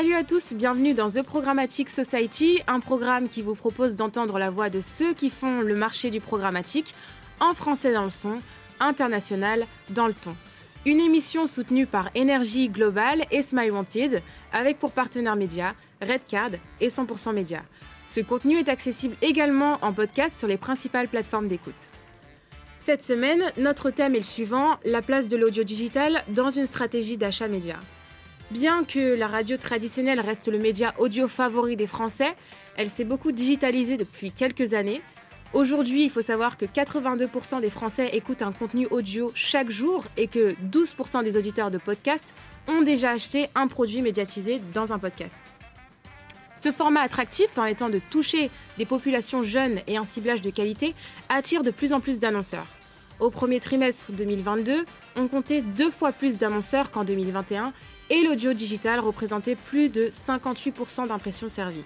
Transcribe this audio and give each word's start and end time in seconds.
Salut 0.00 0.14
à 0.14 0.24
tous, 0.24 0.54
bienvenue 0.54 0.94
dans 0.94 1.10
The 1.10 1.20
Programmatic 1.20 1.90
Society, 1.90 2.62
un 2.66 2.80
programme 2.80 3.28
qui 3.28 3.42
vous 3.42 3.54
propose 3.54 3.96
d'entendre 3.96 4.38
la 4.38 4.48
voix 4.48 4.70
de 4.70 4.80
ceux 4.80 5.12
qui 5.12 5.28
font 5.28 5.60
le 5.60 5.74
marché 5.74 6.08
du 6.08 6.20
programmatique, 6.20 6.94
en 7.38 7.52
français 7.52 7.92
dans 7.92 8.04
le 8.04 8.10
son, 8.10 8.40
international 8.80 9.66
dans 9.90 10.06
le 10.06 10.14
ton. 10.14 10.34
Une 10.86 11.00
émission 11.00 11.46
soutenue 11.46 11.84
par 11.84 12.08
Énergie 12.14 12.70
Global 12.70 13.26
et 13.30 13.42
Smile 13.42 13.72
Wanted, 13.72 14.22
avec 14.54 14.78
pour 14.78 14.92
partenaires 14.92 15.36
médias 15.36 15.74
Redcard 16.00 16.52
et 16.80 16.88
100% 16.88 17.34
Média. 17.34 17.60
Ce 18.06 18.20
contenu 18.20 18.56
est 18.56 18.70
accessible 18.70 19.16
également 19.20 19.76
en 19.82 19.92
podcast 19.92 20.34
sur 20.34 20.48
les 20.48 20.56
principales 20.56 21.08
plateformes 21.08 21.48
d'écoute. 21.48 21.90
Cette 22.78 23.02
semaine, 23.02 23.44
notre 23.58 23.90
thème 23.90 24.14
est 24.14 24.20
le 24.20 24.24
suivant, 24.24 24.78
la 24.86 25.02
place 25.02 25.28
de 25.28 25.36
l'audio 25.36 25.62
digital 25.62 26.24
dans 26.28 26.48
une 26.48 26.64
stratégie 26.64 27.18
d'achat 27.18 27.48
média. 27.48 27.76
Bien 28.50 28.82
que 28.82 29.14
la 29.14 29.28
radio 29.28 29.56
traditionnelle 29.56 30.18
reste 30.18 30.48
le 30.48 30.58
média 30.58 30.92
audio 30.98 31.28
favori 31.28 31.76
des 31.76 31.86
Français, 31.86 32.34
elle 32.76 32.90
s'est 32.90 33.04
beaucoup 33.04 33.30
digitalisée 33.30 33.96
depuis 33.96 34.32
quelques 34.32 34.74
années. 34.74 35.02
Aujourd'hui, 35.52 36.02
il 36.02 36.10
faut 36.10 36.20
savoir 36.20 36.56
que 36.56 36.64
82% 36.64 37.60
des 37.60 37.70
Français 37.70 38.10
écoutent 38.12 38.42
un 38.42 38.50
contenu 38.50 38.88
audio 38.90 39.30
chaque 39.36 39.70
jour 39.70 40.04
et 40.16 40.26
que 40.26 40.56
12% 40.68 41.22
des 41.22 41.36
auditeurs 41.36 41.70
de 41.70 41.78
podcast 41.78 42.34
ont 42.66 42.82
déjà 42.82 43.10
acheté 43.10 43.48
un 43.54 43.68
produit 43.68 44.02
médiatisé 44.02 44.60
dans 44.74 44.92
un 44.92 44.98
podcast. 44.98 45.36
Ce 46.60 46.72
format 46.72 47.02
attractif 47.02 47.50
permettant 47.52 47.88
de 47.88 48.00
toucher 48.10 48.50
des 48.78 48.84
populations 48.84 49.44
jeunes 49.44 49.78
et 49.86 49.96
un 49.96 50.04
ciblage 50.04 50.42
de 50.42 50.50
qualité 50.50 50.96
attire 51.28 51.62
de 51.62 51.70
plus 51.70 51.92
en 51.92 52.00
plus 52.00 52.18
d'annonceurs. 52.18 52.66
Au 53.20 53.30
premier 53.30 53.60
trimestre 53.60 54.10
2022, 54.12 54.86
on 55.14 55.28
comptait 55.28 55.60
deux 55.60 55.90
fois 55.90 56.10
plus 56.10 56.38
d'annonceurs 56.38 56.90
qu'en 56.90 57.04
2021 57.04 57.72
et 58.10 58.22
l'audio 58.22 58.52
digital 58.52 59.00
représentait 59.00 59.56
plus 59.56 59.88
de 59.88 60.10
58% 60.10 61.08
d'impressions 61.08 61.48
servies. 61.48 61.84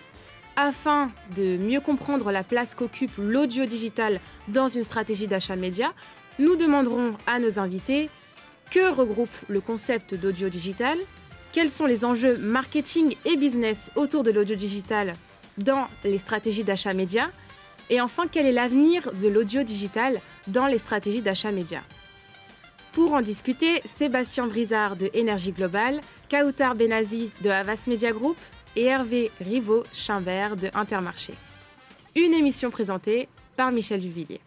Afin 0.56 1.10
de 1.36 1.56
mieux 1.56 1.80
comprendre 1.80 2.30
la 2.32 2.42
place 2.42 2.74
qu'occupe 2.74 3.12
l'audio 3.18 3.66
digital 3.66 4.20
dans 4.48 4.68
une 4.68 4.84
stratégie 4.84 5.26
d'achat 5.26 5.56
média, 5.56 5.92
nous 6.38 6.56
demanderons 6.56 7.16
à 7.26 7.38
nos 7.38 7.58
invités 7.58 8.08
que 8.70 8.92
regroupe 8.92 9.28
le 9.48 9.60
concept 9.60 10.14
d'audio 10.14 10.48
digital, 10.48 10.98
quels 11.52 11.70
sont 11.70 11.86
les 11.86 12.04
enjeux 12.04 12.36
marketing 12.38 13.16
et 13.24 13.36
business 13.36 13.90
autour 13.94 14.24
de 14.24 14.30
l'audio 14.30 14.56
digital 14.56 15.14
dans 15.58 15.86
les 16.04 16.18
stratégies 16.18 16.64
d'achat 16.64 16.94
média, 16.94 17.30
et 17.90 18.00
enfin 18.00 18.24
quel 18.30 18.46
est 18.46 18.52
l'avenir 18.52 19.12
de 19.12 19.28
l'audio 19.28 19.62
digital 19.62 20.20
dans 20.48 20.66
les 20.66 20.78
stratégies 20.78 21.22
d'achat 21.22 21.52
média. 21.52 21.80
Pour 22.94 23.12
en 23.12 23.22
discuter, 23.22 23.82
Sébastien 23.84 24.46
Brizard 24.46 24.94
de 24.94 25.10
Énergie 25.14 25.50
Globale, 25.50 26.00
Kautar 26.30 26.76
Benazi 26.76 27.30
de 27.42 27.50
Havas 27.50 27.88
Media 27.88 28.12
Group 28.12 28.36
et 28.76 28.84
Hervé 28.84 29.32
Rivaud-Chimbert 29.40 30.56
de 30.56 30.68
Intermarché. 30.74 31.34
Une 32.14 32.32
émission 32.32 32.70
présentée 32.70 33.28
par 33.56 33.72
Michel 33.72 34.00
Duvillier. 34.00 34.38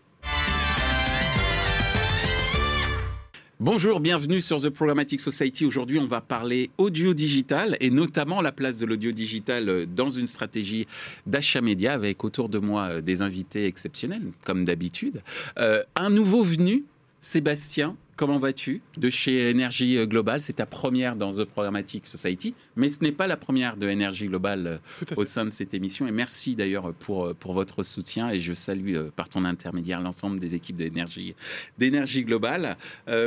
Bonjour, 3.60 4.00
bienvenue 4.00 4.40
sur 4.40 4.62
The 4.62 4.70
Programmatic 4.70 5.20
Society. 5.20 5.66
Aujourd'hui, 5.66 6.00
on 6.00 6.08
va 6.08 6.22
parler 6.22 6.70
audio 6.78 7.14
digital 7.14 7.76
et 7.82 7.90
notamment 7.90 8.42
la 8.42 8.54
place 8.54 8.78
de 8.78 8.86
l'audio 8.86 9.12
digital 9.12 9.88
dans 9.94 10.10
une 10.10 10.28
stratégie 10.28 10.88
d'achat 11.26 11.60
média 11.60 11.92
avec 11.92 12.24
autour 12.24 12.48
de 12.48 12.60
moi 12.60 13.02
des 13.02 13.22
invités 13.22 13.66
exceptionnels, 13.66 14.32
comme 14.46 14.64
d'habitude. 14.64 15.22
Euh, 15.58 15.84
un 15.98 16.10
nouveau 16.10 16.44
venu, 16.44 16.86
Sébastien 17.20 17.98
Comment 18.18 18.40
vas-tu 18.40 18.82
De 18.98 19.12
chez 19.12 19.52
Énergie 19.52 20.04
Globale, 20.08 20.42
c'est 20.42 20.54
ta 20.54 20.66
première 20.66 21.16
dans 21.16 21.34
The 21.34 21.46
Programmatic 21.46 22.08
Society, 22.08 22.56
mais 22.76 22.90
ce 22.90 23.04
n'est 23.04 23.12
pas 23.12 23.28
la 23.28 23.38
première 23.38 23.78
de 23.78 23.88
Énergie 23.88 24.26
Globale 24.26 24.68
euh, 24.68 25.16
au 25.16 25.24
sein 25.24 25.46
de 25.46 25.52
cette 25.52 25.76
émission. 25.76 26.08
Et 26.08 26.12
merci 26.12 26.56
d'ailleurs 26.56 26.96
pour, 26.96 27.28
euh, 27.28 27.34
pour 27.36 27.54
votre 27.54 27.84
soutien 27.84 28.32
et 28.32 28.40
je 28.40 28.56
salue 28.56 28.96
euh, 28.96 29.12
par 29.16 29.30
ton 29.30 29.46
intermédiaire 29.46 30.02
l'ensemble 30.02 30.40
des 30.40 30.56
équipes 30.56 30.78
d'énergie, 30.78 31.36
d'énergie 31.78 32.24
Globale. 32.24 32.76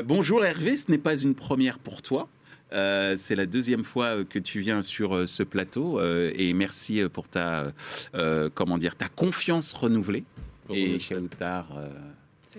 bonjour 0.05 0.45
Hervé, 0.45 0.77
ce 0.77 0.91
n'est 0.91 0.99
pas 0.99 1.17
une 1.17 1.37
première 1.37 1.79
pour 1.79 2.03
toi. 2.03 2.29
c'est 2.73 3.37
la 3.37 3.47
deuxième 3.47 3.85
fois 3.85 4.25
que 4.25 4.41
tu 4.41 4.59
viens 4.59 4.83
sur 4.83 5.29
ce 5.29 5.45
plateau 5.45 6.01
et 6.03 6.53
merci 6.53 7.03
pour 7.13 7.29
ta 7.29 7.73
comment 8.55 8.79
dire 8.79 8.97
ta 8.97 9.09
confiance 9.09 9.73
renouvelée. 9.73 10.25
et 10.69 10.99
Chaloutar, 10.99 11.69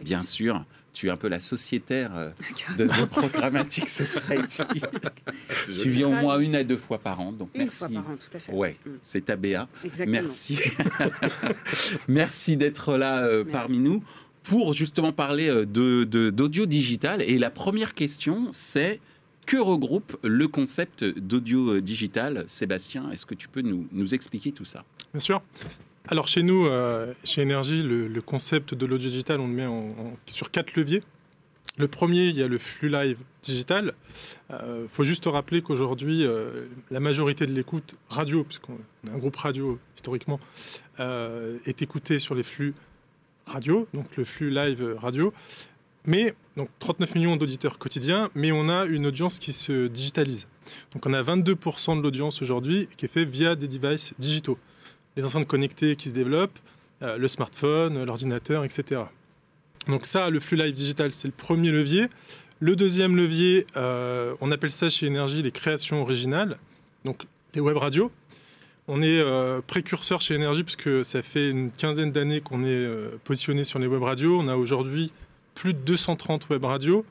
bien 0.03 0.24
sûr, 0.24 0.66
tu 0.94 1.07
es 1.07 1.09
un 1.09 1.18
peu 1.18 1.28
la 1.28 1.40
sociétaire 1.40 2.16
euh, 2.16 2.31
de 2.78 2.88
The 2.88 3.06
Programmatic 3.06 3.90
Society. 3.90 4.63
tu 5.81 5.90
viens 5.90 6.07
au 6.07 6.13
moins 6.13 6.40
une 6.40 6.56
à 6.56 6.63
deux 6.63 6.78
fois 6.78 7.00
par 7.00 7.19
an, 7.22 7.31
donc 7.31 7.50
une 7.53 7.69
fois 7.69 7.90
par 7.90 8.09
an, 8.09 8.16
tout 8.18 8.38
à 8.38 8.40
fait. 8.40 8.52
Ouais, 8.52 8.75
mm. 8.85 8.90
c'est 9.02 9.25
ta 9.25 9.35
BA. 9.35 9.68
Merci. 10.07 10.59
merci 12.07 12.57
d'être 12.57 12.97
là 12.97 13.24
euh, 13.25 13.44
parmi 13.44 13.79
nous 13.79 14.03
pour 14.44 14.74
justement 14.74 15.12
parler 15.12 15.50
euh, 15.50 15.66
de 15.66 16.29
d'audio 16.29 16.66
digital. 16.66 17.22
Et 17.22 17.38
la 17.38 17.52
première 17.52 17.94
question, 17.94 18.50
c'est 18.52 19.00
que 19.46 19.58
regroupe 19.58 20.18
le 20.23 20.47
concept 20.47 21.03
d'audio 21.03 21.79
digital? 21.79 22.46
Sébastien, 22.47 23.09
est-ce 23.12 23.25
que 23.25 23.35
tu 23.35 23.47
peux 23.47 23.62
nous, 23.62 23.88
nous 23.91 24.13
expliquer 24.13 24.52
tout 24.52 24.66
ça? 24.66 24.84
Bien 25.13 25.19
sûr. 25.19 25.41
Alors 26.07 26.28
chez 26.28 26.41
nous, 26.44 26.66
euh, 26.66 27.13
chez 27.23 27.41
Énergie, 27.41 27.84
le, 27.84 28.22
concept 28.22 28.73
de 28.73 28.85
l'audio 28.85 29.09
digital, 29.09 29.39
on 29.39 29.47
le 29.47 29.53
met 29.53 29.67
sur 30.25 30.51
quatre 30.51 30.75
leviers. 30.75 31.03
Le 31.78 31.88
premier, 31.88 32.28
il 32.28 32.35
y 32.35 32.44
a 32.44 32.47
le 32.47 32.57
flux 32.57 32.89
live 32.89 33.17
digital. 33.44 33.94
Il 34.50 34.56
euh, 34.56 34.88
faut 34.90 35.03
juste 35.03 35.25
rappeler 35.25 35.61
qu'aujourd'hui, 35.61 36.25
euh, 36.25 36.66
la 36.90 37.00
majorité 37.00 37.45
de 37.45 37.53
l'écoute 37.53 37.95
radio, 38.09 38.44
puisqu'on 38.44 38.79
est 39.07 39.11
un 39.11 39.17
groupe 39.17 39.35
radio 39.35 39.79
historiquement, 39.95 40.40
est 41.00 41.81
écoutée 41.81 42.19
sur 42.19 42.35
les 42.35 42.44
flux 42.44 42.75
radio, 43.45 43.88
donc 43.94 44.06
le 44.17 44.23
flux 44.23 44.50
live 44.50 44.95
radio. 45.00 45.34
Mais, 46.06 46.34
donc 46.57 46.69
39 46.79 47.16
millions 47.16 47.38
d'auditeurs 47.38 47.78
quotidiens, 47.78 48.29
mais 48.35 48.51
on 48.51 48.69
a 48.69 48.85
une 48.85 49.06
audience 49.06 49.40
qui 49.40 49.53
se 49.53 49.88
digitalise. 49.88 50.47
Donc 50.94 51.06
on 51.06 51.13
a 51.13 51.22
22% 51.23 51.97
de 51.97 52.01
l'audience 52.03 52.41
aujourd'hui 52.41 52.88
qui 52.97 53.06
est 53.06 53.07
fait 53.07 53.25
via 53.25 53.56
des 53.56 53.67
devices 53.67 54.13
digitaux 54.19 54.57
les 55.16 55.25
enceintes 55.25 55.47
connectées 55.47 55.95
qui 55.95 56.09
se 56.09 56.13
développent, 56.13 56.59
euh, 57.01 57.17
le 57.17 57.27
smartphone, 57.27 58.03
l'ordinateur, 58.03 58.63
etc. 58.63 59.01
Donc 59.88 60.05
ça, 60.05 60.29
le 60.29 60.39
flux 60.39 60.57
live 60.57 60.73
digital, 60.73 61.11
c'est 61.11 61.27
le 61.27 61.33
premier 61.33 61.72
levier. 61.72 62.07
Le 62.59 62.75
deuxième 62.75 63.16
levier, 63.17 63.66
euh, 63.75 64.35
on 64.39 64.51
appelle 64.51 64.72
ça 64.72 64.89
chez 64.89 65.07
Énergie 65.07 65.41
les 65.41 65.51
créations 65.51 66.01
originales, 66.01 66.57
donc 67.05 67.23
les 67.55 67.61
web 67.61 67.77
radios. 67.77 68.11
On 68.88 69.01
est 69.01 69.19
euh, 69.19 69.61
précurseur 69.66 70.22
chez 70.22 70.35
Énergie 70.35 70.63
puisque 70.63 71.03
ça 71.03 71.22
fait 71.22 71.49
une 71.49 71.72
quinzaine 71.72 72.11
d'années 72.11 72.41
qu'on 72.41 72.63
est 72.63 72.88
positionné 73.23 73.63
sur 73.63 73.79
les 73.79 73.88
web 73.88 74.03
radios. 74.03 74.39
On 74.39 74.47
a 74.47 74.55
aujourd'hui 74.55 75.11
plus 75.55 75.73
de 75.73 75.79
230 75.79 76.49
web 76.49 76.63
radios 76.66 77.05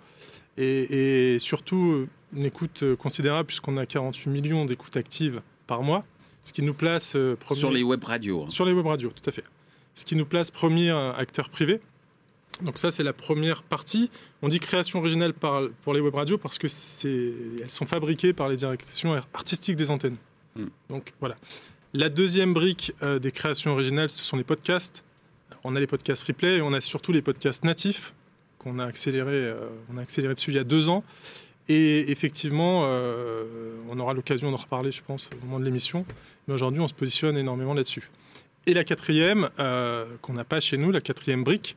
et 0.56 1.38
surtout 1.40 2.06
une 2.36 2.44
écoute 2.44 2.84
considérable 2.96 3.46
puisqu'on 3.46 3.76
a 3.76 3.86
48 3.86 4.28
millions 4.30 4.64
d'écoutes 4.66 4.96
actives 4.96 5.40
par 5.66 5.82
mois 5.82 6.04
ce 6.44 6.52
qui 6.52 6.62
nous 6.62 6.74
place 6.74 7.14
euh, 7.16 7.36
sur 7.52 7.70
les 7.70 7.82
web 7.82 8.02
radios. 8.02 8.44
Hein. 8.44 8.50
Sur 8.50 8.64
les 8.64 8.72
web 8.72 8.86
radios, 8.86 9.10
tout 9.10 9.28
à 9.28 9.32
fait. 9.32 9.44
Ce 9.94 10.04
qui 10.04 10.16
nous 10.16 10.26
place 10.26 10.50
premier 10.50 10.90
euh, 10.90 11.12
acteur 11.12 11.48
privé. 11.48 11.80
Donc 12.62 12.78
ça, 12.78 12.90
c'est 12.90 13.02
la 13.02 13.12
première 13.12 13.62
partie. 13.62 14.10
On 14.42 14.48
dit 14.48 14.60
création 14.60 14.98
originale 14.98 15.32
pour 15.32 15.94
les 15.94 16.00
web 16.00 16.14
radios 16.14 16.38
parce 16.38 16.58
que 16.58 16.66
elles 17.62 17.70
sont 17.70 17.86
fabriquées 17.86 18.32
par 18.32 18.48
les 18.48 18.56
directions 18.56 19.14
artistiques 19.32 19.76
des 19.76 19.90
antennes. 19.90 20.16
Hmm. 20.56 20.66
Donc 20.88 21.12
voilà. 21.20 21.36
La 21.94 22.08
deuxième 22.08 22.52
brique 22.52 22.92
euh, 23.02 23.18
des 23.18 23.32
créations 23.32 23.72
originales, 23.72 24.10
ce 24.10 24.22
sont 24.22 24.36
les 24.36 24.44
podcasts. 24.44 25.04
On 25.64 25.74
a 25.74 25.80
les 25.80 25.86
podcasts 25.86 26.24
replay 26.24 26.56
et 26.56 26.62
on 26.62 26.72
a 26.72 26.80
surtout 26.80 27.12
les 27.12 27.22
podcasts 27.22 27.65
natifs 27.65 28.15
qu'on 28.59 28.78
a 28.78 28.84
accéléré, 28.84 29.54
on 29.91 29.97
a 29.97 30.03
accéléré 30.03 30.34
dessus 30.34 30.50
il 30.50 30.56
y 30.56 30.59
a 30.59 30.65
deux 30.65 30.91
ans. 30.91 31.03
Et 31.68 32.10
effectivement, 32.10 32.83
on 33.89 33.98
aura 34.01 34.12
l'occasion 34.12 34.51
d'en 34.51 34.57
reparler, 34.57 34.91
je 34.91 35.03
pense, 35.03 35.30
au 35.33 35.45
moment 35.45 35.60
de 35.60 35.65
l'émission. 35.65 36.04
Mais 36.48 36.54
aujourd'hui, 36.54 36.80
on 36.80 36.89
se 36.89 36.95
positionne 36.95 37.36
énormément 37.36 37.74
là-dessus. 37.74 38.10
Et 38.66 38.74
la 38.74 38.84
quatrième, 38.84 39.48
euh, 39.59 40.04
qu'on 40.21 40.34
n'a 40.34 40.45
pas 40.45 40.60
chez 40.60 40.77
nous, 40.77 40.91
la 40.91 41.01
quatrième 41.01 41.45
brique, 41.45 41.77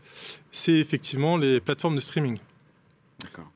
c'est 0.51 0.74
effectivement 0.74 1.38
les 1.38 1.59
plateformes 1.59 1.95
de 1.95 2.01
streaming. 2.01 2.39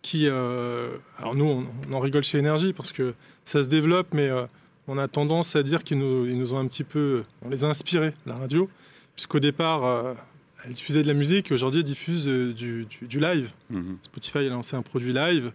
Qui, 0.02 0.28
euh, 0.28 0.98
alors 1.18 1.36
nous, 1.36 1.46
on, 1.46 1.94
en 1.94 2.00
rigole 2.00 2.24
chez 2.24 2.38
Énergie 2.38 2.72
parce 2.72 2.94
que 2.94 3.14
ça 3.44 3.62
se 3.62 3.68
développe, 3.68 4.08
mais 4.14 4.30
euh, 4.30 4.46
on 4.88 4.98
a 4.98 5.10
tendance 5.10 5.58
à 5.58 5.64
dire 5.64 5.84
qu'ils 5.84 6.00
nous, 6.00 6.26
ils 6.26 6.38
nous 6.38 6.54
ont 6.54 6.58
un 6.58 6.68
petit 6.68 6.86
peu, 6.86 7.24
on 7.42 7.50
les 7.50 7.66
a 7.66 7.68
inspirés, 7.68 8.14
la 8.26 8.36
radio, 8.36 8.70
puisqu'au 9.16 9.42
départ, 9.42 10.16
elle 10.64 10.72
diffusait 10.72 11.04
de 11.04 11.08
la 11.08 11.14
musique, 11.14 11.52
et 11.52 11.54
aujourd'hui, 11.54 11.82
elle 11.82 11.86
diffuse 11.86 12.28
du, 12.28 12.88
du, 13.02 13.20
live. 13.20 13.52
Mhm. 13.70 13.98
Spotify 14.04 14.38
a 14.38 14.50
lancé 14.50 14.78
un 14.78 14.84
produit 14.84 15.12
live 15.12 15.52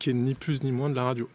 qui 0.00 0.10
est 0.10 0.14
ni 0.14 0.34
plus 0.34 0.64
ni 0.64 0.72
moins 0.72 0.90
de 0.90 0.96
la 0.96 1.04
radio. 1.04 1.28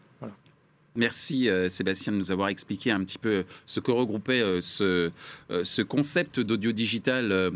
Merci 0.98 1.50
euh, 1.50 1.70
Sébastien 1.70 2.12
de 2.14 2.18
nous 2.18 2.32
avoir 2.32 2.50
expliqué 2.50 2.92
un 2.92 3.04
petit 3.04 3.18
peu 3.18 3.46
ce 3.66 3.80
que 3.80 3.92
regroupait 3.92 4.42
euh, 4.42 4.62
ce, 4.62 5.12
euh, 5.52 5.64
ce 5.64 5.82
concept 5.82 6.40
d'audio 6.40 6.72
digital 6.72 7.52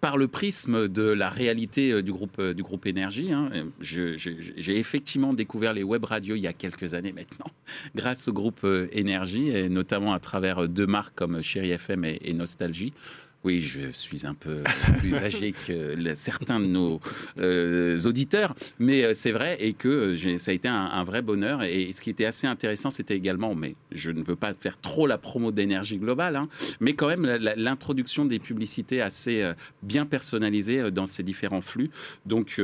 par 0.00 0.16
le 0.16 0.28
prisme 0.28 0.88
de 0.88 1.02
la 1.02 1.28
réalité 1.28 1.92
euh, 1.92 2.02
du 2.02 2.12
groupe, 2.12 2.38
euh, 2.38 2.54
du 2.54 2.62
groupe 2.62 2.86
Énergie, 2.86 3.32
hein, 3.32 3.50
j'ai 3.80 4.78
effectivement 4.78 5.32
découvert 5.32 5.72
les 5.72 5.82
web 5.82 6.04
radios 6.04 6.36
il 6.36 6.42
y 6.42 6.46
a 6.46 6.52
quelques 6.52 6.94
années 6.94 7.12
maintenant, 7.12 7.50
grâce 7.94 8.28
au 8.28 8.32
groupe 8.32 8.66
Énergie, 8.92 9.48
et 9.48 9.68
notamment 9.68 10.12
à 10.12 10.20
travers 10.20 10.68
deux 10.68 10.86
marques 10.86 11.14
comme 11.14 11.42
Chéri 11.42 11.70
FM 11.70 12.04
et 12.04 12.32
Nostalgie. 12.32 12.92
Oui, 13.42 13.60
je 13.60 13.90
suis 13.92 14.26
un 14.26 14.34
peu 14.34 14.62
plus 14.98 15.14
âgé 15.14 15.54
que 15.66 15.96
certains 16.14 16.60
de 16.60 16.66
nos 16.66 17.00
euh, 17.38 17.98
auditeurs, 18.04 18.54
mais 18.78 19.02
euh, 19.02 19.14
c'est 19.14 19.30
vrai 19.30 19.56
et 19.60 19.72
que 19.72 20.14
ça 20.36 20.50
a 20.50 20.54
été 20.54 20.68
un, 20.68 21.04
vrai 21.04 21.22
bonheur. 21.22 21.62
Et 21.62 21.90
ce 21.92 22.02
qui 22.02 22.10
était 22.10 22.26
assez 22.26 22.46
intéressant, 22.46 22.90
c'était 22.90 23.16
également, 23.16 23.54
mais 23.54 23.76
je 23.92 24.10
ne 24.10 24.22
veux 24.22 24.36
pas 24.36 24.52
faire 24.52 24.78
trop 24.78 25.06
la 25.06 25.16
promo 25.16 25.52
d'énergie 25.52 25.96
globale, 25.96 26.36
hein, 26.36 26.50
mais 26.80 26.92
quand 26.92 27.08
même 27.08 27.24
l'introduction 27.24 28.26
des 28.26 28.38
publicités 28.38 29.00
assez 29.00 29.40
euh, 29.40 29.54
bien 29.82 30.04
personnalisées 30.04 30.90
dans 30.90 31.06
ces 31.06 31.22
différents 31.22 31.62
flux. 31.62 31.90
Donc, 32.26 32.60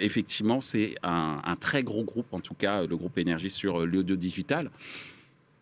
effectivement, 0.00 0.60
c'est 0.60 0.94
un, 1.02 1.40
un, 1.42 1.56
très 1.56 1.82
gros 1.82 2.04
groupe, 2.04 2.26
en 2.32 2.40
tout 2.40 2.54
cas, 2.54 2.84
le 2.86 2.96
groupe 2.96 3.16
énergie 3.16 3.50
sur 3.50 3.86
l'audio 3.86 4.16
digital 4.16 4.70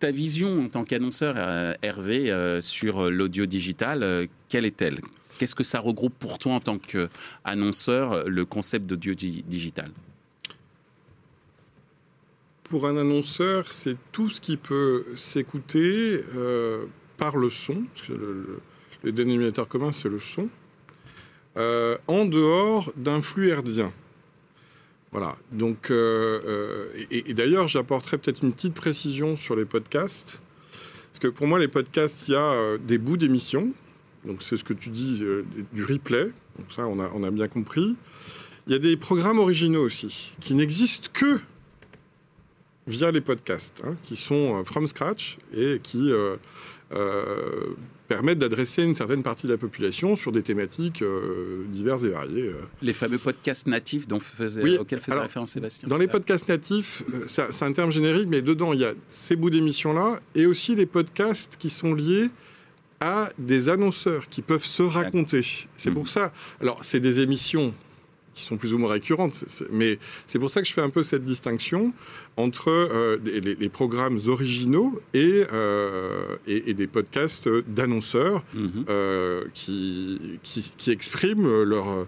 ta 0.01 0.11
vision 0.11 0.65
en 0.65 0.69
tant 0.69 0.85
qu'annonceur, 0.85 1.35
euh, 1.37 1.75
Hervé, 1.83 2.33
euh, 2.33 2.61
sur 2.61 3.11
l'audio 3.11 3.47
digital, 3.47 4.03
euh, 4.03 4.27
quelle 4.49 4.65
est-elle? 4.65 4.99
Qu'est-ce 5.39 5.55
que 5.55 5.63
ça 5.63 5.79
regroupe 5.79 6.15
pour 6.19 6.39
toi 6.39 6.55
en 6.55 6.61
tant 6.61 6.79
qu'annonceur, 6.79 8.29
le 8.29 8.45
concept 8.45 8.87
d'audio 8.87 9.15
digital? 9.15 9.91
Pour 12.65 12.87
un 12.87 12.97
annonceur, 12.97 13.73
c'est 13.73 13.97
tout 14.13 14.29
ce 14.29 14.41
qui 14.41 14.57
peut 14.57 15.07
s'écouter 15.17 16.21
par 17.17 17.37
le 17.39 17.49
son, 17.49 17.85
parce 17.95 18.09
que 18.09 18.13
le, 19.03 19.13
dénominateur 19.13 19.67
commun, 19.67 19.93
c'est 19.93 20.11
le 20.11 20.21
son, 20.21 20.49
en 21.57 22.25
dehors 22.27 22.93
d'un 22.97 23.23
flux 23.23 23.49
herdien. 23.49 23.93
Voilà. 25.13 25.37
Donc, 25.51 25.91
euh, 25.91 26.41
euh, 26.45 27.07
et, 27.11 27.35
d'ailleurs, 27.35 27.67
j'apporterai 27.69 28.19
peut-être 28.19 28.45
une 28.45 28.53
petite 28.53 28.75
précision 28.75 29.37
sur 29.37 29.57
les 29.57 29.65
podcasts. 29.65 30.41
Parce 31.09 31.19
que 31.19 31.29
pour 31.29 31.47
moi, 31.47 31.59
les 31.59 31.69
podcasts, 31.69 32.29
il 32.29 32.33
y 32.33 32.37
a 32.37 32.53
euh, 32.53 32.79
des 32.79 32.99
bouts 32.99 33.17
d'émissions. 33.17 33.73
Donc, 34.25 34.43
c'est 34.43 34.57
ce 34.57 34.65
que 34.65 34.75
tu 34.75 34.91
dis, 34.91 35.23
du 35.73 35.85
replay. 35.85 36.25
Donc, 36.59 36.73
ça, 36.75 36.87
on 36.87 37.01
a, 37.01 37.11
on 37.15 37.25
a 37.25 37.31
bien 37.31 37.49
compris. 37.49 37.97
Il 38.67 38.73
y 38.73 38.77
a 38.77 38.79
des 38.79 38.97
programmes 38.97 39.39
originaux 39.39 39.85
aussi, 39.85 40.33
qui 40.41 40.55
n'existent 40.55 41.09
que 41.13 41.41
via 42.87 43.11
les 43.11 43.21
podcasts, 43.21 43.83
hein, 43.85 43.97
qui 44.03 44.17
sont 44.17 44.63
from 44.65 44.87
scratch 44.87 45.39
et 45.55 45.81
qui 45.83 46.13
permettent 48.11 48.41
d'adresser 48.41 48.83
une 48.83 48.97
certaine 48.97 49.23
partie 49.23 49.47
de 49.47 49.53
la 49.53 49.57
population 49.57 50.17
sur 50.17 50.33
des 50.33 50.43
thématiques 50.43 51.01
euh, 51.01 51.65
diverses 51.69 52.03
et 52.03 52.09
variées. 52.09 52.49
Euh. 52.49 52.63
Les 52.83 52.93
fameux 52.93 53.19
podcasts 53.19 53.69
natifs 53.69 54.09
dont 54.09 54.19
faisait, 54.19 54.79
auxquels 54.79 54.99
faisait 54.99 55.17
référence 55.17 55.53
Sébastien. 55.53 55.89
Dans 55.89 55.97
les 55.97 56.09
podcasts 56.09 56.49
natifs, 56.49 57.05
euh, 57.15 57.27
c'est 57.29 57.65
un 57.65 57.73
terme 57.73 57.93
générique, 57.93 58.27
mais 58.29 58.43
dedans, 58.43 58.73
il 58.73 58.81
y 58.81 58.85
a 58.85 58.95
ces 59.11 59.37
bouts 59.37 59.51
d'émissions-là 59.51 60.19
et 60.35 60.47
aussi 60.47 60.75
les 60.75 60.87
podcasts 60.87 61.57
qui 61.57 61.71
sont 61.71 61.95
liés 61.95 62.31
à 62.99 63.31
des 63.39 63.69
annonceurs 63.69 64.29
qui 64.29 64.43
peuvent 64.43 64.65
se 64.65 64.83
raconter. 64.83 65.47
C'est 65.77 65.93
pour 65.93 66.05
mmh. 66.05 66.09
ça. 66.09 66.33
Alors, 66.61 66.81
c'est 66.83 67.01
des 67.01 67.21
émissions 67.21 67.73
qui 68.35 68.45
sont 68.45 68.57
plus 68.57 68.75
ou 68.75 68.79
moins 68.79 68.91
récurrentes. 68.91 69.45
mais 69.71 69.99
c'est 70.27 70.39
pour 70.39 70.51
ça 70.51 70.63
que 70.63 70.69
je 70.69 70.73
fais 70.73 70.81
un 70.81 70.91
peu 70.91 71.03
cette 71.03 71.25
distinction 71.25 71.93
entre 72.37 72.71
euh, 72.71 73.19
les, 73.25 73.69
programmes 73.69 74.19
originaux 74.27 75.01
et, 75.15 75.45
euh, 75.53 76.37
et, 76.47 76.75
des 76.75 76.87
podcasts 76.87 77.49
d'annonceurs 77.69 78.45
mhm. 78.55 78.85
euh, 78.89 79.45
qui, 79.55 80.41
qui, 80.43 80.91
expriment 80.91 81.63
leur, 81.63 82.07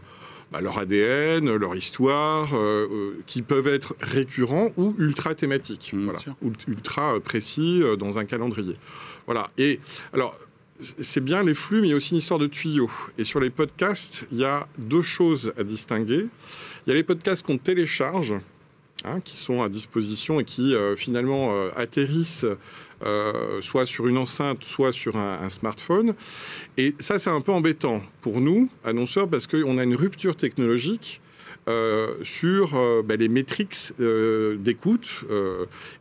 bah, 0.53 0.61
leur 0.61 0.79
ADN, 0.79 1.55
leur 1.57 1.75
histoire, 1.77 2.55
qui 3.27 3.43
peuvent 3.43 3.69
être 3.69 3.95
récurrents 4.01 4.71
ou 4.77 4.95
ultra 4.99 5.35
thématiques, 5.35 5.95
voilà, 5.95 6.19
ultra 6.69 7.21
précis 7.21 7.83
dans 7.99 8.19
un 8.19 8.25
calendrier. 8.25 8.77
Voilà. 9.27 9.51
Et 9.59 9.81
alors, 10.13 10.39
c'est 11.00 11.23
bien 11.23 11.43
les 11.43 11.55
flux, 11.55 11.81
mais 11.81 11.88
il 11.88 11.90
y 11.90 11.94
a 11.94 11.96
aussi 11.96 12.12
une 12.12 12.19
histoire 12.19 12.38
de 12.38 12.46
tuyaux. 12.46 12.90
Et 13.19 13.25
sur 13.25 13.40
les 13.40 13.50
podcasts, 13.50 14.25
il 14.32 14.38
y 14.38 14.44
a 14.44 14.67
deux 14.79 15.02
choses 15.02 15.52
à 15.58 15.64
distinguer. 15.64 16.26
Il 16.87 16.90
y 16.90 16.93
a 16.93 16.94
les 16.94 17.02
podcasts 17.02 17.44
qu'on 17.44 17.58
télécharge, 17.58 18.34
hein, 19.05 19.20
qui 19.20 19.37
sont 19.37 19.62
à 19.62 19.69
disposition 19.69 20.40
et 20.40 20.44
qui 20.44 20.75
euh, 20.75 20.96
finalement 20.96 21.55
euh, 21.55 21.70
atterrissent 21.76 22.46
euh, 23.05 23.61
soit 23.61 23.87
sur 23.87 24.06
une 24.06 24.19
enceinte, 24.19 24.64
soit 24.64 24.93
sur 24.93 25.17
un, 25.17 25.49
smartphone. 25.49 26.14
Et 26.76 26.94
ça, 27.00 27.19
c'est 27.19 27.31
un 27.31 27.40
peu 27.40 27.52
embêtant 27.52 28.02
pour 28.20 28.40
nous, 28.40 28.69
annonceurs, 28.85 29.28
parce 29.28 29.46
qu'on 29.46 29.78
a 29.78 29.85
une 29.85 29.96
rupture 29.96 30.37
technologique. 30.37 31.20
sur 32.25 33.02
ben, 33.05 33.20
les 33.20 33.28
métriques 33.28 33.93
d'écoute 33.99 35.25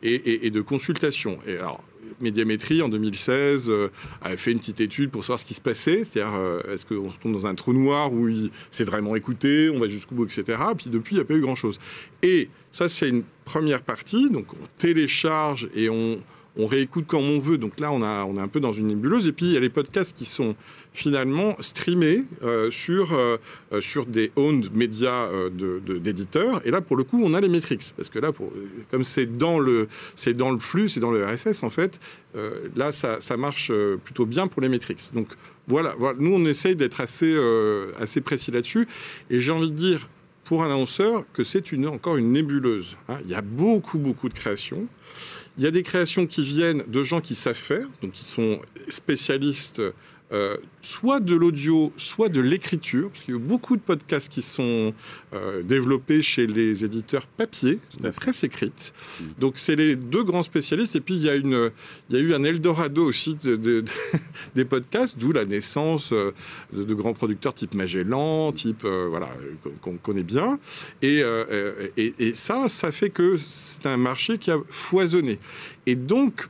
et, 0.02 0.48
et, 0.48 0.50
de 0.50 0.62
consultation. 0.62 1.38
Et 1.46 1.58
alors, 1.58 1.84
Médiamétrie, 2.20 2.82
en 2.82 2.90
2016, 2.90 3.70
euh, 3.70 3.90
avait 4.22 4.38
fait 4.38 4.52
une 4.52 4.60
petite 4.60 4.82
étude 4.82 5.12
pour 5.12 5.24
savoir 5.24 5.40
ce 5.40 5.46
qui 5.46 5.54
se 5.54 5.62
passait. 5.62 6.04
C'est-à-dire, 6.04 6.34
euh, 6.36 6.62
est-ce 6.74 6.86
qu'on 6.86 7.12
se 7.12 7.18
tombe 7.18 7.34
dans 7.34 7.48
un 7.48 7.56
trou 7.56 7.74
noir 7.74 8.12
où 8.14 8.30
c'est 8.70 8.84
vraiment 8.84 9.16
écouté, 9.16 9.70
on 9.70 9.80
va 9.80 9.90
jusqu'au 9.90 10.16
bout, 10.16 10.26
etc. 10.26 10.58
Puis 10.78 10.90
depuis, 10.90 11.16
il 11.16 11.20
n'y 11.20 11.24
a 11.24 11.26
pas 11.26 11.34
eu 11.34 11.42
grand-chose. 11.42 11.80
Et 12.22 12.50
ça, 12.72 12.90
c'est 12.90 13.10
une 13.10 13.24
première 13.46 13.82
partie. 13.82 14.30
Donc, 14.30 14.54
on 14.54 14.68
télécharge 14.78 15.70
et 15.76 15.90
on, 15.90 16.20
on 16.58 16.68
réécoute 16.68 17.08
comme 17.08 17.24
on 17.24 17.40
veut. 17.40 17.58
Donc 17.58 17.80
là, 17.80 17.92
on, 17.92 18.02
a, 18.02 18.26
on 18.26 18.36
est 18.38 18.42
un 18.42 18.48
peu 18.48 18.60
dans 18.60 18.74
une 18.74 18.88
nébuleuse. 18.88 19.28
Et 19.28 19.32
puis, 19.32 19.48
il 19.48 19.52
y 19.54 19.58
a 19.58 19.60
les 19.60 19.70
podcasts 19.70 20.16
qui 20.16 20.26
sont 20.26 20.56
finalement 20.94 21.56
streamés 21.62 22.26
euh, 22.44 22.70
sur, 22.70 23.14
euh, 23.14 23.38
euh, 23.72 23.80
sur 23.80 24.06
des 24.06 24.32
owned 24.36 24.74
médias 24.74 25.30
d'éditeurs. 25.52 26.62
Et 26.66 26.72
là, 26.72 26.82
pour 26.82 26.98
le 26.98 27.04
coup, 27.04 27.22
on 27.24 27.34
a 27.34 27.42
les 27.42 27.50
métriques. 27.50 27.94
Parce 27.96 28.10
que 28.10 28.20
là, 28.20 28.32
pour, 28.32 28.52
comme 28.90 29.04
c'est 29.04 29.38
dans, 29.38 29.60
le, 29.60 29.88
dans 30.36 30.52
le 30.52 30.60
flux, 30.60 30.90
c'est 30.90 31.00
dans 31.00 31.12
le 31.12 31.26
RSS, 31.26 31.64
en 31.64 31.70
fait, 31.70 32.00
là, 32.76 32.92
ça, 32.92 33.22
ça, 33.22 33.38
marche 33.38 33.72
plutôt 34.04 34.26
bien 34.26 34.48
pour 34.48 34.62
les 34.62 34.70
métriques. 34.70 35.00
Donc 35.14 35.28
voilà, 35.68 35.96
voilà, 35.98 36.18
nous, 36.20 36.34
on 36.34 36.46
essaye 36.46 36.76
d'être 36.76 37.02
assez, 37.02 37.36
assez 37.98 38.22
précis 38.22 38.52
là-dessus. 38.52 38.88
Et 39.30 39.40
j'ai 39.40 39.52
envie 39.52 39.72
de 39.72 39.76
dire, 39.76 40.10
pour 40.44 40.64
un 40.64 40.68
annonceur, 40.68 41.26
que 41.34 41.44
c'est 41.44 41.64
encore 41.86 42.18
une 42.18 42.32
nébuleuse. 42.32 42.96
Hein. 43.08 43.20
Il 43.24 43.30
y 43.30 43.36
a 43.36 43.42
beaucoup, 43.42 43.98
beaucoup 43.98 44.30
de 44.30 44.34
créations. 44.34 44.88
Il 45.58 45.64
y 45.64 45.68
a 45.68 45.72
des 45.72 45.84
créations 45.84 46.26
qui 46.28 46.44
viennent 46.44 46.84
de 46.88 47.04
gens 47.04 47.22
qui 47.22 47.36
savent 47.36 47.56
faire, 47.56 47.88
donc 48.02 48.12
qui 48.14 48.24
sont 48.24 48.60
spécialistes 48.90 49.82
euh, 50.34 50.58
soit 50.82 51.20
de 51.20 51.36
l'audio, 51.36 51.92
soit 51.98 52.30
de 52.30 52.40
l'écriture, 52.40 53.10
parce 53.10 53.24
qu'il 53.24 53.34
y 53.34 53.38
a 53.38 53.40
beaucoup 53.40 53.76
de 53.76 53.82
podcasts 53.82 54.30
qui 54.30 54.42
sont 54.42 54.94
euh, 55.34 55.62
développés 55.62 56.22
chez 56.22 56.48
les 56.48 56.86
éditeurs 56.86 57.28
papier, 57.28 57.80
la 58.02 58.12
presse 58.12 58.44
écrite. 58.44 58.94
Mm. 59.20 59.24
Donc 59.40 59.54
c'est 59.58 59.76
les 59.76 59.96
deux 59.96 60.24
grands 60.24 60.44
spécialistes. 60.44 60.96
Et 60.96 61.02
puis 61.02 61.16
il 61.16 61.24
y 61.24 61.30
a, 61.30 61.36
une, 61.36 61.72
il 62.10 62.16
y 62.16 62.20
a 62.20 62.22
eu 62.22 62.34
un 62.34 62.44
Eldorado 62.44 63.04
aussi 63.04 63.36
de, 63.36 63.84
des 64.56 64.66
podcasts, 64.66 65.18
d'où 65.18 65.34
la 65.34 65.46
naissance 65.46 66.14
euh, 66.14 66.32
de, 66.72 66.94
grands 66.94 67.14
producteurs 67.14 67.54
type 67.54 67.74
Magellan, 67.74 68.54
type 68.54 68.86
voilà 68.86 69.30
qu'on 69.82 69.98
connaît 69.98 70.24
bien. 70.24 70.60
Et, 71.02 71.24
et, 71.98 72.14
et 72.20 72.36
ça, 72.36 72.70
ça 72.70 72.92
fait 72.92 73.10
que 73.10 73.38
c'est 73.38 73.86
un 73.86 73.98
marché 73.98 74.38
qui 74.38 74.52
a 74.52 74.58
foisonné. 74.70 75.40
Et 75.88 75.96
donc, 75.96 76.48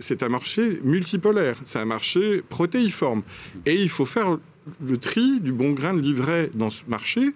c'est 0.00 0.22
un 0.22 0.28
marché 0.28 0.80
multipolaire, 0.82 1.56
c'est 1.64 1.78
un 1.78 1.84
marché 1.84 2.42
protéiforme. 2.48 3.22
Et 3.64 3.74
il 3.74 3.88
faut 3.88 4.04
faire 4.04 4.38
le 4.84 4.96
tri 4.96 5.40
du 5.40 5.52
bon 5.52 5.72
grain 5.72 5.94
de 5.94 6.00
livret 6.00 6.50
dans 6.54 6.70
ce 6.70 6.82
marché. 6.86 7.32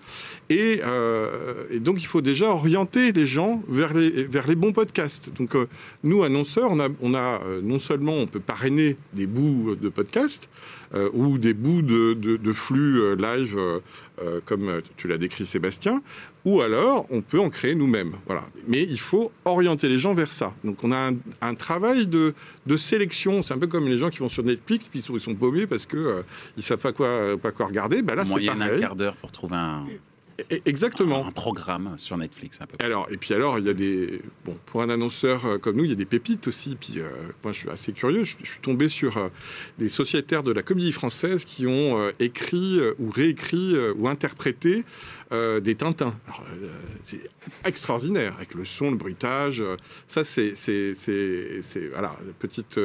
Et, 0.48 0.80
euh, 0.84 1.78
donc, 1.80 2.00
il 2.00 2.06
faut 2.06 2.20
déjà 2.20 2.50
orienter 2.50 3.12
les 3.12 3.26
gens 3.26 3.62
vers 3.68 3.94
les, 3.94 4.24
vers 4.24 4.46
bons 4.56 4.72
podcasts. 4.72 5.30
Donc, 5.36 5.54
euh, 5.54 5.66
nous, 6.04 6.22
annonceurs, 6.22 6.70
on 6.70 7.14
a, 7.14 7.18
euh, 7.18 7.60
non 7.62 7.78
seulement, 7.78 8.14
on 8.14 8.26
peut 8.26 8.40
parrainer 8.40 8.96
des 9.12 9.26
bouts 9.26 9.76
de 9.80 9.88
podcasts 9.88 10.48
ou 11.12 11.36
des 11.36 11.52
bouts 11.52 11.82
de 11.82 12.52
flux 12.52 13.16
live, 13.16 13.58
comme 14.44 14.80
tu 14.96 15.08
l'as 15.08 15.18
décrit, 15.18 15.46
Sébastien, 15.46 16.02
ou 16.44 16.60
alors 16.60 17.06
on 17.10 17.22
peut 17.22 17.40
en 17.40 17.50
créer 17.50 17.74
nous-mêmes. 17.74 18.14
Voilà. 18.26 18.44
Mais 18.66 18.82
il 18.82 19.00
faut 19.00 19.32
orienter 19.44 19.88
les 19.88 19.98
gens 19.98 20.14
vers 20.14 20.32
ça. 20.32 20.52
Donc 20.64 20.82
on 20.84 20.92
a 20.92 21.10
un, 21.40 21.54
travail 21.54 22.06
de, 22.06 22.34
de 22.66 22.76
sélection. 22.76 23.42
C'est 23.42 23.54
un 23.54 23.58
peu 23.58 23.66
comme 23.66 23.88
les 23.88 23.98
gens 23.98 24.10
qui 24.10 24.18
vont 24.18 24.28
sur 24.28 24.42
Netflix 24.42 24.88
puis 24.88 25.04
ils 25.08 25.20
sont, 25.20 25.34
paumés 25.34 25.66
parce 25.66 25.86
qu'ils 25.86 25.98
euh, 25.98 26.22
ne 26.56 26.62
savent 26.62 26.78
pas 26.78 26.92
quoi, 26.92 27.36
pas 27.40 27.52
quoi 27.52 27.66
regarder. 27.66 28.02
Ben 28.02 28.14
là, 28.14 28.24
c'est 28.24 28.30
Moyenne 28.30 28.62
un 28.62 28.78
quart 28.80 28.96
d'heure 28.96 29.16
pour 29.16 29.32
trouver 29.32 29.56
un, 29.56 29.84
Exactement. 30.66 31.26
Un 31.26 31.32
programme 31.32 31.96
sur 31.96 32.16
Netflix, 32.18 32.60
un 32.60 32.66
peu. 32.66 32.76
Alors, 32.84 33.08
et 33.10 33.16
puis 33.16 33.32
alors, 33.32 33.58
il 33.58 33.64
y 33.64 33.70
a 33.70 33.74
des. 33.74 34.20
Bon, 34.44 34.56
pour 34.66 34.82
un 34.82 34.90
annonceur 34.90 35.46
euh, 35.46 35.58
comme 35.58 35.76
nous, 35.76 35.84
il 35.84 35.90
y 35.90 35.94
a 35.94 35.96
des 35.96 36.04
pépites 36.04 36.46
aussi. 36.48 36.76
Puis 36.78 36.94
euh, 36.98 37.08
moi, 37.42 37.52
je 37.52 37.60
suis 37.60 37.70
assez 37.70 37.92
curieux. 37.92 38.24
Je, 38.24 38.36
suis 38.42 38.60
tombé 38.60 38.88
sur 38.88 39.16
euh, 39.16 39.28
des 39.78 39.88
sociétaires 39.88 40.42
de 40.42 40.52
la 40.52 40.62
comédie 40.62 40.92
française 40.92 41.44
qui 41.44 41.66
ont 41.66 42.10
écrit 42.20 42.80
ou 42.98 43.10
réécrit 43.10 43.76
ou 43.96 44.08
interprété 44.08 44.84
des 45.30 45.74
Tintins. 45.74 46.14
c'est 47.06 47.28
extraordinaire, 47.64 48.34
avec 48.36 48.54
le 48.54 48.64
son, 48.64 48.90
le 48.90 48.96
bruitage. 48.96 49.62
ça, 50.06 50.24
c'est. 50.24 50.54
Voilà, 51.90 52.16
petite 52.38 52.78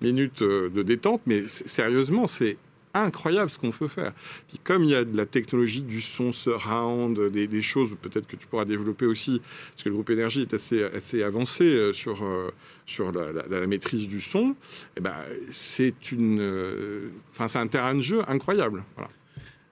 minute 0.00 0.42
de 0.42 0.82
détente, 0.82 1.20
mais 1.26 1.44
sérieusement, 1.48 2.26
c'est 2.26 2.56
incroyable 2.94 3.50
ce 3.50 3.58
qu'on 3.58 3.70
peut 3.70 3.88
faire. 3.88 4.12
Puis 4.48 4.58
comme 4.62 4.84
il 4.84 4.90
y 4.90 4.94
a 4.94 5.04
de 5.04 5.16
la 5.16 5.26
technologie 5.26 5.82
du 5.82 6.00
son 6.00 6.32
surround, 6.32 7.18
des, 7.30 7.46
des 7.46 7.62
choses 7.62 7.94
peut-être 8.00 8.26
que 8.26 8.36
tu 8.36 8.46
pourras 8.46 8.64
développer 8.64 9.06
aussi, 9.06 9.40
parce 9.72 9.82
que 9.82 9.88
le 9.88 9.94
groupe 9.94 10.10
énergie 10.10 10.42
est 10.42 10.54
assez, 10.54 10.84
assez 10.84 11.22
avancé 11.22 11.64
euh, 11.64 11.92
sur, 11.92 12.24
euh, 12.24 12.50
sur 12.86 13.12
la, 13.12 13.66
maîtrise 13.66 14.08
du 14.08 14.20
son, 14.20 14.50
et 14.50 14.54
eh 14.98 15.00
ben, 15.00 15.16
c'est 15.50 15.94
euh, 16.12 17.08
un 17.38 17.66
terrain 17.66 17.94
de 17.94 18.00
jeu 18.00 18.22
incroyable. 18.28 18.84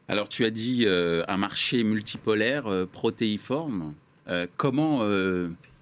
Alors 0.09 0.29
tu 0.29 0.45
as 0.45 0.51
dit 0.51 0.87
un 0.87 1.37
marché 1.37 1.85
multipolaire, 1.85 2.65
protéiforme. 2.93 3.95
comment 4.57 5.07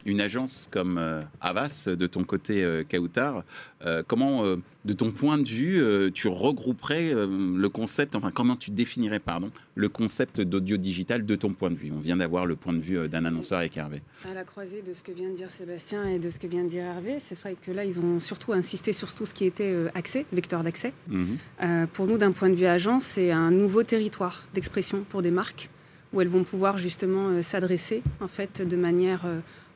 une 0.06 0.20
agence 0.20 0.68
comme 0.70 0.98
euh, 0.98 1.22
Avas, 1.40 1.88
de 1.88 2.06
ton 2.06 2.24
côté, 2.24 2.62
euh, 2.62 2.84
Kautar, 2.84 3.44
euh, 3.84 4.02
comment, 4.06 4.44
de 4.84 4.92
ton 4.92 5.10
point 5.10 5.38
de 5.38 5.48
vue, 5.48 6.12
tu 6.12 6.28
regrouperais 6.28 7.14
le 7.14 7.68
concept, 7.68 8.14
enfin, 8.14 8.30
comment 8.30 8.56
tu 8.56 8.70
définirais, 8.70 9.18
pardon, 9.18 9.50
le 9.74 9.88
concept 9.88 10.40
d'audio 10.40 10.76
digital 10.76 11.24
de 11.24 11.36
ton 11.36 11.52
point 11.52 11.70
de 11.70 11.76
vue? 11.76 11.90
On 11.94 12.00
vient 12.00 12.16
d'avoir 12.16 12.46
le 12.46 12.56
point 12.56 12.72
de 12.72 12.80
vue 12.80 13.08
d'un 13.08 13.24
annonceur 13.24 13.58
avec 13.58 13.76
Hervé. 13.76 14.02
À 14.28 14.34
la 14.34 14.44
croisée 14.44 14.82
de 14.82 14.92
ce 14.92 15.02
que 15.02 15.12
vient 15.12 15.30
de 15.30 15.36
dire 15.36 15.50
Sébastien 15.50 16.04
et 16.06 16.18
de 16.18 16.30
ce 16.30 16.38
que 16.38 16.46
vient 16.46 16.64
de 16.64 16.68
dire 16.68 16.84
Hervé, 16.84 17.18
c'est 17.20 17.38
vrai 17.38 17.56
que 17.60 17.70
là, 17.70 17.84
ils 17.84 18.00
ont 18.00 18.20
surtout 18.20 18.52
insisté 18.52 18.92
sur 18.92 19.14
tout 19.14 19.26
ce 19.26 19.34
qui 19.34 19.44
était 19.44 19.74
accès, 19.94 20.26
vecteur 20.32 20.62
d'accès. 20.62 20.92
Mhm. 21.08 21.86
pour 21.92 22.06
nous, 22.06 22.18
d'un 22.18 22.32
point 22.32 22.50
de 22.50 22.54
vue 22.54 22.66
agence, 22.66 23.04
c'est 23.04 23.30
un 23.30 23.50
nouveau 23.50 23.82
territoire 23.82 24.44
d'expression 24.54 25.04
pour 25.08 25.22
des 25.22 25.30
marques 25.30 25.70
où 26.12 26.20
elles 26.20 26.28
vont 26.28 26.44
pouvoir 26.44 26.78
justement 26.78 27.42
s'adresser 27.42 28.02
en 28.20 28.28
fait 28.28 28.66
de 28.66 28.76
manière 28.76 29.24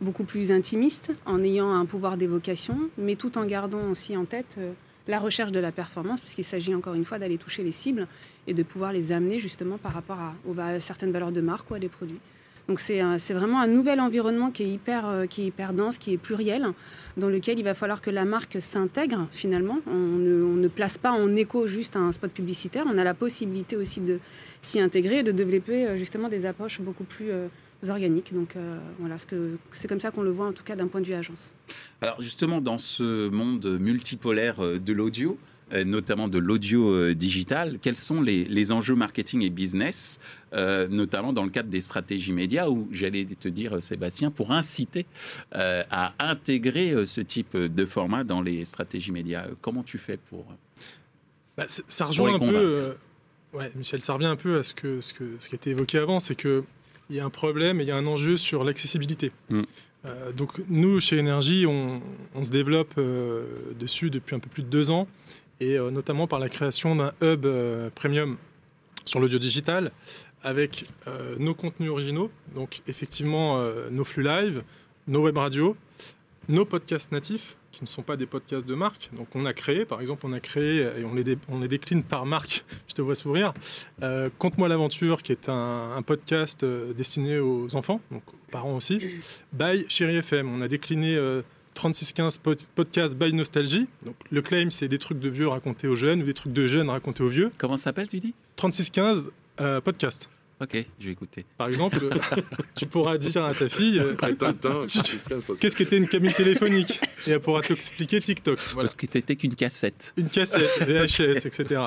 beaucoup 0.00 0.25
plus 0.25 0.53
intimiste, 0.53 1.12
en 1.26 1.43
ayant 1.43 1.73
un 1.73 1.87
pouvoir 1.87 2.17
d'évocation, 2.17 2.79
mais 2.99 3.17
tout 3.17 3.38
en 3.38 3.45
gardant 3.45 3.91
aussi 3.91 4.17
en 4.17 4.25
tête 4.25 4.57
euh, 4.59 4.73
la 5.09 5.19
recherche 5.19 5.53
de 5.53 5.61
la 5.61 5.73
performance, 5.73 6.21
puisqu'il 6.21 6.45
s'agit 6.45 6.75
encore 6.75 6.95
une 6.95 7.05
fois 7.05 7.19
d'aller 7.19 7.38
toucher 7.38 7.62
les 7.62 7.73
cibles 7.73 8.07
et 8.47 8.55
de 8.55 8.62
pouvoir 8.62 8.93
les 8.93 9.12
amener 9.12 9.38
justement 9.38 9.79
par 9.79 9.93
rapport 9.93 10.19
à, 10.19 10.81
certaines 10.81 11.11
valeurs 11.11 11.33
de 11.33 11.41
marque 11.41 11.71
ou 11.71 11.75
à 11.75 11.79
des 11.79 11.88
produits. 11.88 12.21
Donc 12.68 12.80
c'est 12.80 13.02
vraiment 13.35 13.61
un 13.61 13.66
nouvel 13.66 14.00
environnement 14.00 14.50
qui 14.50 14.62
est, 14.62 14.68
hyper, 14.68 15.06
euh, 15.06 15.26
qui 15.26 15.42
est 15.42 15.47
hyper 15.47 15.75
dense, 15.75 15.99
qui 15.99 16.14
est 16.14 16.16
pluriel, 16.16 16.68
dans 17.16 17.28
lequel 17.28 17.59
il 17.59 17.64
va 17.64 17.75
falloir 17.75 18.00
que 18.00 18.11
la 18.11 18.25
marque 18.25 18.56
s'intègre 18.61 19.28
finalement. 19.33 19.80
On 19.87 19.92
ne, 19.92 20.68
place 20.68 20.97
pas 20.97 21.12
en 21.12 21.37
écho 21.37 21.66
juste 21.66 21.94
un 21.94 22.11
spot 22.11 22.33
publicitaire, 22.33 22.85
on 22.87 22.97
a 22.97 23.04
la 23.04 23.14
possibilité 23.14 23.76
aussi 23.76 24.00
de 24.00 24.18
s'y 24.62 24.80
intégrer 24.80 25.18
et 25.18 25.23
de 25.23 25.33
développer 25.33 25.87
euh, 25.87 25.97
justement 25.99 26.28
des 26.28 26.47
approches 26.47 26.80
beaucoup 26.80 27.04
plus 27.04 27.30
organiques. 27.90 28.33
Donc 28.33 28.56
euh, 28.56 28.78
voilà, 28.99 29.16
c'est 29.73 29.88
comme 29.88 30.00
ça 30.00 30.11
qu'on 30.11 30.23
le 30.23 30.30
voit 30.30 30.47
en 30.47 30.52
tout 30.52 30.64
cas 30.64 30.76
d'un 30.76 30.87
point 30.87 31.00
de 31.00 31.06
vue 31.06 31.14
agence. 31.14 31.52
Alors 32.00 32.21
justement, 32.21 32.61
dans 32.61 32.78
ce 32.78 33.28
monde 33.28 33.78
multipolaire 33.80 34.61
euh, 34.61 34.78
de 34.78 34.92
l'audio, 34.92 35.33
euh, 35.33 35.53
notamment 35.73 36.28
de 36.28 36.38
l'audio 36.38 37.14
digital, 37.14 37.78
quels 37.80 37.97
sont 37.97 38.21
les, 38.21 38.73
enjeux 38.73 38.94
marketing 38.94 39.42
et 39.42 39.50
business, 39.50 40.21
notamment 40.52 41.33
dans 41.33 41.44
le 41.44 41.50
cadre 41.50 41.68
des 41.68 41.80
stratégies 41.80 42.33
médias, 42.33 42.68
où 42.68 42.88
j'allais 42.92 43.26
te 43.38 43.49
dire, 43.49 43.83
Sébastien, 43.83 44.30
pour 44.30 44.52
inciter 44.52 45.06
à 45.52 46.12
intégrer 46.18 47.06
ce 47.06 47.21
type 47.21 47.56
de 47.56 47.87
format 47.87 48.25
dans 48.25 48.42
les 48.42 48.64
stratégies 48.64 49.12
médias 49.12 49.47
Comment 49.61 49.83
tu 49.83 49.99
fais 49.99 50.16
pour... 50.16 50.44
Bah, 51.56 51.66
ça 51.68 52.04
rejoint 52.04 52.35
un 52.35 52.38
peu... 52.38 52.94
Ouais, 53.54 53.71
Michel, 53.76 54.00
ça 54.00 54.14
revient 54.14 54.26
un 54.26 54.37
peu 54.37 54.59
à 54.59 54.62
ce, 54.64 54.75
que, 54.75 55.00
ce, 55.00 55.14
que, 55.14 55.25
ce 55.38 55.49
qui 55.49 55.54
a 55.54 55.56
été 55.56 55.71
évoqué 55.71 55.99
avant, 55.99 56.18
c'est 56.18 56.35
que 56.35 56.64
il 57.11 57.16
y 57.16 57.21
a 57.21 57.25
un 57.25 57.30
problème 57.30 57.80
et 57.80 57.85
il 57.85 57.87
y 57.87 57.92
a 57.92 57.97
un 57.97 58.06
enjeu 58.06 58.37
sur 58.37 58.64
l'accessibilité. 58.64 59.30
Mm. 59.50 59.62
Euh, 60.06 60.33
donc 60.33 60.61
nous, 60.68 61.00
chez 61.00 61.16
Énergie, 61.16 61.66
on, 61.66 62.00
se 62.42 62.50
développe 62.50 62.94
euh, 62.99 63.44
dessus 63.78 64.11
depuis 64.11 64.35
un 64.35 64.38
peu 64.38 64.50
plus 64.50 64.62
de 64.62 64.68
deux 64.68 64.90
ans, 64.90 65.06
et 65.64 65.78
euh, 65.78 65.90
notamment 65.90 66.26
par 66.26 66.38
la 66.38 66.49
création 66.49 66.97
d'un 66.97 67.12
hub 67.23 67.47
premium 67.94 68.37
sur 69.04 69.21
l'audio 69.21 69.38
digital, 69.38 69.92
avec 70.42 70.87
nos 71.38 71.54
contenus 71.54 71.90
originaux, 71.90 72.30
donc 72.54 72.83
effectivement 72.87 73.62
nos 73.90 74.04
flux 74.04 74.23
live, 74.23 74.62
nos 75.09 75.23
web 75.23 75.38
radios, 75.38 75.75
nos 76.49 76.66
podcasts 76.66 77.12
natifs, 77.12 77.56
qui 77.75 77.83
ne 77.83 77.88
sont 77.88 78.02
pas 78.02 78.16
des 78.16 78.26
podcasts 78.26 78.66
de 78.66 78.75
marque. 78.75 79.11
Donc 79.12 79.28
on 79.35 79.44
a 79.47 79.52
créé, 79.52 79.85
par 79.85 80.00
exemple, 80.00 80.26
on 80.26 80.33
a 80.33 80.40
créé, 80.40 80.80
et 80.99 81.04
on 81.04 81.14
les, 81.14 81.37
on 81.49 81.61
les 81.61 81.68
décline 81.68 82.02
par 82.02 82.25
marque, 82.25 82.64
je 82.88 82.94
te 82.94 83.02
vois 83.02 83.14
sourire, 83.14 83.52
euh, 84.02 84.30
Conte-moi 84.38 84.68
l'aventure, 84.68 85.23
qui 85.23 85.33
est 85.33 85.49
un, 85.49 86.02
podcast 86.06 86.62
euh, 86.62 86.92
destiné 86.92 87.38
aux 87.38 87.75
enfants, 87.76 88.00
donc 88.11 88.23
aux 88.28 88.52
parents 88.52 88.76
aussi, 88.76 89.00
by 89.52 89.85
Chéri 89.88 90.16
FM. 90.16 90.49
On 90.49 90.61
a 90.61 90.68
décliné 90.68 91.18
3615 91.75 92.40
euh, 92.47 92.54
podcasts 92.75 93.16
by 93.16 93.33
Nostalgie. 93.33 93.87
Donc 94.04 94.16
le 94.31 94.43
claim, 94.43 94.71
c'est 94.71 94.88
des 94.88 94.99
trucs 94.99 95.21
de 95.21 95.28
vieux 95.28 95.49
racontés 95.49 95.88
aux 95.88 95.97
jeunes 95.97 96.23
ou 96.23 96.26
des 96.26 96.35
trucs 96.35 96.52
de 96.52 96.66
jeunes 96.66 96.90
racontés 96.90 97.23
aux 97.23 97.28
vieux. 97.28 97.50
Comment 97.59 97.76
ça 97.76 97.85
s'appelle, 97.85 98.09
tu 98.09 98.21
dis 98.21 98.35
3615 98.57 99.31
podcast. 99.85 100.28
Ok, 100.61 100.85
je 101.00 101.07
vais 101.07 101.12
écouter. 101.12 101.45
Par 101.59 101.66
exemple, 101.66 101.99
tu 102.76 102.87
pourras 102.87 103.19
dire 103.19 103.45
à 103.45 103.54
ta 103.54 103.69
fille 103.69 103.99
euh, 103.99 104.14
qu'est-ce 105.59 105.75
qu'était 105.75 105.97
une 105.97 106.09
cabine 106.09 106.33
téléphonique 106.33 107.00
et 107.26 107.33
elle 107.33 107.40
pourra 107.40 107.61
t'expliquer 107.61 108.21
TikTok. 108.21 108.59
Voilà. 108.73 108.87
Parce 108.87 108.95
que 108.95 109.07
c'était 109.11 109.35
qu'une 109.35 109.57
cassette. 109.57 110.14
Une 110.16 110.28
cassette, 110.28 110.71
VHS, 110.81 111.47
etc. 111.47 111.87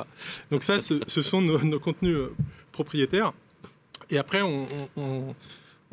Donc 0.50 0.64
ça, 0.64 0.80
ce, 0.80 1.22
sont 1.22 1.40
nos, 1.40 1.80
contenus 1.80 2.16
euh, 2.16 2.34
propriétaires. 2.70 3.32
Et 4.10 4.18
après, 4.18 4.42
on, 4.42 4.66
on 4.96 5.34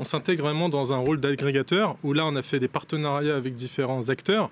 s'intègre 0.04 0.44
vraiment 0.44 0.70
dans 0.70 0.94
un 0.94 0.98
rôle 0.98 1.20
d'agrégateur 1.20 1.98
où 2.04 2.14
là, 2.14 2.26
on 2.26 2.36
a 2.36 2.42
fait 2.42 2.60
des 2.60 2.68
partenariats 2.68 3.36
avec 3.36 3.54
différents 3.54 4.10
acteurs. 4.10 4.50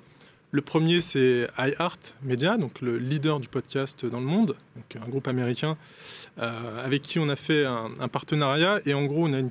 Le 0.52 0.62
premier, 0.62 1.02
c'est 1.02 1.48
iHeart 1.58 2.16
Media, 2.22 2.58
donc 2.58 2.80
le 2.80 2.98
leader 2.98 3.40
du 3.40 3.48
podcast 3.48 4.06
dans 4.06 4.20
le 4.20 4.26
monde, 4.28 4.56
donc 4.76 5.04
un 5.04 5.10
groupe 5.10 5.28
américain 5.28 5.78
euh, 6.38 6.86
avec 6.86 7.02
qui 7.02 7.18
on 7.18 7.28
a 7.28 7.36
fait 7.36 7.66
un, 7.66 8.08
partenariat. 8.08 8.80
Et 8.86 8.94
en 8.94 9.06
gros, 9.06 9.28
on 9.28 9.34
a 9.34 9.40
une, 9.40 9.50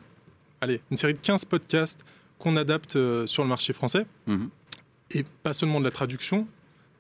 allez, 0.61 0.81
une 0.93 0.97
série 0.97 1.15
de 1.15 1.19
15 1.19 1.45
podcasts 1.47 2.01
qu'on 2.39 2.57
adapte 2.57 2.95
euh, 2.95 3.27
sur 3.27 3.43
le 3.43 3.49
marché 3.49 3.73
français. 3.73 4.07
Mhm. 4.29 4.49
Et 5.11 5.25
pas 5.43 5.53
seulement 5.53 5.81
de 5.81 5.85
la 5.85 5.91
traduction, 5.91 6.47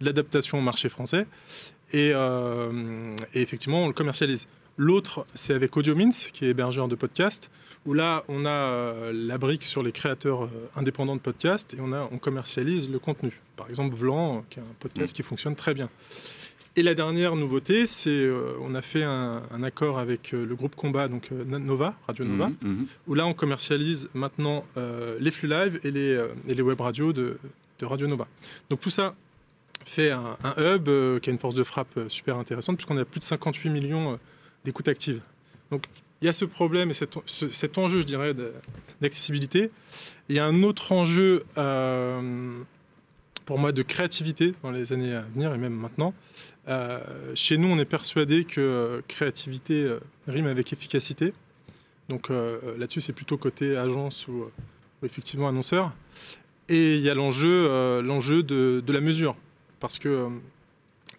de 0.00 0.06
l'adaptation 0.06 0.58
au 0.58 0.62
marché 0.62 0.88
français. 0.88 1.26
Et, 1.92 2.10
euh, 2.12 3.14
et, 3.34 3.40
effectivement, 3.40 3.84
on 3.84 3.86
le 3.86 3.92
commercialise. 3.92 4.48
L'autre, 4.76 5.26
c'est 5.34 5.54
avec 5.54 5.76
AudioMins, 5.76 6.10
qui 6.10 6.44
est 6.44 6.48
hébergeur 6.48 6.88
de 6.88 6.96
podcasts, 6.96 7.50
où 7.86 7.94
là, 7.94 8.24
on 8.28 8.44
a 8.44 8.50
euh, 8.50 9.12
la 9.12 9.38
brique 9.38 9.64
sur 9.64 9.82
les 9.82 9.92
créateurs 9.92 10.44
euh, 10.44 10.70
indépendants 10.76 11.16
de 11.16 11.20
podcasts 11.20 11.74
et 11.74 11.78
on, 11.80 11.92
a, 11.92 12.08
on 12.12 12.18
commercialise 12.18 12.88
le 12.88 12.98
contenu. 12.98 13.40
Par 13.56 13.68
exemple, 13.68 13.94
Vlan, 13.96 14.44
qui 14.50 14.60
est 14.60 14.62
un 14.62 14.74
podcast 14.78 15.12
mm. 15.12 15.16
qui 15.16 15.22
fonctionne 15.22 15.56
très 15.56 15.74
bien. 15.74 15.90
Et 16.74 16.82
la 16.82 16.94
dernière 16.94 17.36
nouveauté, 17.36 17.84
c'est 17.86 18.10
euh, 18.10 18.54
on 18.62 18.74
a 18.74 18.82
fait 18.82 19.02
un, 19.02 19.62
accord 19.62 19.98
avec 19.98 20.32
le 20.32 20.54
groupe 20.54 20.74
Combat, 20.74 21.08
donc 21.08 21.30
Nova, 21.30 21.94
Radio 22.06 22.24
Nova, 22.24 22.48
mm, 22.48 22.56
mm. 22.62 22.86
où 23.08 23.14
là 23.14 23.26
on 23.26 23.34
commercialise 23.34 24.08
maintenant 24.14 24.64
les 25.20 25.30
flux 25.30 25.48
live 25.48 25.80
et 25.84 25.90
les, 25.90 26.18
et 26.48 26.54
les 26.54 26.62
web 26.62 26.80
radios 26.80 27.12
de, 27.12 27.38
de, 27.78 27.86
Radio 27.86 28.06
Nova. 28.06 28.26
Donc 28.70 28.80
tout 28.80 28.88
ça 28.88 29.14
fait 29.84 30.12
un, 30.12 30.38
un 30.44 30.54
hub 30.56 30.84
qui 31.20 31.28
a 31.28 31.32
une 31.32 31.38
force 31.38 31.54
de 31.54 31.62
frappe 31.62 31.98
super 32.08 32.38
intéressante, 32.38 32.76
puisqu'on 32.76 32.96
a 32.96 33.04
plus 33.04 33.18
de 33.18 33.24
58 33.24 33.68
millions 33.68 34.18
d'écoutes 34.64 34.88
actives. 34.88 35.20
Donc 35.70 35.84
il 36.22 36.26
y 36.26 36.28
a 36.28 36.32
ce 36.32 36.44
problème 36.44 36.90
et 36.90 36.94
cet, 36.94 37.78
enjeu, 37.78 38.00
je 38.00 38.06
dirais, 38.06 38.32
d'accessibilité. 39.00 39.72
Il 40.28 40.36
y 40.36 40.38
a 40.38 40.46
un 40.46 40.62
autre 40.62 40.92
enjeu, 40.92 41.44
euh, 41.58 42.60
pour 43.44 43.58
moi, 43.58 43.72
de 43.72 43.82
créativité 43.82 44.54
dans 44.62 44.70
les 44.70 44.92
années 44.92 45.14
à 45.14 45.22
venir 45.22 45.52
et 45.52 45.58
même 45.58 45.74
maintenant. 45.74 46.14
Euh, 46.68 47.00
chez 47.34 47.56
nous, 47.56 47.66
on 47.66 47.78
est 47.80 47.84
persuadé 47.84 48.44
que 48.44 49.02
créativité 49.08 49.82
euh, 49.82 49.98
rime 50.28 50.46
avec 50.46 50.72
efficacité. 50.72 51.34
Donc 52.08 52.28
là-dessus, 52.28 53.00
c'est 53.00 53.12
plutôt 53.12 53.38
côté 53.38 53.76
agence 53.76 54.28
ou, 54.28 54.44
effectivement 55.02 55.48
annonceur. 55.48 55.92
Et 56.68 56.96
il 56.96 57.02
y 57.02 57.10
a 57.10 57.14
l'enjeu, 57.14 58.02
de, 58.42 58.82
de, 58.84 58.92
la 58.92 59.00
mesure. 59.00 59.34
Parce 59.80 59.98
que 59.98 60.28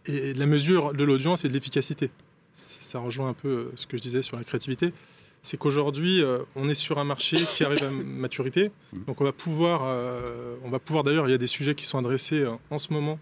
et 0.05 0.33
la 0.33 0.45
mesure 0.45 0.93
de 0.93 1.03
l'audience 1.03 1.45
et 1.45 1.50
de 1.50 1.53
l'efficacité 1.53 2.12
ça 2.55 3.00
rejoint 3.00 3.29
un 3.29 3.33
peu 3.33 3.48
euh, 3.48 3.72
ce 3.75 3.88
que 3.88 3.98
je 3.98 4.01
disais 4.01 4.22
sur 4.22 4.38
la 4.38 4.43
créativité, 4.43 4.93
c'est 5.41 5.57
qu'aujourd'hui, 5.57 6.22
euh, 6.22 6.39
on 6.55 6.69
est 6.69 6.75
sur 6.75 7.00
un 7.00 7.03
marché 7.03 7.45
qui 7.53 7.63
arrive 7.63 7.83
à 7.83 7.89
maturité. 7.91 8.72
Mmh. 8.93 9.00
Donc 9.07 9.22
on 9.22 9.24
va 9.24 9.31
pouvoir, 9.31 9.81
euh, 9.86 10.55
on 10.63 10.69
va 10.69 10.79
pouvoir 10.79 11.03
d'ailleurs, 11.03 11.27
il 11.27 11.31
y 11.31 11.36
a 11.36 11.39
des 11.39 11.48
sujets 11.48 11.75
qui 11.75 11.86
sont 11.86 11.98
adressés 11.98 12.45
en 12.69 12.79
ce 12.79 12.93
moment 12.93 13.19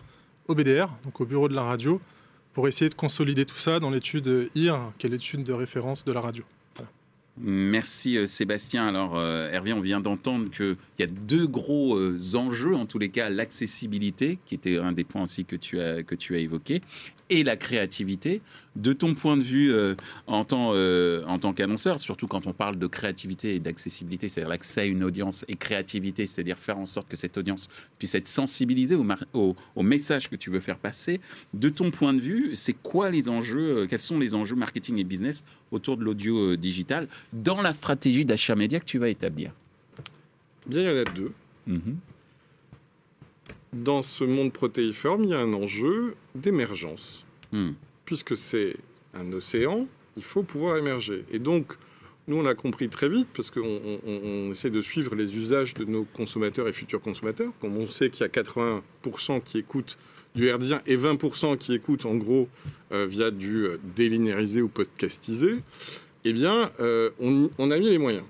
au 0.47 0.55
BDR, 0.55 0.89
donc 1.03 1.21
au 1.21 1.25
bureau 1.25 1.47
de 1.47 1.55
la 1.55 1.63
radio, 1.63 2.01
pour 2.53 2.67
essayer 2.67 2.89
de 2.89 2.95
consolider 2.95 3.45
tout 3.45 3.57
ça 3.57 3.79
dans 3.79 3.89
l'étude 3.89 4.49
IR, 4.55 4.91
qui 4.97 5.07
est 5.07 5.09
l'étude 5.09 5.43
de 5.43 5.53
référence 5.53 6.03
de 6.03 6.11
la 6.11 6.19
radio. 6.19 6.43
Merci 7.37 8.17
euh, 8.17 8.27
Sébastien. 8.27 8.87
Alors 8.87 9.17
euh, 9.17 9.49
Hervé, 9.51 9.73
on 9.73 9.79
vient 9.79 10.01
d'entendre 10.01 10.49
qu'il 10.51 10.75
y 10.99 11.03
a 11.03 11.07
deux 11.07 11.47
gros 11.47 11.95
euh, 11.95 12.17
enjeux, 12.35 12.75
en 12.75 12.85
tous 12.85 12.99
les 12.99 13.09
cas 13.09 13.29
l'accessibilité, 13.29 14.37
qui 14.45 14.55
était 14.55 14.77
un 14.77 14.91
des 14.91 15.03
points 15.03 15.23
aussi 15.23 15.45
que 15.45 15.55
tu 15.55 15.79
as, 15.79 16.03
que 16.03 16.15
tu 16.15 16.35
as 16.35 16.39
évoqué, 16.39 16.81
et 17.31 17.43
la 17.43 17.55
créativité. 17.55 18.41
De 18.75 18.93
ton 18.93 19.15
point 19.15 19.35
de 19.35 19.43
vue 19.43 19.73
en 20.27 20.45
tant, 20.45 20.73
en 20.73 21.39
tant 21.39 21.53
qu'annonceur, 21.53 21.99
surtout 21.99 22.27
quand 22.27 22.47
on 22.47 22.53
parle 22.53 22.77
de 22.77 22.87
créativité 22.87 23.55
et 23.55 23.59
d'accessibilité, 23.59 24.29
c'est-à-dire 24.29 24.49
l'accès 24.49 24.81
à 24.81 24.85
une 24.85 25.03
audience 25.03 25.43
et 25.49 25.55
créativité, 25.55 26.25
c'est-à-dire 26.25 26.57
faire 26.57 26.77
en 26.77 26.85
sorte 26.85 27.09
que 27.09 27.17
cette 27.17 27.37
audience 27.37 27.69
puisse 27.99 28.15
être 28.15 28.27
sensibilisée 28.29 28.95
au, 28.95 29.05
au, 29.33 29.55
au, 29.75 29.83
message 29.83 30.29
que 30.29 30.37
tu 30.37 30.49
veux 30.49 30.61
faire 30.61 30.77
passer. 30.77 31.19
De 31.53 31.67
ton 31.67 31.91
point 31.91 32.13
de 32.13 32.21
vue, 32.21 32.51
c'est 32.53 32.73
quoi 32.73 33.09
les 33.09 33.27
enjeux, 33.27 33.87
quels 33.89 33.99
sont 33.99 34.19
les 34.19 34.35
enjeux 34.35 34.55
marketing 34.55 34.97
et 34.99 35.03
business 35.03 35.43
autour 35.71 35.97
de 35.97 36.03
l'audio 36.03 36.55
digital 36.55 37.07
dans 37.33 37.61
la 37.61 37.73
stratégie 37.73 38.23
d'achat 38.23 38.55
média 38.55 38.79
que 38.79 38.85
tu 38.85 38.99
vas 38.99 39.09
établir? 39.09 39.51
Bien, 40.65 40.81
il 40.81 40.85
y 40.85 40.89
en 40.89 41.01
a 41.01 41.03
deux. 41.05 41.31
Mhm. 41.67 41.97
Dans 43.73 44.01
ce 44.01 44.23
monde 44.23 44.51
protéiforme, 44.51 45.23
il 45.23 45.29
y 45.29 45.33
a 45.33 45.39
un 45.39 45.53
enjeu 45.53 46.15
d'émergence. 46.35 47.25
Hmm. 47.51 47.71
Puisque 48.05 48.35
c'est 48.37 48.75
un 49.13 49.31
océan, 49.31 49.87
il 50.17 50.23
faut 50.23 50.43
pouvoir 50.43 50.77
émerger. 50.77 51.23
Et 51.31 51.39
donc, 51.39 51.73
nous, 52.27 52.37
on 52.37 52.43
l'a 52.43 52.55
compris 52.55 52.89
très 52.89 53.09
vite, 53.09 53.27
parce 53.33 53.49
qu'on 53.49 54.51
essaie 54.51 54.69
de 54.69 54.81
suivre 54.81 55.15
les 55.15 55.35
usages 55.35 55.73
de 55.73 55.85
nos 55.85 56.03
consommateurs 56.03 56.67
et 56.67 56.71
futurs 56.71 57.01
consommateurs. 57.01 57.51
Comme 57.59 57.77
on 57.77 57.87
sait 57.87 58.09
qu'il 58.09 58.21
y 58.21 58.23
a 58.23 58.29
80% 58.29 59.41
qui 59.41 59.57
écoutent 59.57 59.97
du 60.35 60.47
herdien 60.47 60.81
et 60.85 60.95
20% 60.95 61.57
qui 61.57 61.73
écoutent 61.73 62.05
en 62.05 62.15
gros 62.15 62.47
euh, 62.91 63.05
via 63.05 63.31
du 63.31 63.65
euh, 63.65 63.79
délinéarisé 63.95 64.61
ou 64.61 64.67
podcastisé, 64.67 65.57
eh 66.23 66.33
bien, 66.33 66.71
euh, 66.79 67.09
on, 67.19 67.71
a 67.71 67.77
mis 67.77 67.89
les 67.89 67.97
moyens. 67.97 68.23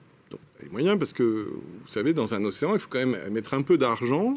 les 0.63 0.69
moyens 0.69 0.97
parce 0.97 1.13
que, 1.13 1.23
vous 1.23 1.87
savez, 1.87 2.13
dans 2.13 2.33
un 2.33 2.43
océan, 2.45 2.73
il 2.73 2.79
faut 2.79 2.89
quand 2.89 3.05
même 3.05 3.17
mettre 3.29 3.53
un 3.53 3.61
peu 3.61 3.77
d'argent, 3.77 4.35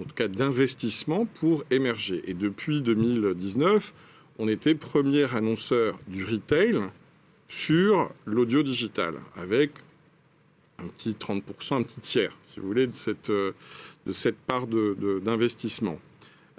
en 0.00 0.04
tout 0.04 0.14
cas 0.14 0.28
d'investissement, 0.28 1.26
pour 1.26 1.64
émerger. 1.70 2.22
Et 2.26 2.34
depuis 2.34 2.82
2019, 2.82 3.92
on 4.38 4.48
était 4.48 4.74
premier 4.74 5.24
annonceur 5.34 5.98
du 6.08 6.24
retail 6.24 6.80
sur 7.48 8.10
l'audio 8.26 8.62
digital, 8.62 9.14
avec 9.36 9.70
un 10.78 10.86
petit 10.88 11.12
30%, 11.12 11.74
un 11.74 11.82
petit 11.82 12.00
tiers, 12.00 12.36
si 12.52 12.60
vous 12.60 12.66
voulez, 12.66 12.86
de 12.86 12.94
cette, 12.94 13.30
de 13.30 13.54
cette 14.12 14.36
part 14.36 14.66
d'investissement. 14.66 15.92
De, 15.92 15.98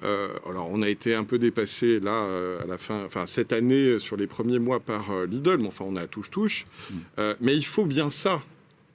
euh, 0.03 0.29
alors, 0.47 0.69
on 0.71 0.81
a 0.81 0.89
été 0.89 1.15
un 1.15 1.23
peu 1.23 1.39
dépassé 1.39 1.99
là 1.99 2.11
euh, 2.11 2.61
à 2.61 2.65
la 2.67 2.77
fin, 2.77 3.03
enfin 3.05 3.25
cette 3.25 3.51
année 3.51 3.97
sur 3.99 4.15
les 4.15 4.27
premiers 4.27 4.59
mois 4.59 4.79
par 4.79 5.11
euh, 5.11 5.25
Lidl, 5.25 5.57
mais 5.57 5.67
enfin 5.67 5.85
on 5.87 5.95
a 5.95 6.05
touche 6.07 6.29
touche. 6.29 6.67
Mm. 6.91 7.21
mais 7.41 7.55
il 7.55 7.65
faut 7.65 7.85
bien 7.85 8.09
ça 8.09 8.41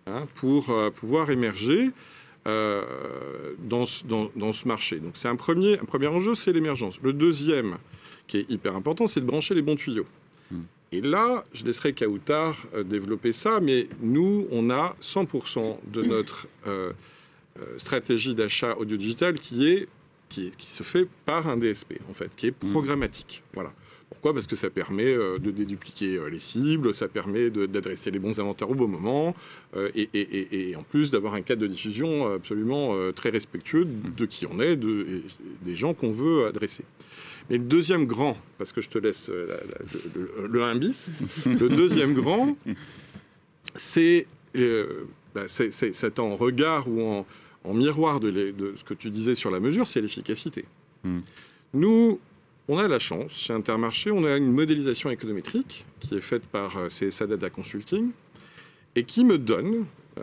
hein, 0.06 0.26
pour 0.36 0.72
pouvoir 0.94 1.30
émerger 1.30 1.90
dans 2.44 3.86
ce, 3.86 4.04
dans, 4.04 4.52
ce, 4.52 4.66
marché. 4.66 4.98
Donc 4.98 5.12
c'est 5.14 5.28
un 5.28 5.36
premier, 5.36 5.78
un 5.78 5.84
premier 5.84 6.08
enjeu, 6.08 6.34
c'est 6.34 6.52
l'émergence. 6.52 6.98
Le 7.02 7.12
deuxième, 7.12 7.78
qui 8.26 8.38
est 8.38 8.50
hyper 8.50 8.74
important, 8.74 9.06
c'est 9.06 9.20
de 9.20 9.26
brancher 9.26 9.54
les 9.54 9.62
bons 9.62 9.76
tuyaux. 9.76 10.06
Mm. 10.50 10.60
Et 10.92 11.00
là, 11.00 11.44
je 11.52 11.64
laisserai 11.64 11.92
Kautar 11.92 12.66
développer 12.84 13.32
ça, 13.32 13.60
mais 13.60 13.88
nous, 14.00 14.46
on 14.50 14.70
a 14.70 14.96
100% 15.00 15.78
de 15.90 16.02
notre 16.02 16.48
stratégie 17.76 18.34
d'achat 18.34 18.76
audio 18.76 18.96
digital 18.96 19.34
qui 19.38 19.68
est 19.68 19.88
qui, 20.32 20.66
se 20.66 20.82
fait 20.82 21.06
par 21.26 21.48
un 21.48 21.56
DSP, 21.56 21.94
en 22.10 22.14
fait, 22.14 22.30
qui 22.36 22.46
est 22.48 22.62
mmh. 22.62 22.70
programmatique. 22.70 23.42
Voilà. 23.54 23.72
Pourquoi? 24.08 24.34
Parce 24.34 24.46
que 24.46 24.56
ça 24.56 24.70
permet 24.70 25.12
euh, 25.12 25.38
de 25.38 25.50
dédupliquer 25.50 26.16
euh, 26.16 26.28
les 26.28 26.38
cibles, 26.38 26.94
ça 26.94 27.08
permet 27.08 27.50
d'adresser 27.50 28.10
les 28.10 28.18
bons 28.18 28.38
inventaires 28.38 28.70
au 28.70 28.74
bon 28.74 28.88
moment, 28.88 29.34
euh, 29.76 29.90
et, 29.94 30.74
en 30.76 30.82
plus 30.82 31.10
d'avoir 31.10 31.34
un 31.34 31.42
cadre 31.42 31.62
de 31.62 31.66
diffusion 31.66 32.32
absolument 32.34 33.12
très 33.12 33.30
respectueux 33.30 33.84
mmh. 33.84 34.14
de 34.16 34.26
qui 34.26 34.46
on 34.46 34.60
est, 34.60 34.76
de, 34.76 35.22
des 35.62 35.76
gens 35.76 35.94
qu'on 35.94 36.12
veut 36.12 36.46
adresser. 36.46 36.84
Mais 37.50 37.58
le 37.58 37.64
deuxième 37.64 38.06
grand, 38.06 38.36
parce 38.58 38.72
que 38.72 38.80
je 38.80 38.88
te 38.88 38.98
laisse 38.98 39.28
le, 39.28 40.46
le, 40.48 40.62
1 40.62 40.76
bis, 40.76 41.08
le 41.46 41.68
deuxième 41.68 42.14
grand, 42.14 42.56
c'est 43.74 44.26
bah, 45.34 45.44
c'est 45.48 46.18
en 46.18 46.36
regard 46.36 46.86
ou 46.88 47.02
en, 47.02 47.26
en 47.64 47.74
miroir 47.74 48.20
de, 48.20 48.74
ce 48.76 48.84
que 48.84 48.94
tu 48.94 49.10
disais 49.10 49.34
sur 49.34 49.50
la 49.50 49.60
mesure, 49.60 49.86
c'est 49.86 50.00
l'efficacité. 50.00 50.64
Hmm. 51.04 51.20
Nous, 51.74 52.20
on 52.68 52.78
a 52.78 52.88
la 52.88 52.98
chance, 52.98 53.32
chez 53.32 53.52
Intermarché, 53.52 54.10
on 54.10 54.24
a 54.24 54.36
une 54.36 54.52
modélisation 54.52 55.10
économétrique 55.10 55.84
qui 56.00 56.14
est 56.14 56.20
faite 56.20 56.46
par 56.46 56.76
euh, 56.76 56.88
CSA 56.88 57.26
Data 57.26 57.50
Consulting 57.50 58.10
et 58.94 59.04
qui 59.04 59.24
me 59.24 59.38
donne 59.38 59.86
euh, 60.18 60.22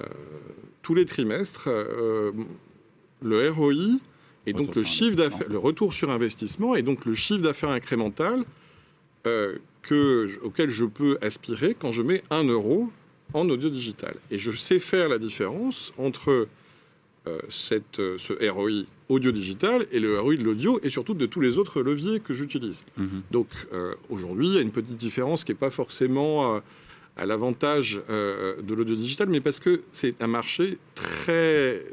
tous 0.82 0.94
les 0.94 1.06
trimestres 1.06 1.68
euh, 1.68 2.32
le 3.22 3.50
ROI 3.50 4.00
et 4.46 4.54
donc 4.54 4.76
le 4.76 4.84
chiffre 4.84 5.18
d'affaires, 5.18 5.50
le 5.50 5.58
retour 5.58 5.94
sur 5.94 6.10
investissement 6.10 6.76
et 6.76 6.82
donc 6.82 7.06
le 7.06 7.14
chiffre 7.14 7.42
d'affaires 7.42 7.70
incrémental 7.70 8.46
que, 9.24 10.40
auquel 10.42 10.70
je 10.70 10.86
peux 10.86 11.18
aspirer 11.22 11.76
quand 11.78 11.92
je 11.92 12.02
mets 12.02 12.24
un 12.32 12.46
euro 12.46 12.90
en 13.34 13.48
audio 13.50 13.70
digital. 13.70 14.16
Et 14.32 14.40
je 14.40 14.52
sais 14.52 14.80
faire 14.80 15.10
la 15.10 15.20
différence 15.20 15.94
entre 15.98 16.48
cette, 17.50 18.00
euh, 18.00 18.18
ce 18.18 18.34
ROI 18.50 18.86
audio 19.10 19.32
digital 19.32 19.88
et 19.92 20.00
le 20.00 20.20
ROI 20.20 20.36
de 20.36 20.44
l'audio 20.44 20.80
et 20.84 20.90
surtout 20.90 21.14
de 21.14 21.26
tous 21.26 21.42
les 21.42 21.58
autres 21.58 21.82
leviers 21.82 22.20
que 22.20 22.34
j'utilise. 22.34 22.84
Mhm. 22.98 23.22
Donc 23.32 23.48
euh, 23.74 23.96
aujourd'hui, 24.10 24.50
il 24.50 24.56
y 24.56 24.58
a 24.58 24.62
une 24.62 24.72
petite 24.72 24.98
différence 24.98 25.44
qui 25.44 25.52
n'est 25.52 25.58
pas 25.58 25.72
forcément 25.72 26.62
à 27.18 27.26
l'avantage 27.26 28.02
de 28.08 28.74
l'audio 28.74 28.96
digital, 28.96 29.28
mais 29.28 29.42
parce 29.42 29.60
que 29.60 29.82
c'est 29.92 30.22
un 30.22 30.28
marché 30.28 30.78
très 30.96 31.84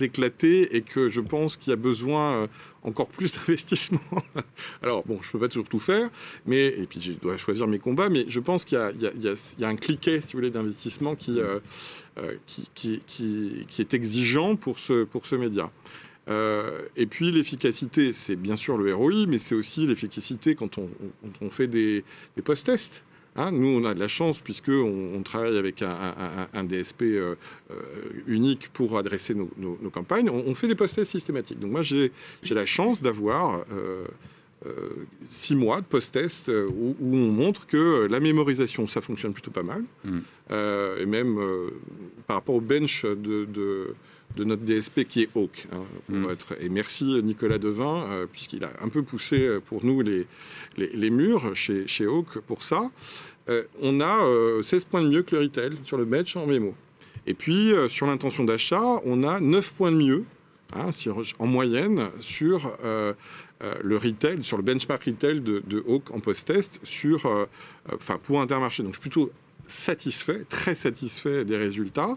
éclaté 0.00 0.76
et 0.76 0.82
que 0.82 1.08
je 1.08 1.20
pense 1.20 1.56
qu'il 1.56 1.70
y 1.70 1.74
a 1.74 1.76
besoin 1.76 2.48
encore 2.86 3.08
plus 3.08 3.34
d'investissement. 3.34 4.00
Alors 4.82 5.04
bon, 5.04 5.18
je 5.22 5.30
peux 5.30 5.38
pas 5.38 5.48
toujours 5.48 5.68
tout 5.68 5.80
faire, 5.80 6.08
mais 6.46 6.66
et 6.66 6.86
puis 6.86 7.00
je 7.00 7.12
dois 7.12 7.36
choisir 7.36 7.66
mes 7.66 7.78
combats, 7.78 8.08
mais 8.08 8.24
je 8.28 8.40
pense 8.40 8.64
qu'il 8.64 8.78
y, 8.78 9.04
y, 9.04 9.60
y, 9.60 9.64
a 9.64 9.68
un 9.68 9.76
cliquet, 9.76 10.20
si 10.20 10.32
vous 10.32 10.38
voulez, 10.38 10.50
d'investissement 10.50 11.14
qui, 11.14 11.40
euh, 12.18 12.34
qui, 12.46 12.70
qui, 12.74 13.02
qui, 13.68 13.80
est 13.82 13.92
exigeant 13.92 14.56
pour 14.56 14.78
ce, 14.78 15.04
pour 15.04 15.26
ce 15.26 15.34
média. 15.34 15.70
Euh, 16.28 16.80
et 16.96 17.04
puis 17.04 17.30
l'efficacité, 17.30 18.14
c'est 18.14 18.36
bien 18.36 18.56
sûr 18.56 18.78
le 18.78 18.94
ROI, 18.94 19.26
mais 19.28 19.38
c'est 19.38 19.54
aussi 19.54 19.86
l'efficacité 19.86 20.54
quand 20.54 20.78
on, 20.78 20.88
on, 21.42 21.50
fait 21.50 21.66
des, 21.66 22.04
des 22.34 22.42
post-tests. 22.42 23.02
Hein. 23.36 23.52
nous, 23.52 23.68
on 23.68 23.84
a 23.84 23.94
de 23.94 24.00
la 24.00 24.08
chance 24.08 24.40
puisqu'on 24.40 25.12
on 25.14 25.22
travaille 25.22 25.56
avec 25.56 25.82
un, 25.82 26.48
un, 26.52 26.64
DSP 26.64 27.02
euh, 27.02 27.34
unique 28.26 28.70
pour 28.72 28.98
adresser 28.98 29.34
nos, 29.34 29.50
nos, 29.58 29.90
campagnes. 29.90 30.30
On, 30.30 30.54
fait 30.54 30.68
des 30.68 30.74
post-tests 30.74 31.10
systématiques. 31.10 31.58
Donc 31.58 31.70
moi, 31.70 31.82
j'ai 31.82 32.10
la 32.50 32.66
chance 32.66 33.02
d'avoir 33.02 33.64
six 35.28 35.54
mois 35.54 35.80
de 35.80 35.86
post-test 35.86 36.48
où, 36.48 36.96
où, 37.00 37.16
on 37.16 37.30
montre 37.30 37.66
que 37.66 38.06
la 38.10 38.20
mémorisation, 38.20 38.86
ça 38.88 39.00
fonctionne 39.00 39.32
plutôt 39.32 39.50
pas 39.52 39.62
mal. 39.62 39.84
Mm. 40.04 40.18
Euh, 40.52 41.02
et 41.02 41.06
même 41.06 41.38
euh, 41.38 41.70
par 42.26 42.36
rapport 42.36 42.54
au 42.54 42.60
bench 42.60 43.04
de, 43.04 43.44
de, 43.46 43.94
notre 44.44 44.62
DSP 44.62 45.04
qui 45.04 45.22
est 45.22 45.28
Hawk. 45.34 45.66
Hein, 45.72 45.84
mm. 46.08 46.30
être, 46.30 46.56
et 46.60 46.68
merci 46.68 47.04
Nicolas 47.22 47.58
Devin, 47.58 48.06
euh, 48.08 48.26
puisqu'il 48.30 48.64
a 48.64 48.70
un 48.82 48.88
peu 48.88 49.02
poussé 49.02 49.58
pour 49.66 49.84
nous 49.84 50.02
les, 50.02 50.26
les, 50.76 51.10
murs 51.10 51.54
chez, 51.54 51.86
chez 51.86 52.04
Hawk 52.04 52.38
pour 52.40 52.62
ça. 52.62 52.90
on 53.80 54.00
a 54.00 54.62
16 54.62 54.84
points 54.84 55.02
de 55.02 55.08
mieux 55.08 55.22
que 55.22 55.36
le 55.36 55.42
retail 55.42 55.72
sur 55.84 55.96
le 55.96 56.04
bench 56.04 56.36
en 56.36 56.46
mémo. 56.46 56.74
Et 57.26 57.34
puis 57.34 57.72
sur 57.88 58.06
l'intention 58.06 58.44
d'achat, 58.44 59.00
on 59.04 59.22
a 59.24 59.40
9 59.40 59.72
points 59.72 59.92
de 59.92 59.96
mieux 59.96 60.24
hein, 60.74 60.90
en 61.38 61.46
moyenne 61.46 62.10
sur 62.20 62.76
le 62.82 63.96
retail, 63.96 64.42
sur 64.42 64.56
le 64.56 64.62
benchmark 64.62 65.04
retail 65.04 65.40
de, 65.40 65.62
de 65.66 65.82
Hawk 65.88 66.10
en 66.10 66.20
post-test 66.20 66.80
sur, 66.82 67.46
enfin 67.92 68.18
pour 68.22 68.40
Intermarché. 68.40 68.82
Donc 68.82 68.94
je 68.94 69.00
suis 69.00 69.08
plutôt 69.08 69.30
satisfait, 69.66 70.44
très 70.48 70.74
satisfait 70.74 71.44
des 71.44 71.56
résultats. 71.56 72.16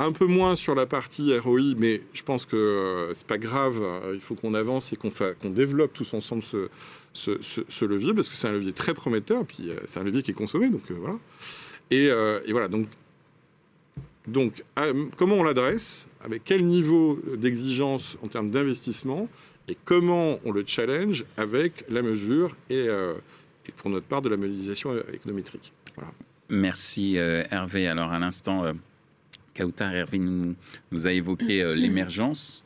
Un 0.00 0.10
peu 0.10 0.26
moins 0.26 0.56
sur 0.56 0.74
la 0.74 0.86
partie 0.86 1.36
ROI, 1.38 1.74
mais 1.76 2.02
je 2.14 2.22
pense 2.24 2.46
que 2.46 2.56
euh, 2.56 3.14
c'est 3.14 3.26
pas 3.26 3.38
grave. 3.38 3.80
Euh, 3.80 4.12
il 4.14 4.20
faut 4.20 4.34
qu'on 4.34 4.54
avance 4.54 4.92
et 4.92 4.96
qu'on 4.96 5.50
développe 5.50 5.92
tous 5.92 6.14
ensemble 6.14 6.42
ce, 6.42 7.84
levier 7.84 8.12
parce 8.12 8.28
que 8.28 8.34
c'est 8.34 8.48
un 8.48 8.52
levier 8.52 8.72
très 8.72 8.92
prometteur. 8.92 9.44
Puis 9.44 9.70
euh, 9.70 9.76
c'est 9.86 10.00
un 10.00 10.02
levier 10.02 10.22
qui 10.22 10.32
est 10.32 10.34
consommé, 10.34 10.68
donc 10.68 10.82
voilà. 10.90 11.16
Et, 11.92 12.10
voilà. 12.50 12.66
Donc, 12.66 12.88
donc 14.26 14.64
comment 15.16 15.36
on 15.36 15.44
l'adresse? 15.44 16.06
Avec 16.24 16.42
quel 16.44 16.66
niveau 16.66 17.20
d'exigence 17.36 18.16
en 18.22 18.28
termes 18.28 18.50
d'investissement? 18.50 19.28
Et 19.68 19.76
comment 19.84 20.40
on 20.44 20.52
le 20.52 20.64
challenge 20.66 21.24
avec 21.36 21.84
la 21.88 22.02
mesure 22.02 22.56
et, 22.68 22.88
pour 23.76 23.90
notre 23.90 24.06
part 24.06 24.22
de 24.22 24.28
la 24.28 24.36
modélisation 24.36 24.98
économétrique? 25.12 25.72
Voilà. 25.94 26.10
Merci 26.48 27.14
Hervé. 27.16 27.86
Alors 27.86 28.10
à 28.10 28.18
l'instant, 28.18 28.64
Kautar 29.54 29.94
Hervé 29.94 30.18
nous, 30.18 30.56
a 31.06 31.12
évoqué 31.12 31.62
euh, 31.62 31.74
l'émergence. 31.74 32.64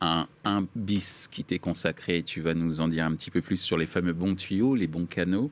Un, 0.00 0.26
un, 0.44 0.66
bis 0.74 1.28
qui 1.30 1.44
t'est 1.44 1.58
consacré, 1.58 2.22
tu 2.22 2.40
vas 2.40 2.52
nous 2.54 2.80
en 2.80 2.88
dire 2.88 3.06
un 3.06 3.14
petit 3.14 3.30
peu 3.30 3.40
plus 3.40 3.56
sur 3.56 3.78
les 3.78 3.86
fameux 3.86 4.12
bons 4.12 4.34
tuyaux, 4.34 4.74
les 4.74 4.86
bons 4.86 5.06
canaux. 5.06 5.50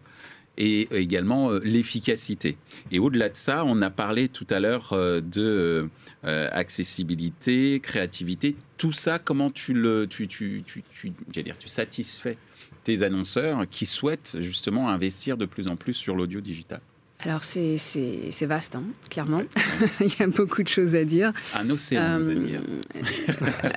et 0.58 0.88
également 0.94 1.52
l'efficacité. 1.52 2.58
Et 2.90 2.98
au-delà 2.98 3.30
de 3.30 3.36
ça, 3.36 3.64
on 3.64 3.80
a 3.80 3.88
parlé 3.88 4.28
tout 4.28 4.46
à 4.50 4.60
l'heure 4.60 4.92
de 4.92 5.88
accessibilité, 6.22 7.80
créativité. 7.80 8.56
Tout 8.76 8.92
ça, 8.92 9.18
comment 9.18 9.50
tu 9.50 9.72
le, 9.72 10.06
tu, 10.06 10.28
tu, 10.28 10.62
tu, 10.66 10.82
tu, 10.90 11.12
dire, 11.42 11.56
tu 11.56 11.68
satisfais 11.68 12.36
tes 12.84 13.02
annonceurs 13.02 13.66
qui 13.70 13.86
souhaitent 13.86 14.36
justement 14.40 14.90
investir 14.90 15.38
de 15.38 15.46
plus 15.46 15.68
en 15.68 15.76
plus 15.76 15.94
sur 15.94 16.14
l'audio 16.14 16.42
digital? 16.42 16.80
Alors 17.24 17.42
c'est 17.44 18.46
vaste, 18.46 18.74
hein, 18.74 18.84
clairement. 19.08 19.42
Il 20.00 20.12
y 20.18 20.22
a 20.22 20.26
beaucoup 20.26 20.62
de 20.62 20.68
choses 20.68 20.94
à 20.94 21.04
dire. 21.04 21.32
Un 21.54 21.70
océan, 21.70 22.18
vous 22.18 22.28
allez 22.28 22.40
dire. 22.40 22.60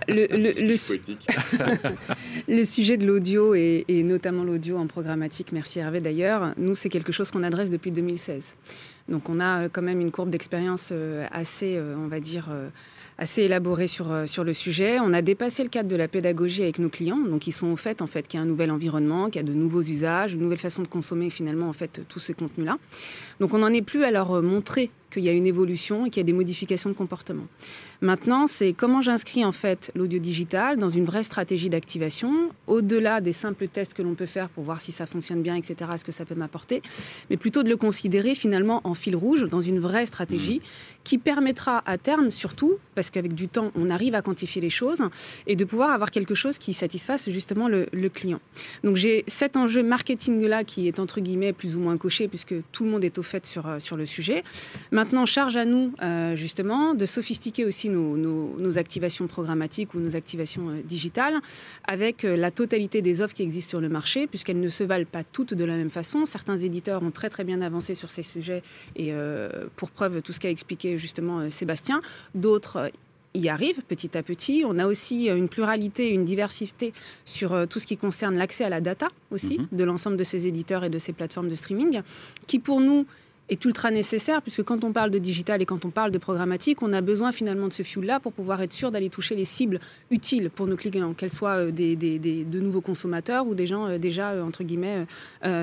Le, 0.07 0.27
le, 0.31 0.75
le, 2.47 2.65
sujet 2.65 2.97
de 2.97 3.05
l'audio 3.05 3.53
et, 3.53 3.85
et, 3.87 4.03
notamment 4.03 4.43
l'audio 4.43 4.77
en 4.77 4.87
programmatique, 4.87 5.51
merci 5.51 5.79
Hervé 5.79 6.01
d'ailleurs, 6.01 6.53
nous 6.57 6.75
c'est 6.75 6.89
quelque 6.89 7.11
chose 7.11 7.31
qu'on 7.31 7.43
adresse 7.43 7.69
depuis 7.69 7.91
2016. 7.91 8.55
Donc 9.09 9.29
on 9.29 9.39
a 9.39 9.69
quand 9.69 9.81
même 9.81 10.01
une 10.01 10.11
courbe 10.11 10.29
d'expérience 10.29 10.89
euh, 10.91 11.27
assez, 11.31 11.75
euh, 11.75 11.95
on 11.97 12.07
va 12.07 12.19
dire, 12.19 12.47
euh, 12.49 12.69
assez 13.17 13.43
élaboré 13.43 13.87
sur, 13.87 14.11
euh, 14.11 14.25
sur 14.25 14.43
le 14.43 14.53
sujet. 14.53 14.99
On 14.99 15.13
a 15.13 15.21
dépassé 15.21 15.63
le 15.63 15.69
cadre 15.69 15.89
de 15.89 15.95
la 15.95 16.07
pédagogie 16.07 16.63
avec 16.63 16.79
nos 16.79 16.89
clients, 16.89 17.17
donc 17.17 17.47
ils 17.47 17.51
sont 17.51 17.67
au 17.67 17.75
fait 17.75 18.01
en 18.01 18.07
fait 18.07 18.27
qu'il 18.27 18.37
y 18.37 18.41
a 18.41 18.43
un 18.43 18.47
nouvel 18.47 18.71
environnement, 18.71 19.25
qu'il 19.27 19.37
y 19.37 19.45
a 19.45 19.47
de 19.47 19.53
nouveaux 19.53 19.81
usages, 19.81 20.33
une 20.33 20.41
nouvelle 20.41 20.57
façon 20.59 20.81
de 20.81 20.87
consommer 20.87 21.29
finalement 21.29 21.69
en 21.69 21.73
fait 21.73 22.01
tous 22.09 22.19
ces 22.19 22.33
contenus-là. 22.33 22.77
Donc 23.39 23.53
on 23.53 23.59
n'en 23.59 23.73
est 23.73 23.81
plus 23.81 24.03
à 24.03 24.11
leur 24.11 24.41
montrer 24.41 24.91
qu'il 25.15 25.23
y 25.23 25.29
a 25.29 25.33
une 25.33 25.47
évolution 25.47 26.05
et 26.05 26.09
qu'il 26.09 26.19
y 26.19 26.25
a 26.25 26.25
des 26.25 26.33
modifications 26.33 26.89
de 26.89 26.95
comportement. 26.95 27.47
Maintenant, 28.01 28.47
c'est 28.47 28.73
comment 28.73 29.01
j'inscris 29.01 29.45
en 29.45 29.51
fait 29.51 29.91
l'audio 29.95 30.19
digital 30.19 30.77
dans 30.77 30.89
une 30.89 31.05
vraie 31.05 31.23
stratégie 31.23 31.69
d'activation, 31.69 32.49
au-delà 32.67 33.21
des 33.21 33.31
simples 33.31 33.67
tests 33.67 33.93
que 33.93 34.01
l'on 34.01 34.15
peut 34.15 34.25
faire 34.25 34.49
pour 34.49 34.63
voir 34.63 34.81
si 34.81 34.91
ça 34.91 35.05
fonctionne 35.05 35.41
bien, 35.41 35.55
etc., 35.55 35.91
ce 35.97 36.03
que 36.03 36.11
ça 36.11 36.25
peut 36.25 36.35
m'apporter, 36.35 36.81
mais 37.29 37.37
plutôt 37.37 37.63
de 37.63 37.69
le 37.69 37.77
considérer 37.77 38.35
finalement 38.35 38.81
en 38.83 38.93
fil 38.93 39.15
rouge 39.15 39.45
dans 39.49 39.61
une 39.61 39.79
vraie 39.79 40.05
stratégie 40.05 40.61
qui 41.03 41.17
permettra 41.17 41.83
à 41.85 41.97
terme 41.97 42.31
surtout, 42.31 42.77
parce 42.95 43.09
qu'avec 43.09 43.33
du 43.33 43.47
temps, 43.47 43.71
on 43.75 43.89
arrive 43.89 44.15
à 44.15 44.21
quantifier 44.21 44.61
les 44.61 44.69
choses, 44.69 45.01
et 45.47 45.55
de 45.55 45.63
pouvoir 45.63 45.91
avoir 45.91 46.11
quelque 46.11 46.35
chose 46.35 46.57
qui 46.57 46.73
satisfasse 46.73 47.29
justement 47.29 47.67
le, 47.69 47.85
client. 48.13 48.39
Donc 48.83 48.97
j'ai 48.97 49.23
cet 49.27 49.57
enjeu 49.57 49.81
marketing-là 49.81 50.63
qui 50.63 50.87
est 50.87 50.99
entre 50.99 51.21
guillemets 51.21 51.53
plus 51.53 51.75
ou 51.75 51.79
moins 51.79 51.97
coché, 51.97 52.27
puisque 52.27 52.53
tout 52.71 52.83
le 52.83 52.91
monde 52.91 53.03
est 53.03 53.17
au 53.17 53.23
fait 53.23 53.45
sur, 53.45 53.67
euh, 53.67 53.79
sur 53.79 53.97
le 53.97 54.05
sujet. 54.05 54.43
Maintenant, 54.91 55.04
charge 55.25 55.57
à 55.57 55.65
nous 55.65 55.93
euh, 56.01 56.35
justement 56.35 56.93
de 56.93 57.05
sophistiquer 57.05 57.65
aussi 57.65 57.89
nos, 57.89 58.77
activations 58.77 59.27
programmatiques 59.27 59.93
ou 59.93 59.99
nos 59.99 60.15
activations 60.15 60.69
euh, 60.69 60.81
digitales 60.83 61.35
avec 61.85 62.23
la 62.23 62.51
totalité 62.51 63.01
des 63.01 63.21
offres 63.21 63.33
qui 63.33 63.43
existent 63.43 63.69
sur 63.69 63.81
le 63.81 63.89
marché, 63.89 64.27
puisqu'elles 64.27 64.59
ne 64.59 64.69
se 64.69 64.83
valent 64.83 65.05
pas 65.09 65.23
toutes 65.23 65.53
de 65.53 65.63
la 65.63 65.77
même 65.77 65.89
façon. 65.89 66.25
Certains 66.25 66.57
éditeurs 66.57 67.03
ont 67.03 67.11
très 67.11 67.29
très 67.29 67.43
bien 67.43 67.61
avancé 67.61 67.95
sur 67.95 68.11
ces 68.11 68.23
sujets, 68.23 68.63
et 68.95 69.13
pour 69.75 69.91
preuve 69.91 70.21
tout 70.21 70.33
ce 70.33 70.39
qu'a 70.39 70.49
expliqué 70.49 70.97
justement 70.97 71.39
euh, 71.39 71.49
Sébastien. 71.49 72.01
D'autres 72.33 72.77
euh, 72.77 72.89
y 73.33 73.49
arrivent 73.49 73.81
petit 73.87 74.17
à 74.17 74.23
petit. 74.23 74.63
On 74.65 74.79
a 74.79 74.87
aussi 74.87 75.29
euh, 75.29 75.35
une 75.35 75.49
pluralité, 75.49 76.09
une 76.09 76.25
diversité 76.25 76.93
sur 77.25 77.67
tout 77.69 77.79
ce 77.79 77.85
qui 77.85 77.97
concerne 77.97 78.35
l'accès 78.35 78.63
à 78.63 78.69
la 78.69 78.81
data 78.81 79.09
aussi 79.31 79.59
mhm. 79.59 79.67
de 79.71 79.83
l'ensemble 79.83 80.17
de 80.17 80.23
ces 80.23 80.47
éditeurs 80.47 80.83
et 80.83 80.89
de 80.89 80.99
ces 80.99 81.13
plateformes 81.13 81.49
de 81.49 81.55
streaming, 81.55 82.01
qui 82.47 82.59
pour 82.59 82.79
nous 82.79 83.05
est 83.49 83.63
ultra 83.65 83.91
nécessaire, 83.91 84.41
puisque 84.41 84.63
quand 84.63 84.83
on 84.83 84.91
parle 84.91 85.11
de 85.11 85.19
digital 85.19 85.61
et 85.61 85.65
quand 85.65 85.85
on 85.85 85.89
parle 85.89 86.11
de 86.11 86.17
programmatique, 86.17 86.81
on 86.81 86.93
a 86.93 87.01
besoin 87.01 87.31
finalement 87.31 87.67
de 87.67 87.73
ce 87.73 87.83
fuel-là 87.83 88.19
pour 88.19 88.33
pouvoir 88.33 88.61
être 88.61 88.73
sûr 88.73 88.91
d'aller 88.91 89.09
toucher 89.09 89.35
les 89.35 89.45
cibles 89.45 89.79
utiles 90.09 90.49
pour 90.49 90.67
nos 90.67 90.75
clients, 90.75 91.13
qu'elles 91.13 91.33
soient 91.33 91.57
euh, 91.57 91.71
de 91.71 92.59
nouveaux 92.59 92.81
consommateurs 92.81 93.45
ou 93.47 93.53
des 93.55 93.67
gens 93.67 93.87
euh, 93.87 93.97
déjà, 93.97 94.31
euh, 94.31 94.43
entre 94.43 94.63
guillemets, 94.63 95.05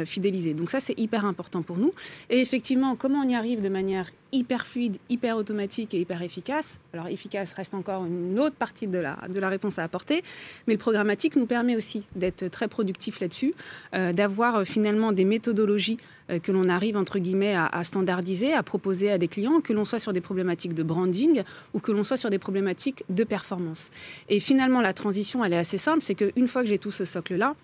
fidélisés. 0.04 0.54
Donc 0.54 0.70
ça, 0.70 0.80
c'est 0.80 0.98
hyper 0.98 1.24
important 1.24 1.62
pour 1.62 1.76
nous. 1.76 1.92
Et 2.30 2.40
effectivement, 2.40 2.96
comment 2.96 3.20
on 3.24 3.28
y 3.28 3.34
arrive 3.34 3.60
de 3.60 3.68
manière 3.68 4.10
hyper 4.32 4.66
fluide, 4.66 4.96
hyper 5.08 5.36
automatique 5.36 5.94
et 5.94 6.00
hyper 6.00 6.22
efficace. 6.22 6.80
Alors 6.92 7.08
efficace 7.08 7.52
reste 7.52 7.74
encore 7.74 8.04
une 8.04 8.38
autre 8.40 8.56
partie 8.56 8.86
de 8.86 8.98
la, 8.98 9.18
de 9.28 9.38
la 9.38 9.48
réponse 9.48 9.78
à 9.78 9.84
apporter, 9.84 10.22
mais 10.66 10.74
le 10.74 10.78
programmatique 10.78 11.36
nous 11.36 11.46
permet 11.46 11.76
aussi 11.76 12.04
d'être 12.16 12.48
très 12.48 12.68
productif 12.68 13.20
là-dessus, 13.20 13.54
d'avoir 13.92 14.64
finalement 14.64 15.12
des 15.12 15.24
méthodologies 15.24 15.98
euh, 16.30 16.38
que 16.38 16.52
l'on 16.52 16.68
arrive, 16.68 16.96
entre 16.96 17.18
guillemets, 17.18 17.54
à, 17.54 17.84
standardiser, 17.84 18.52
à 18.52 18.62
proposer 18.62 19.10
à 19.10 19.18
des 19.18 19.28
clients, 19.28 19.60
que 19.60 19.72
l'on 19.72 19.84
soit 19.84 19.98
sur 19.98 20.12
des 20.12 20.20
problématiques 20.20 20.74
de 20.74 20.82
branding 20.82 21.42
ou 21.74 21.80
que 21.80 21.92
l'on 21.92 22.04
soit 22.04 22.16
sur 22.16 22.30
des 22.30 22.38
problématiques 22.38 23.04
de 23.08 23.24
performance. 23.24 23.90
Et 24.28 24.40
finalement, 24.40 24.80
la 24.80 24.92
transition, 24.92 25.44
elle 25.44 25.52
est 25.52 25.58
assez 25.58 25.78
simple, 25.78 26.02
c'est 26.02 26.14
qu'une 26.14 26.48
fois 26.48 26.62
que 26.62 26.68
j'ai 26.68 26.78
tout 26.78 26.90
ce 26.90 27.04
socle-là, 27.04 27.54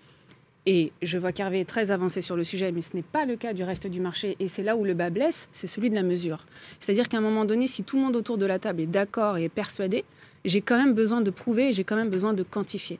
et 0.71 0.91
je 1.01 1.17
vois 1.17 1.31
qu'Hervé 1.31 1.61
est 1.61 1.65
très 1.65 1.89
avancé 1.89 2.21
sur 2.21 2.35
le 2.35 2.43
sujet, 2.43 2.71
mais 2.71 2.83
ce 2.83 2.95
n'est 2.95 3.01
pas 3.01 3.25
le 3.25 3.35
cas 3.35 3.53
du 3.53 3.63
reste 3.63 3.87
du 3.87 3.99
marché. 3.99 4.35
Et 4.39 4.47
c'est 4.47 4.61
là 4.61 4.75
où 4.75 4.85
le 4.85 4.93
bas 4.93 5.09
blesse, 5.09 5.49
c'est 5.51 5.65
celui 5.65 5.89
de 5.89 5.95
la 5.95 6.03
mesure. 6.03 6.45
C'est-à-dire 6.79 7.09
qu'à 7.09 7.17
un 7.17 7.21
moment 7.21 7.43
donné, 7.43 7.67
si 7.67 7.83
tout 7.83 7.95
le 7.95 8.03
monde 8.03 8.15
autour 8.15 8.37
de 8.37 8.45
la 8.45 8.59
table 8.59 8.81
est 8.81 8.85
d'accord 8.85 9.39
et 9.39 9.45
est 9.45 9.49
persuadé, 9.49 10.05
j'ai 10.45 10.61
quand 10.61 10.77
même 10.77 10.93
besoin 10.93 11.21
de 11.21 11.31
prouver, 11.31 11.73
j'ai 11.73 11.83
quand 11.83 11.95
même 11.95 12.11
besoin 12.11 12.35
de 12.35 12.43
quantifier. 12.43 12.99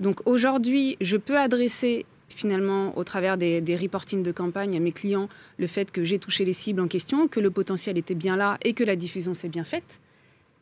Donc 0.00 0.26
aujourd'hui, 0.26 0.96
je 1.02 1.18
peux 1.18 1.36
adresser 1.36 2.06
finalement, 2.30 2.96
au 2.96 3.04
travers 3.04 3.36
des, 3.36 3.60
des 3.60 3.76
reportings 3.76 4.22
de 4.22 4.32
campagne 4.32 4.74
à 4.74 4.80
mes 4.80 4.92
clients, 4.92 5.28
le 5.58 5.66
fait 5.66 5.90
que 5.90 6.04
j'ai 6.04 6.18
touché 6.18 6.46
les 6.46 6.54
cibles 6.54 6.80
en 6.80 6.88
question, 6.88 7.28
que 7.28 7.38
le 7.38 7.50
potentiel 7.50 7.98
était 7.98 8.14
bien 8.14 8.36
là 8.36 8.56
et 8.62 8.72
que 8.72 8.82
la 8.82 8.96
diffusion 8.96 9.34
s'est 9.34 9.50
bien 9.50 9.64
faite. 9.64 10.00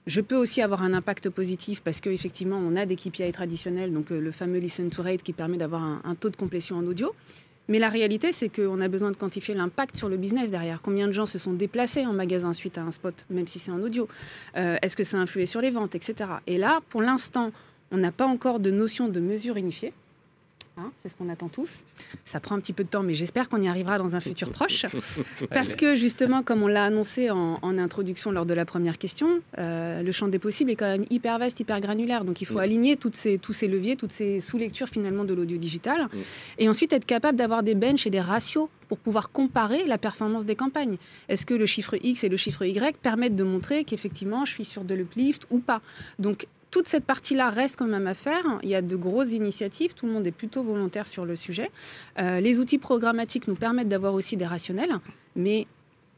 Je 0.07 0.21
peux 0.21 0.37
aussi 0.37 0.63
avoir 0.63 0.83
un 0.83 0.95
impact 0.95 1.29
positif 1.29 1.83
parce 1.83 2.01
qu'effectivement, 2.01 2.57
on 2.57 2.77
a 2.77 2.87
des 2.87 2.97
KPI 2.97 3.31
traditionnels, 3.33 3.93
donc 3.93 4.11
euh, 4.11 4.21
le 4.21 4.31
fameux 4.31 4.59
listen 4.59 4.89
to 4.89 5.03
rate 5.03 5.23
qui 5.23 5.33
permet 5.33 5.59
d'avoir 5.59 5.83
un, 5.83 6.15
taux 6.15 6.31
de 6.31 6.37
complétion 6.37 6.77
en 6.77 6.87
audio. 6.87 7.15
Mais 7.69 7.79
la 7.79 7.91
réalité, 7.91 8.33
c'est 8.33 8.49
qu'on 8.49 8.81
a 8.81 8.89
besoin 8.89 9.11
de 9.11 9.17
quantifier 9.17 9.55
l'impact 9.55 9.99
sur 9.99 10.09
le 10.09 10.17
business 10.17 10.51
derrière. 10.51 10.81
Combien 10.81 11.07
de 11.07 11.13
gens 11.13 11.27
se 11.27 11.37
sont 11.37 11.53
déplacés 11.53 12.07
en 12.07 12.15
magasin 12.15 12.55
suite 12.55 12.79
à 12.79 12.83
un 12.83 12.93
spot, 12.93 13.27
même 13.29 13.47
si 13.47 13.59
c'est 13.59 13.71
en 13.71 13.81
audio? 13.81 14.09
Euh, 14.57 14.79
Est-ce 14.81 14.97
que 14.97 15.05
ça 15.05 15.19
a 15.19 15.21
influé 15.21 15.45
sur 15.45 15.61
les 15.61 15.71
ventes, 15.71 15.95
etc. 15.95 16.31
Et 16.47 16.57
là, 16.57 16.81
pour 16.89 17.03
l'instant, 17.03 17.53
on 17.91 17.99
n'a 17.99 18.13
pas 18.13 18.27
encore 18.27 18.61
de 18.61 18.71
notion 18.71 19.09
de 19.09 19.21
mesure 19.21 19.57
unifiée. 19.57 19.93
Hein, 20.79 20.93
c'est 21.03 21.09
ce 21.09 21.15
qu'on 21.17 21.29
attend 21.29 21.49
tous. 21.49 21.83
Ça 22.25 22.39
prend 22.39 22.55
un 22.55 22.61
petit 22.61 22.73
peu 22.73 22.85
de 22.85 22.89
temps, 22.89 23.03
mais 23.03 23.15
j'espère 23.15 23.49
qu'on 23.49 23.61
y 23.61 23.67
arrivera 23.67 23.99
dans 23.99 24.15
un 24.15 24.21
futur 24.21 24.51
proche. 24.51 24.87
Parce 25.51 25.75
que 25.75 25.97
justement, 25.97 26.45
comme 26.45 26.63
on 26.63 26.69
l'a 26.69 26.85
annoncé 26.85 27.31
en, 27.31 27.59
introduction 27.79 28.31
lors 28.31 28.47
de 28.47 28.55
la 28.55 28.65
première 28.65 28.99
question, 28.99 29.41
euh, 29.59 30.03
le 30.03 30.13
champ 30.13 30.29
des 30.29 30.39
possibles 30.39 30.71
est 30.71 30.77
quand 30.77 30.87
même 30.87 31.05
hyper 31.11 31.39
vaste, 31.39 31.59
hyper 31.59 31.81
granulaire. 31.81 32.25
Donc 32.25 32.41
il 32.41 32.45
faut 32.45 32.59
aligner 32.59 32.97
toutes 32.97 33.17
ces, 33.17 33.39
tous 33.39 33.53
ces 33.53 33.67
leviers, 33.67 33.97
toutes 33.97 34.13
ces 34.13 34.41
sous-lectures 34.41 34.89
finalement 34.89 35.25
de 35.25 35.35
l'audio 35.35 35.59
digital. 35.59 36.09
Et 36.59 36.69
ensuite 36.69 36.93
être 36.93 37.07
capable 37.07 37.37
d'avoir 37.39 37.63
des 37.63 37.75
benches 37.75 38.07
et 38.07 38.11
des 38.11 38.21
ratios 38.21 38.69
pour 38.89 38.99
pouvoir 38.99 39.31
comparer 39.31 39.85
la 39.85 39.99
performance 39.99 40.45
des 40.45 40.57
campagnes. 40.57 40.97
Est-ce 41.29 41.45
que 41.45 41.55
le 41.55 41.67
chiffre 41.67 41.97
X 42.03 42.25
et 42.25 42.29
le 42.29 42.37
chiffre 42.37 42.65
Y 42.65 42.97
permettent 42.97 43.37
de 43.37 43.45
montrer 43.45 43.85
qu'effectivement 43.85 44.45
je 44.45 44.53
suis 44.53 44.65
sur 44.65 44.85
de 44.85 44.95
l'uplift 44.95 45.47
ou 45.51 45.59
pas? 45.59 45.83
Donc 46.19 46.47
toute 46.71 46.89
cette 46.89 47.05
partie-là 47.05 47.51
reste 47.51 47.77
quand 47.77 47.87
même 47.87 48.07
à 48.07 48.15
faire. 48.15 48.45
Il 48.63 48.69
y 48.69 48.75
a 48.75 48.83
de 48.83 48.97
grosses 48.97 49.33
initiatives, 49.33 49.95
tout 49.95 50.07
le 50.07 50.13
monde 50.13 50.27
est 50.27 50.33
plutôt 50.33 50.63
volontaire 50.63 51.09
sur 51.09 51.25
le 51.25 51.37
sujet. 51.37 51.71
Euh, 52.19 52.41
les 52.41 52.59
outils 52.59 52.79
programmatiques 52.79 53.49
nous 53.49 53.55
permettent 53.55 53.89
d'avoir 53.89 54.15
aussi 54.15 54.37
des 54.37 54.47
rationnels, 54.47 54.93
mais 55.35 55.67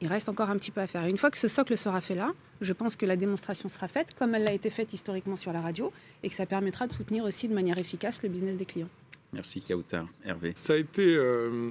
il 0.00 0.08
reste 0.08 0.28
encore 0.28 0.50
un 0.50 0.56
petit 0.56 0.70
peu 0.70 0.80
à 0.80 0.86
faire. 0.86 1.04
une 1.04 1.18
fois 1.18 1.30
que 1.30 1.38
ce 1.38 1.48
socle 1.48 1.76
sera 1.76 2.00
fait 2.00 2.14
là, 2.14 2.32
je 2.60 2.72
pense 2.72 2.96
que 2.96 3.06
la 3.06 3.16
démonstration 3.16 3.68
sera 3.68 3.88
faite, 3.88 4.08
comme 4.18 4.34
elle 4.34 4.44
l'a 4.44 4.52
été 4.52 4.70
faite 4.70 4.92
historiquement 4.92 5.36
sur 5.36 5.52
la 5.52 5.60
radio, 5.60 5.92
et 6.22 6.28
que 6.28 6.34
ça 6.34 6.46
permettra 6.46 6.86
de 6.86 6.92
soutenir 6.92 7.24
aussi 7.24 7.48
de 7.48 7.54
manière 7.54 7.78
efficace 7.78 8.22
le 8.22 8.28
business 8.28 8.56
des 8.56 8.64
clients. 8.64 8.88
Merci 9.32 9.60
Kautar. 9.60 10.06
Hervé. 10.24 10.54
Ça 10.56 10.72
a 10.72 10.76
été 10.76 11.14
euh, 11.14 11.70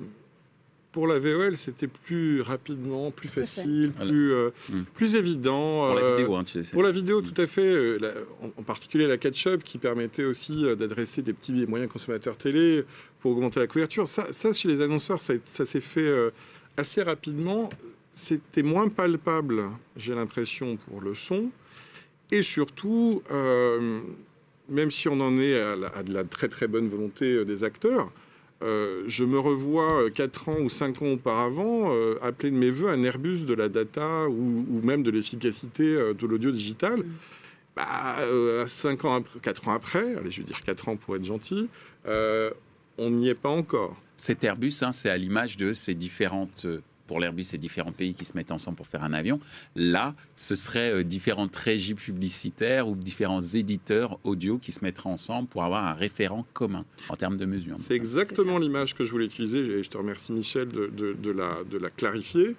pour 1.00 1.08
la 1.08 1.18
VOL, 1.18 1.56
c'était 1.56 1.88
plus 1.88 2.42
rapidement, 2.42 3.10
plus 3.10 3.30
facile, 3.30 3.94
plus, 3.94 4.34
euh, 4.34 4.50
hmm. 4.68 4.82
plus 4.94 5.16
évident. 5.16 5.88
Pour 5.88 5.96
la 5.96 6.02
euh, 6.02 6.18
vidéo, 6.18 6.36
hein, 6.36 6.44
tu 6.44 6.62
sais. 6.62 6.72
Pour 6.74 6.84
la 6.84 6.92
vidéo, 6.92 7.22
hmm. 7.22 7.32
tout 7.32 7.42
à 7.42 7.48
fait. 7.48 7.62
Euh, 7.62 8.26
en, 8.58 8.64
particulier 8.64 9.08
la 9.08 9.18
catch-up 9.18 9.64
qui 9.64 9.78
permettait 9.78 10.26
aussi 10.26 10.64
d'adresser 10.76 11.22
des 11.22 11.32
petits 11.32 11.64
et 11.64 11.66
moyens 11.66 11.90
consommateurs 11.90 12.36
télé 12.36 12.84
pour 13.22 13.32
augmenter 13.32 13.62
la 13.62 13.68
couverture. 13.68 14.10
Ça, 14.10 14.28
ça 14.34 14.52
chez 14.52 14.68
les 14.68 14.82
annonceurs, 14.82 15.22
ça, 15.22 15.36
ça 15.46 15.66
s'est 15.66 15.80
fait 15.80 16.14
assez 16.76 17.02
rapidement. 17.02 17.70
C'était 18.14 18.64
moins 18.64 18.90
palpable, 18.90 19.64
j'ai 19.96 20.14
l'impression, 20.14 20.76
pour 20.76 21.00
le 21.00 21.16
son. 21.16 21.50
Et 22.30 22.44
surtout, 22.44 23.24
même 24.68 24.92
si 24.92 25.08
on 25.08 25.22
en 25.22 25.40
est 25.40 25.58
à, 25.58 25.76
à, 25.96 26.04
de 26.04 26.14
la 26.14 26.26
très 26.26 26.50
très 26.50 26.68
bonne 26.68 26.90
volonté 26.90 27.46
des 27.46 27.64
acteurs, 27.64 28.12
euh, 28.62 29.04
je 29.08 29.24
me 29.24 29.39
revois 29.39 30.10
4 30.12 30.50
euh, 30.50 30.52
ans 30.52 30.60
ou 30.60 30.69
5 30.69 31.02
ans 31.02 31.13
auparavant 31.13 31.93
euh, 31.93 32.19
appeler 32.22 32.52
de 32.52 32.58
mes 32.58 32.72
voeux 32.72 32.89
un 32.89 33.02
Airbus 33.04 33.39
de 33.45 33.54
la 33.54 33.69
data 33.69 34.28
ou, 34.28 34.82
même 34.84 35.02
de 35.02 35.12
l'efficacité 35.12 35.86
de 36.13 36.28
l'audio 36.28 36.52
digital. 36.52 37.00
Mm. 37.00 37.06
Bah, 37.76 38.17
5 38.67 39.06
ans, 39.06 39.24
4 39.41 39.67
ans 39.69 39.74
après, 39.74 40.15
allez, 40.15 40.32
je 40.32 40.41
vais 40.41 40.48
dire 40.48 40.60
4 40.62 40.89
ans 40.89 40.95
pour 40.98 41.15
être 41.15 41.24
gentil, 41.24 41.69
on 42.06 43.10
n'y 43.10 43.30
est 43.30 43.36
pas 43.36 43.50
encore. 43.50 43.95
Cet 44.17 44.43
Airbus, 44.43 44.74
hein, 44.82 44.91
c'est 44.91 45.10
à 45.10 45.15
l'image 45.15 45.56
de 45.56 45.72
ces 45.72 45.93
différentes 45.93 46.67
pour 47.10 47.19
l'Airbus, 47.19 47.45
c'est 47.45 47.58
différents 47.58 47.91
pays 47.91 48.13
qui 48.13 48.24
se 48.24 48.38
mettent 48.38 48.52
ensemble 48.52 48.78
pour 48.78 48.86
faire 48.86 49.04
un 49.04 49.13
avion. 49.13 49.39
Là, 49.76 50.13
ce 50.36 50.56
serait 50.56 50.93
euh, 50.93 51.04
différentes 51.04 51.56
régies 51.56 51.95
publicitaires 51.95 52.88
ou 52.88 52.95
différents 52.95 53.41
éditeurs 53.41 54.19
audio 54.24 54.60
qui 54.60 54.72
se 54.72 54.86
mettraient 54.86 55.10
ensemble 55.10 55.48
pour 55.48 55.63
avoir 55.63 55.88
un 55.88 55.93
référent 55.93 56.45
commun 56.54 56.86
en 57.10 57.15
termes 57.15 57.38
de 57.38 57.48
mesure. 57.48 57.78
C'est 57.80 57.95
exactement 57.95 58.60
l'image 58.60 58.93
que 58.93 59.06
je 59.06 59.12
voulais 59.12 59.26
utiliser 59.26 59.58
et 59.58 59.82
je 59.82 59.89
te 59.89 59.98
remercie 59.98 60.34
Michel 60.34 60.67
de, 60.67 61.32
la, 61.32 61.63
de 61.67 61.78
la 61.80 61.89
clarifier. 61.89 62.56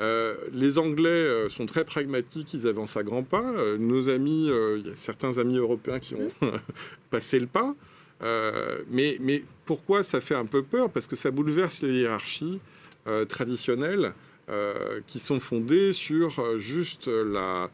Euh, 0.00 0.36
les 0.52 0.78
Anglais 0.78 1.08
euh, 1.08 1.48
sont 1.48 1.66
très 1.66 1.84
pragmatiques, 1.84 2.54
ils 2.54 2.68
avancent 2.68 2.96
à 2.96 3.02
grands 3.02 3.24
pas. 3.24 3.52
nos 3.80 4.08
amis, 4.08 4.46
il 4.46 4.86
y 4.86 4.90
a 4.90 4.94
certains 4.94 5.38
amis 5.38 5.56
européens 5.56 5.98
qui 5.98 6.14
ont 6.14 6.30
passé 7.10 7.40
le 7.40 7.48
pas. 7.48 7.74
mais, 8.92 9.18
mais 9.20 9.42
pourquoi 9.66 10.04
ça 10.04 10.20
fait 10.20 10.36
un 10.36 10.46
peu 10.46 10.62
peur? 10.62 10.88
Parce 10.88 11.08
que 11.08 11.16
ça 11.16 11.32
bouleverse 11.32 11.82
les 11.82 11.94
hiérarchies 12.02 12.60
euh, 12.60 12.87
traditionnelles 13.28 14.12
euh, 14.50 15.00
qui 15.06 15.18
sont 15.18 15.40
fondées 15.40 15.92
sur 15.92 16.38
euh, 16.38 16.58
juste 16.58 17.06
la, 17.06 17.68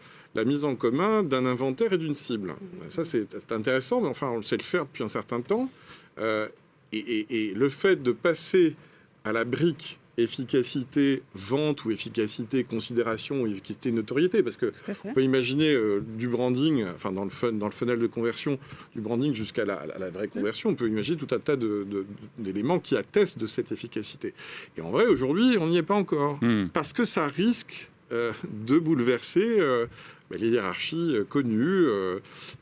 mise 0.45 0.65
en 0.65 0.75
commun 0.75 1.23
d'un 1.23 1.47
inventaire 1.47 1.93
et 1.93 1.99
d'une 1.99 2.15
cible. 2.15 2.57
Ça, 2.91 3.05
c'est 3.05 3.53
intéressant, 3.53 4.01
mais 4.01 4.09
enfin, 4.09 4.31
on 4.31 4.39
le 4.39 4.43
sait 4.43 4.57
le 4.57 4.65
faire 4.65 4.85
depuis 4.85 5.05
un 5.05 5.09
certain 5.09 5.41
temps. 5.41 5.71
et, 6.93 7.53
le 7.55 7.69
fait 7.69 8.03
de 8.03 8.11
passer 8.11 8.75
à 9.25 9.31
la 9.31 9.45
brique 9.45 10.01
efficacité 10.17 11.23
vente 11.35 11.85
ou 11.85 11.91
efficacité 11.91 12.65
considération 12.65 13.43
ou 13.43 13.47
efficacité 13.47 13.93
notoriété 13.93 14.43
parce 14.43 14.57
que 14.57 14.73
on 15.05 15.13
peut 15.13 15.23
imaginer 15.23 15.73
euh, 15.73 16.03
du 16.17 16.29
branding 16.29 16.85
enfin 16.95 17.13
dans 17.13 17.25
le 17.25 17.31
fun, 17.31 17.53
dans 17.53 17.67
le 17.67 17.73
funnel 17.73 17.99
de 17.99 18.07
conversion 18.07 18.59
du 18.95 19.01
branding 19.01 19.35
jusqu'à 19.35 19.65
la, 19.65 20.11
vraie 20.11 20.29
conversion. 20.29 20.71
On 20.71 20.75
peut 20.75 20.89
imaginer 20.89 21.17
tout 21.17 21.35
un 21.35 21.39
tas 21.39 21.57
d'éléments 22.39 22.79
qui 22.79 22.97
attestent 22.97 23.39
de 23.39 23.47
cette 23.47 23.73
efficacité. 23.73 24.35
Et 24.77 24.81
en 24.81 24.91
vrai 24.91 25.07
aujourd'hui 25.07 25.57
on 25.59 25.69
n'y 25.69 25.79
est 25.79 25.83
pas 25.83 25.95
encore. 25.95 26.39
Hmm. 26.43 26.69
parce 26.73 26.93
que 26.93 27.05
ça 27.05 27.27
risque 27.27 27.91
euh, 27.91 27.94
de 28.45 28.79
bouleverser 28.79 29.57
euh, 29.61 29.87
bah, 30.31 30.37
les 30.39 30.49
hiérarchies 30.49 31.17
euh, 31.17 31.25
connues 31.25 31.87
euh, 31.87 32.19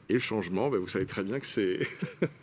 et 0.08 0.14
le 0.14 0.18
changement, 0.18 0.68
bah, 0.68 0.78
vous 0.78 0.88
savez 0.88 1.06
très 1.06 1.22
bien 1.22 1.38
que 1.38 1.46
c'est. 1.46 1.86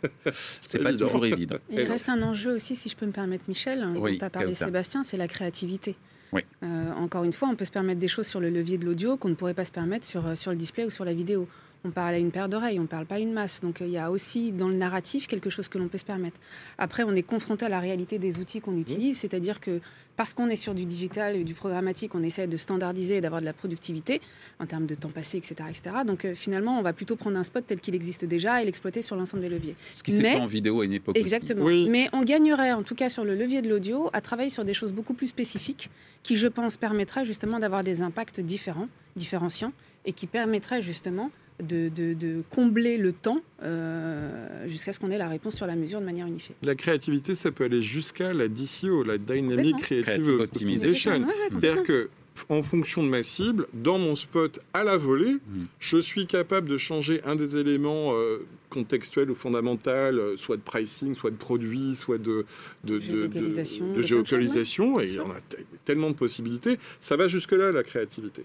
c'est 0.60 0.82
pas, 0.82 0.94
toujours 0.94 1.26
évident. 1.26 1.58
il 1.70 1.82
reste 1.82 2.08
un 2.08 2.22
enjeu 2.22 2.54
aussi, 2.56 2.74
si 2.74 2.88
je 2.88 2.96
peux 2.96 3.06
me 3.06 3.12
permettre, 3.12 3.44
Michel, 3.46 3.82
hein, 3.82 3.92
dont 3.92 4.06
tu 4.06 4.24
as 4.24 4.30
parlé, 4.30 4.54
Sébastien, 4.54 5.02
c'est 5.02 5.18
la 5.18 5.28
créativité. 5.28 5.96
Oui. 6.32 6.42
Euh, 6.62 6.92
encore 6.92 7.24
une 7.24 7.32
fois, 7.32 7.48
on 7.48 7.56
peut 7.56 7.64
se 7.64 7.72
permettre 7.72 8.00
des 8.00 8.08
choses 8.08 8.26
sur 8.26 8.40
le 8.40 8.50
levier 8.50 8.78
de 8.78 8.86
l'audio 8.86 9.16
qu'on 9.16 9.28
ne 9.28 9.34
pourrait 9.34 9.54
pas 9.54 9.64
se 9.64 9.72
permettre 9.72 10.06
sur, 10.06 10.38
sur 10.38 10.52
le 10.52 10.56
display 10.56 10.84
ou 10.84 10.90
sur 10.90 11.04
la 11.04 11.12
vidéo 11.12 11.48
on 11.84 11.90
parle 11.90 12.14
à 12.14 12.18
une 12.18 12.30
paire 12.30 12.48
d'oreilles, 12.48 12.78
on 12.78 12.82
ne 12.82 12.88
parle 12.88 13.06
pas 13.06 13.16
à 13.16 13.18
une 13.18 13.32
masse. 13.32 13.60
Donc 13.62 13.80
il 13.80 13.90
y 13.90 13.98
a 13.98 14.10
aussi 14.10 14.52
dans 14.52 14.68
le 14.68 14.74
narratif 14.74 15.26
quelque 15.26 15.50
chose 15.50 15.68
que 15.68 15.78
l'on 15.78 15.88
peut 15.88 15.98
se 15.98 16.04
permettre. 16.04 16.38
Après, 16.78 17.02
on 17.02 17.12
est 17.12 17.22
confronté 17.22 17.64
à 17.64 17.68
la 17.68 17.80
réalité 17.80 18.18
des 18.18 18.38
outils 18.38 18.60
qu'on 18.60 18.76
utilise, 18.76 19.18
c'est-à-dire 19.18 19.60
que 19.60 19.80
parce 20.16 20.34
qu'on 20.34 20.50
est 20.50 20.56
sur 20.56 20.74
du 20.74 20.84
digital 20.84 21.34
et 21.36 21.44
du 21.44 21.54
programmatique, 21.54 22.14
on 22.14 22.22
essaie 22.22 22.46
de 22.46 22.56
standardiser 22.58 23.16
et 23.16 23.20
d'avoir 23.22 23.40
de 23.40 23.46
la 23.46 23.54
productivité 23.54 24.20
en 24.58 24.66
termes 24.66 24.84
de 24.84 24.94
temps 24.94 25.08
passé, 25.08 25.38
etc. 25.38 25.54
etc. 25.70 25.96
Donc 26.06 26.26
euh, 26.26 26.34
finalement, 26.34 26.78
on 26.78 26.82
va 26.82 26.92
plutôt 26.92 27.16
prendre 27.16 27.38
un 27.38 27.44
spot 27.44 27.64
tel 27.66 27.80
qu'il 27.80 27.94
existe 27.94 28.26
déjà 28.26 28.60
et 28.60 28.66
l'exploiter 28.66 29.00
sur 29.00 29.16
l'ensemble 29.16 29.42
des 29.42 29.48
leviers. 29.48 29.76
Ce 29.92 30.02
qui 30.02 30.12
s'est 30.12 30.22
fait 30.22 30.36
en 30.36 30.46
vidéo 30.46 30.82
à 30.82 30.84
une 30.84 30.92
époque. 30.92 31.16
Exactement. 31.16 31.64
Mais 31.88 32.10
on 32.12 32.22
gagnerait, 32.22 32.72
en 32.72 32.82
tout 32.82 32.94
cas 32.94 33.08
sur 33.08 33.24
le 33.24 33.34
levier 33.34 33.62
de 33.62 33.70
l'audio, 33.70 34.10
à 34.12 34.20
travailler 34.20 34.50
sur 34.50 34.64
des 34.66 34.74
choses 34.74 34.92
beaucoup 34.92 35.14
plus 35.14 35.28
spécifiques 35.28 35.90
qui, 36.22 36.36
je 36.36 36.48
pense, 36.48 36.76
permettraient 36.76 37.24
justement 37.24 37.58
d'avoir 37.58 37.82
des 37.82 38.02
impacts 38.02 38.40
différents, 38.40 38.88
différenciants 39.16 39.72
et 40.04 40.12
qui 40.12 40.26
permettraient 40.26 40.82
justement 40.82 41.30
de, 41.62 42.42
combler 42.50 42.96
le 42.96 43.12
temps 43.12 43.40
euh, 43.62 44.68
jusqu'à 44.68 44.92
ce 44.92 45.00
qu'on 45.00 45.10
ait 45.10 45.18
la 45.18 45.28
réponse 45.28 45.56
sur 45.56 45.66
la 45.66 45.76
mesure 45.76 46.00
de 46.00 46.04
manière 46.04 46.26
unifiée. 46.26 46.54
La 46.62 46.74
créativité, 46.74 47.34
ça 47.34 47.50
peut 47.50 47.64
aller 47.64 47.82
jusqu'à 47.82 48.32
la 48.32 48.48
DCO, 48.48 49.02
la 49.02 49.18
Dynamic 49.18 49.78
Creative, 49.78 50.40
Optimization. 50.40 51.26
C'est-à-dire 51.50 51.82
que 51.82 52.10
en 52.48 52.62
fonction 52.62 53.02
de 53.02 53.08
ma 53.08 53.22
cible, 53.22 53.66
dans 53.74 53.98
mon 53.98 54.14
spot 54.14 54.60
à 54.72 54.82
la 54.82 54.96
volée, 54.96 55.34
mm. 55.34 55.64
je 55.78 55.98
suis 55.98 56.26
capable 56.26 56.68
de 56.68 56.78
changer 56.78 57.20
un 57.24 57.36
des 57.36 57.56
éléments 57.56 58.14
euh, 58.14 58.46
contextuels 58.70 59.30
ou 59.30 59.34
fondamentaux, 59.34 59.90
euh, 59.90 60.36
soit 60.36 60.56
de 60.56 60.62
pricing, 60.62 61.14
soit 61.14 61.30
de 61.30 61.36
produit, 61.36 61.94
soit 61.94 62.18
de, 62.18 62.46
de, 62.84 62.98
de 62.98 64.02
géolocalisation. 64.02 65.00
et 65.00 65.20
on 65.20 65.30
a 65.30 65.40
tellement 65.84 66.10
de 66.10 66.16
possibilités. 66.16 66.78
Ça 67.00 67.16
va 67.16 67.28
jusque-là, 67.28 67.72
la 67.72 67.82
créativité. 67.82 68.42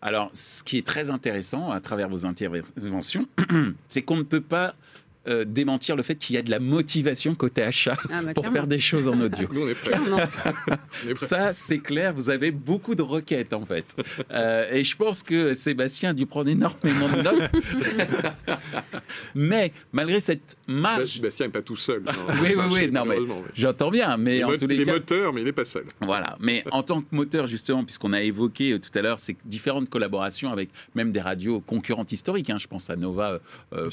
Alors, 0.00 0.30
ce 0.32 0.62
qui 0.62 0.78
est 0.78 0.86
très 0.86 1.10
intéressant 1.10 1.70
à 1.70 1.80
travers 1.80 2.08
vos 2.08 2.26
interventions, 2.26 3.26
c'est 3.88 4.02
qu'on 4.02 4.16
ne 4.16 4.22
peut 4.22 4.40
pas 4.40 4.74
euh, 5.28 5.44
démentir 5.44 5.94
le 5.94 6.02
fait 6.02 6.16
qu'il 6.16 6.36
y 6.36 6.38
a 6.38 6.42
de 6.42 6.50
la 6.50 6.58
motivation 6.58 7.34
côté 7.34 7.62
achat 7.62 7.96
ah, 8.10 8.22
bah, 8.22 8.34
pour 8.34 8.46
faire 8.46 8.66
des 8.66 8.78
choses 8.78 9.08
en 9.08 9.20
audio. 9.20 9.48
Nous, 9.52 9.62
on 9.62 9.68
est 9.68 9.74
prêts. 9.74 9.98
Ça, 11.16 11.52
c'est 11.52 11.78
clair, 11.78 12.14
vous 12.14 12.30
avez 12.30 12.50
beaucoup 12.50 12.94
de 12.94 13.02
requêtes 13.02 13.52
en 13.52 13.66
fait. 13.66 13.96
Euh, 14.30 14.72
et 14.72 14.84
je 14.84 14.96
pense 14.96 15.22
que 15.22 15.52
Sébastien 15.52 16.10
a 16.10 16.12
dû 16.14 16.24
prendre 16.24 16.48
énormément 16.48 17.08
de 17.08 17.22
notes. 17.22 17.50
mais 19.34 19.72
malgré 19.92 20.20
cette 20.20 20.56
marge. 20.66 21.14
Sébastien 21.14 21.46
n'est 21.46 21.52
pas 21.52 21.62
tout 21.62 21.76
seul. 21.76 22.04
oui, 22.42 22.54
oui, 22.56 22.64
oui, 22.70 22.90
non, 22.90 23.04
mais 23.04 23.18
j'entends 23.54 23.90
bien. 23.90 24.16
Mais 24.16 24.42
en 24.44 24.56
tous 24.56 24.66
les 24.66 24.76
il 24.76 24.80
est 24.82 24.92
moteur, 24.92 25.32
mais 25.32 25.42
il 25.42 25.44
n'est 25.44 25.52
pas 25.52 25.64
seul. 25.64 25.84
Voilà. 26.00 26.36
Mais 26.40 26.64
en 26.70 26.82
tant 26.82 27.02
que 27.02 27.06
moteur, 27.10 27.46
justement, 27.46 27.84
puisqu'on 27.84 28.12
a 28.12 28.22
évoqué 28.22 28.72
euh, 28.72 28.78
tout 28.78 28.96
à 28.96 29.02
l'heure 29.02 29.20
ces 29.20 29.36
différentes 29.44 29.90
collaborations 29.90 30.50
avec 30.50 30.70
même 30.94 31.12
des 31.12 31.20
radios 31.20 31.60
concurrentes 31.60 32.12
historiques, 32.12 32.50
hein, 32.50 32.58
je 32.58 32.66
pense 32.66 32.88
à 32.88 32.96
Nova 32.96 33.40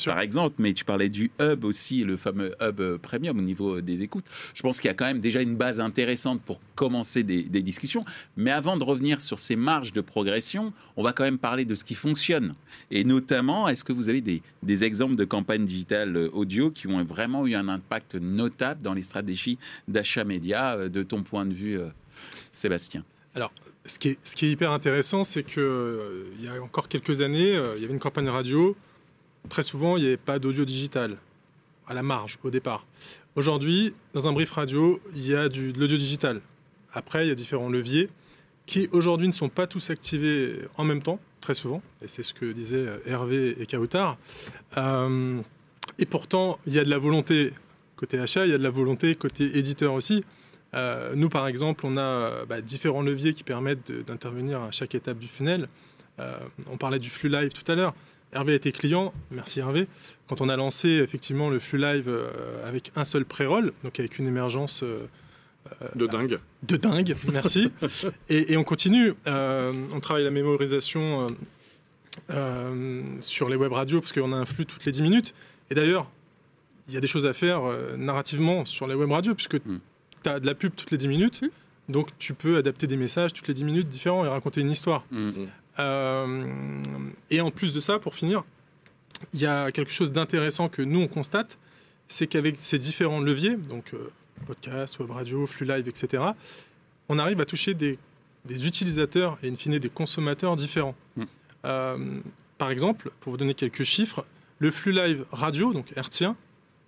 par 0.05 0.19
exemple, 0.19 0.55
mais 0.59 0.73
tu 0.73 0.85
parlais 0.85 1.09
du 1.09 1.24
hub 1.39 1.63
aussi, 1.63 2.03
le 2.03 2.17
fameux 2.17 2.55
hub 2.61 2.79
euh, 2.79 2.97
premium 2.97 3.37
au 3.37 3.41
niveau 3.41 3.81
des 3.81 4.03
écoutes. 4.03 4.25
Je 4.53 4.61
pense 4.61 4.79
qu'il 4.79 4.87
y 4.87 4.91
a 4.91 4.93
quand 4.93 5.05
même 5.05 5.19
déjà 5.19 5.41
une 5.41 5.55
base 5.55 5.79
intéressante 5.79 6.41
pour 6.41 6.59
commencer 6.75 7.23
des, 7.23 7.43
discussions. 7.43 8.05
Mais 8.37 8.51
avant 8.51 8.77
de 8.77 8.83
revenir 8.83 9.21
sur 9.21 9.39
ces 9.39 9.55
marges 9.55 9.93
de 9.93 10.01
progression, 10.01 10.73
on 10.97 11.03
va 11.03 11.13
quand 11.13 11.23
même 11.23 11.37
parler 11.37 11.65
de 11.65 11.75
ce 11.75 11.83
qui 11.83 11.95
fonctionne. 11.95 12.55
Et 12.91 13.03
notamment, 13.03 13.67
est-ce 13.67 13.83
que 13.83 13.93
vous 13.93 14.09
avez 14.09 14.21
des, 14.21 14.83
exemples 14.83 15.15
de 15.15 15.25
campagnes 15.25 15.65
digitales 15.65 16.15
euh, 16.15 16.29
audio 16.33 16.69
qui 16.69 16.87
ont 16.87 17.03
vraiment 17.03 17.47
eu 17.47 17.55
un 17.55 17.69
impact 17.69 18.15
notable 18.15 18.81
dans 18.81 18.93
les 18.93 19.01
stratégies 19.01 19.57
d'achat 19.87 20.23
média, 20.23 20.73
euh, 20.73 20.89
de 20.89 21.03
ton 21.03 21.23
point 21.23 21.45
de 21.45 21.53
vue, 21.53 21.79
Sébastien? 22.51 23.03
Alors, 23.33 23.51
ce 23.85 23.99
qui, 23.99 24.09
est, 24.09 24.41
hyper 24.51 24.71
intéressant, 24.71 25.23
c'est 25.23 25.43
qu'il 25.43 25.63
il 26.39 26.45
y 26.45 26.47
a 26.47 26.61
encore 26.61 26.87
quelques 26.87 27.21
années, 27.21 27.53
il 27.75 27.81
y 27.81 27.85
avait 27.85 27.93
une 27.93 27.99
campagne 27.99 28.29
radio 28.29 28.75
Très 29.49 29.63
souvent, 29.63 29.97
il 29.97 30.01
n'y 30.01 30.07
avait 30.07 30.17
pas 30.17 30.39
d'audio 30.39 30.65
digital 30.65 31.17
à 31.87 31.93
la 31.93 32.03
marge 32.03 32.39
au 32.43 32.49
départ. 32.49 32.85
Aujourd'hui, 33.35 33.93
dans 34.13 34.27
un 34.27 34.33
brief 34.33 34.51
radio, 34.51 34.99
il 35.13 35.27
y 35.27 35.35
a 35.35 35.49
de 35.49 35.73
l'audio 35.77 35.97
digital. 35.97 36.41
Après, 36.93 37.25
il 37.25 37.29
y 37.29 37.31
a 37.31 37.35
différents 37.35 37.69
leviers 37.69 38.09
qui 38.65 38.89
aujourd'hui 38.91 39.27
ne 39.27 39.33
sont 39.33 39.49
pas 39.49 39.67
tous 39.67 39.89
activés 39.89 40.61
en 40.77 40.83
même 40.83 41.01
temps, 41.01 41.19
très 41.41 41.53
souvent, 41.53 41.81
et 42.01 42.07
c'est 42.07 42.23
ce 42.23 42.33
que 42.33 42.51
disaient 42.51 42.87
Hervé 43.05 43.55
et 43.59 43.65
Kautar. 43.67 44.17
Euh, 44.77 45.39
et 45.99 46.05
pourtant, 46.05 46.57
il 46.65 46.73
y 46.73 46.79
a 46.79 46.83
de 46.83 46.89
la 46.89 46.97
volonté 46.97 47.53
côté 47.95 48.19
achat, 48.19 48.45
il 48.45 48.51
y 48.51 48.55
a 48.55 48.57
de 48.57 48.63
la 48.63 48.69
volonté 48.69 49.15
côté 49.15 49.57
éditeur 49.57 49.93
aussi. 49.93 50.23
Euh, 50.73 51.13
nous, 51.15 51.29
par 51.29 51.47
exemple, 51.47 51.85
on 51.85 51.97
a 51.97 52.45
bah, 52.45 52.61
différents 52.61 53.01
leviers 53.01 53.33
qui 53.33 53.43
permettent 53.43 53.91
d'intervenir 53.91 54.61
à 54.61 54.71
chaque 54.71 54.95
étape 54.95 55.19
du 55.19 55.27
funnel. 55.27 55.67
Euh, 56.19 56.37
on 56.69 56.77
parlait 56.77 56.99
du 56.99 57.09
flux 57.09 57.29
live 57.29 57.49
tout 57.49 57.69
à 57.71 57.75
l'heure. 57.75 57.93
Hervé 58.35 58.51
a 58.51 58.55
été 58.57 58.73
client, 58.73 59.13
merci 59.31 59.61
Hervé, 59.61 59.87
quand 60.27 60.41
on 60.41 60.49
a 60.49 60.57
lancé 60.57 60.89
effectivement 60.89 61.49
le 61.49 61.57
flux 61.59 61.79
live 61.79 62.09
euh, 62.09 62.67
avec 62.67 62.91
un 62.97 63.05
seul 63.05 63.23
pré-roll, 63.23 63.71
donc 63.83 63.97
avec 63.97 64.19
une 64.19 64.27
émergence 64.27 64.83
euh, 64.83 65.07
euh, 65.81 65.87
de 65.95 66.05
dingue. 66.05 66.39
De 66.63 66.75
dingue, 66.75 67.15
merci. 67.31 67.71
et, 68.29 68.57
on 68.57 68.65
continue. 68.65 69.13
on 69.25 69.99
travaille 70.01 70.25
la 70.25 70.31
mémorisation 70.31 71.27
sur 73.21 73.47
les 73.47 73.55
web 73.55 73.71
radios 73.71 74.01
parce 74.01 74.11
qu'on 74.11 74.33
a 74.33 74.35
un 74.35 74.45
flux 74.45 74.65
toutes 74.65 74.83
les 74.83 74.91
10 74.91 75.01
minutes. 75.01 75.33
Et 75.71 75.75
d'ailleurs, 75.75 76.11
il 76.89 76.93
y 76.93 76.97
a 76.97 77.01
des 77.01 77.07
choses 77.07 77.25
à 77.25 77.33
faire 77.33 77.61
narrativement 77.97 78.65
sur 78.65 78.85
les 78.85 78.95
web 78.95 79.11
radios 79.11 79.33
puisque 79.33 79.55
hmm. 79.55 79.79
tu 80.23 80.29
as 80.29 80.39
de 80.41 80.45
la 80.45 80.55
pub 80.55 80.75
toutes 80.75 80.91
les 80.91 80.97
10 80.97 81.07
minutes. 81.07 81.41
Hmm. 81.41 81.93
Donc 81.93 82.09
tu 82.19 82.33
peux 82.33 82.57
adapter 82.57 82.85
des 82.85 82.97
messages 82.97 83.31
toutes 83.31 83.47
les 83.47 83.53
10 83.53 83.63
minutes 83.63 83.87
différents 83.87 84.25
et 84.25 84.27
raconter 84.27 84.59
une 84.59 84.71
histoire. 84.71 85.05
Hmm. 85.09 85.31
Euh, 85.79 86.83
et 87.29 87.41
en 87.41 87.51
plus 87.51 87.73
de 87.73 87.79
ça, 87.79 87.99
pour 87.99 88.15
finir, 88.15 88.43
il 89.33 89.39
y 89.39 89.45
a 89.45 89.71
quelque 89.71 89.91
chose 89.91 90.11
d'intéressant 90.11 90.69
que 90.69 90.81
nous 90.81 91.01
on 91.01 91.07
constate, 91.07 91.57
c'est 92.07 92.27
qu'avec 92.27 92.55
ces 92.59 92.77
différents 92.77 93.19
leviers, 93.19 93.55
donc 93.55 93.93
euh, 93.93 94.11
podcast, 94.45 94.99
web 94.99 95.11
radio, 95.11 95.47
flux 95.47 95.65
live, 95.65 95.87
etc., 95.87 96.23
on 97.09 97.19
arrive 97.19 97.39
à 97.41 97.45
toucher 97.45 97.73
des, 97.73 97.97
utilisateurs 98.47 99.37
et 99.43 99.49
in 99.49 99.55
fine 99.55 99.79
des 99.79 99.89
consommateurs 99.89 100.55
différents. 100.55 100.95
Mm. 101.15 101.23
Euh, 101.65 102.19
par 102.57 102.69
exemple, 102.69 103.11
pour 103.19 103.31
vous 103.31 103.37
donner 103.37 103.53
quelques 103.53 103.83
chiffres, 103.83 104.25
le 104.59 104.71
flux 104.71 104.91
live 104.91 105.25
radio, 105.31 105.73
donc 105.73 105.91
hertzien, 105.95 106.35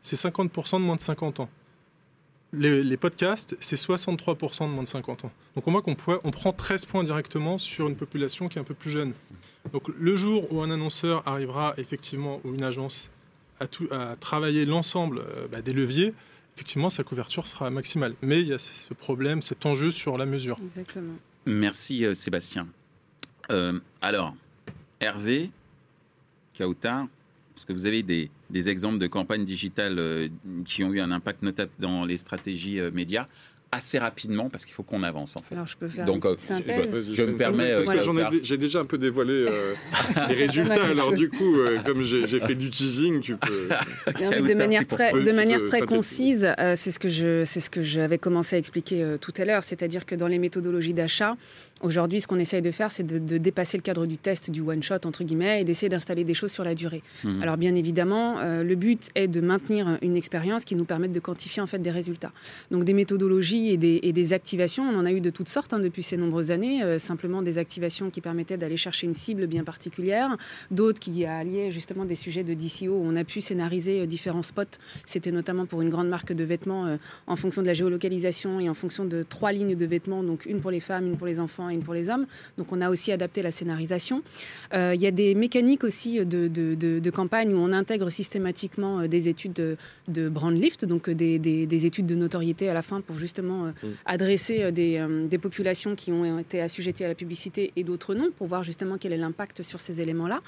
c'est 0.01 0.15
50% 0.15 0.79
de 0.79 0.85
moins 0.85 0.95
de 0.95 1.01
50 1.01 1.41
ans 1.41 1.49
les, 2.53 2.97
podcasts, 2.97 3.55
c'est 3.59 3.75
63% 3.75 4.67
de 4.67 4.73
moins 4.73 4.83
de 4.83 4.87
50 4.87 5.25
ans. 5.25 5.31
Donc 5.55 5.67
on 5.67 5.71
voit 5.71 5.81
qu'on 5.81 5.95
on 6.23 6.31
prend 6.31 6.53
13 6.53 6.85
points 6.85 7.03
directement 7.03 7.57
sur 7.57 7.87
une 7.87 7.95
population 7.95 8.47
qui 8.47 8.57
est 8.57 8.61
un 8.61 8.65
peu 8.65 8.73
plus 8.73 8.89
jeune. 8.89 9.13
Donc 9.73 9.83
le 9.99 10.15
jour 10.15 10.51
où 10.51 10.61
un 10.61 10.71
annonceur 10.71 11.27
arrivera 11.27 11.73
effectivement, 11.77 12.39
ou 12.43 12.53
une 12.53 12.63
agence, 12.63 13.11
à, 13.59 13.67
tout, 13.67 13.87
à 13.91 14.15
travailler 14.15 14.65
l'ensemble 14.65 15.19
euh, 15.19 15.47
bah, 15.51 15.61
des 15.61 15.73
leviers, 15.73 16.13
effectivement, 16.55 16.89
sa 16.89 17.03
couverture 17.03 17.47
sera 17.47 17.69
maximale. 17.69 18.15
Mais 18.21 18.41
il 18.41 18.47
y 18.47 18.53
a 18.53 18.59
ce 18.59 18.93
problème, 18.93 19.41
cet 19.41 19.65
enjeu 19.65 19.91
sur 19.91 20.17
la 20.17 20.25
mesure. 20.25 20.57
Exactement. 20.63 21.15
Merci 21.45 22.05
Sébastien. 22.15 22.67
alors, 24.01 24.35
Hervé, 24.99 25.51
Kauta, 26.57 27.07
est-ce 27.57 27.65
que 27.65 27.73
vous 27.73 27.85
avez 27.85 28.03
des, 28.03 28.29
exemples 28.69 28.99
de 28.99 29.07
campagnes 29.07 29.45
digitales 29.45 30.29
qui 30.65 30.83
ont 30.83 30.93
eu 30.93 30.99
un 30.99 31.11
impact 31.11 31.41
notable 31.41 31.71
dans 31.79 32.05
les 32.05 32.17
stratégies 32.17 32.79
médias 32.93 33.25
assez 33.71 33.99
rapidement 33.99 34.49
parce 34.49 34.65
qu'il 34.65 34.73
faut 34.73 34.83
qu'on 34.83 35.03
avance 35.03 35.35
en 35.35 35.41
fait. 35.41 35.55
Alors 35.55 35.67
je 35.67 35.75
peux 35.77 35.87
faire 35.87 36.05
Donc 36.05 36.25
euh, 36.25 36.35
je, 36.39 37.23
me 37.23 37.35
permets. 37.35 37.71
Euh, 37.71 38.31
j'ai 38.41 38.57
déjà 38.57 38.79
un 38.79 38.85
peu 38.85 38.97
dévoilé 38.97 39.45
euh, 39.47 39.73
les 40.29 40.35
résultats. 40.35 40.85
alors 40.85 41.11
du 41.11 41.29
coup, 41.29 41.57
comme 41.85 42.03
j'ai 42.03 42.27
fait 42.39 42.55
du 42.55 42.69
teasing, 42.69 43.21
tu 43.21 43.35
peux. 43.35 43.69
de 44.07 44.53
manière 44.53 44.85
très, 44.87 45.11
de 45.11 45.31
manière 45.31 45.63
très 45.65 45.81
concise, 45.81 46.53
c'est 46.75 46.91
ce 46.91 46.99
que 46.99 47.09
je, 47.09 47.43
c'est 47.43 47.59
ce 47.59 47.69
que 47.69 47.83
j'avais 47.83 48.17
commencé 48.17 48.55
à 48.55 48.59
expliquer 48.59 49.15
tout 49.19 49.33
à 49.37 49.45
l'heure, 49.45 49.63
c'est-à-dire 49.63 50.05
que 50.05 50.15
dans 50.15 50.27
les 50.27 50.39
méthodologies 50.39 50.93
d'achat, 50.93 51.35
Aujourd'hui, 51.83 52.21
ce 52.21 52.27
qu'on 52.27 52.39
essaye 52.39 52.63
de 52.63 52.71
faire, 52.71 52.91
c'est 52.91 53.05
de, 53.05 53.37
dépasser 53.37 53.77
le 53.77 53.83
cadre 53.83 54.07
du 54.07 54.17
test, 54.17 54.49
du 54.49 54.61
one-shot, 54.61 55.05
entre 55.05 55.23
guillemets, 55.23 55.61
et 55.61 55.63
d'essayer 55.63 55.89
d'installer 55.89 56.23
des 56.23 56.33
choses 56.33 56.51
sur 56.51 56.63
la 56.63 56.73
durée. 56.73 57.03
Mhm. 57.23 57.43
Alors, 57.43 57.57
bien 57.57 57.75
évidemment, 57.75 58.39
euh, 58.39 58.63
le 58.63 58.75
but 58.75 59.09
est 59.13 59.27
de 59.27 59.41
maintenir 59.41 59.99
une 60.01 60.17
expérience 60.17 60.65
qui 60.65 60.75
nous 60.75 60.85
permette 60.85 61.11
de 61.11 61.19
quantifier 61.19 61.61
en 61.61 61.67
fait 61.67 61.77
des 61.77 61.91
résultats. 61.91 62.31
Donc, 62.71 62.83
des 62.83 62.93
méthodologies 62.93 63.69
et 63.69 63.77
des, 63.77 64.33
activations, 64.33 64.83
on 64.83 64.97
en 64.97 65.05
a 65.05 65.11
eu 65.11 65.21
de 65.21 65.29
toutes 65.29 65.49
sortes 65.49 65.71
hein, 65.71 65.79
depuis 65.79 66.01
ces 66.01 66.17
nombreuses 66.17 66.49
années. 66.49 66.83
Euh, 66.83 66.97
simplement 66.97 67.41
des 67.43 67.59
activations 67.59 68.09
qui 68.09 68.21
permettaient 68.21 68.57
d'aller 68.57 68.77
chercher 68.77 69.05
une 69.05 69.13
cible 69.13 69.45
bien 69.45 69.63
particulière, 69.63 70.35
d'autres 70.71 70.99
qui 70.99 71.25
alliaient 71.25 71.71
justement 71.71 72.05
des 72.05 72.15
sujets 72.15 72.43
de 72.43 72.55
DCO 72.55 72.91
où 72.91 73.03
on 73.05 73.15
a 73.15 73.23
pu 73.23 73.39
scénariser 73.39 74.01
euh, 74.01 74.05
différents 74.07 74.43
spots. 74.43 74.63
C'était 75.05 75.31
notamment 75.31 75.67
pour 75.67 75.81
une 75.81 75.89
grande 75.89 76.09
marque 76.09 76.33
de 76.33 76.43
vêtements 76.43 76.97
en 77.27 77.35
fonction 77.35 77.61
de 77.61 77.67
la 77.67 77.73
géolocalisation 77.73 78.59
et 78.59 78.69
en 78.69 78.73
fonction 78.73 79.05
de 79.05 79.23
trois 79.23 79.51
lignes 79.51 79.75
de 79.75 79.85
vêtements, 79.85 80.23
donc 80.23 80.45
une 80.45 80.59
pour 80.59 80.71
les 80.71 80.79
femmes, 80.79 81.07
une 81.07 81.17
pour 81.17 81.27
les 81.27 81.39
enfants 81.39 81.66
et 81.69 81.73
une 81.73 81.83
pour 81.83 81.93
les 81.93 82.09
hommes. 82.09 82.25
Donc 82.57 82.71
on 82.71 82.81
a 82.81 82.89
aussi 82.89 83.11
adapté 83.11 83.41
la 83.41 83.51
scénarisation. 83.51 84.23
Euh, 84.73 84.93
il 84.95 85.01
y 85.01 85.07
a 85.07 85.11
des 85.11 85.35
mécaniques 85.35 85.83
aussi 85.83 86.25
de, 86.25 86.47
de, 86.47 87.09
campagne 87.09 87.53
où 87.53 87.57
on 87.57 87.71
intègre 87.71 88.09
systématiquement 88.09 89.01
euh, 89.01 89.07
des 89.07 89.27
études 89.27 89.53
de, 89.53 90.29
brand 90.29 90.53
lift, 90.53 90.85
donc 90.85 91.09
euh, 91.09 91.15
des, 91.15 91.85
études 91.85 92.05
de 92.05 92.15
notoriété 92.15 92.69
à 92.69 92.73
la 92.73 92.81
fin 92.81 93.01
pour 93.01 93.17
justement 93.17 93.65
mm. 93.67 93.73
adresser 94.05 94.71
des, 94.71 95.37
populations 95.37 95.95
qui 95.95 96.11
ont 96.11 96.39
été 96.39 96.61
assujetties 96.61 97.03
à 97.03 97.07
la 97.07 97.15
publicité 97.15 97.71
et 97.75 97.83
d'autres 97.83 98.15
non, 98.15 98.29
pour 98.35 98.47
voir 98.47 98.63
justement 98.63 98.97
quel 98.97 99.13
est 99.13 99.17
l'impact 99.17 99.61
sur 99.61 99.79
ces 99.79 100.01
éléments-là. 100.01 100.41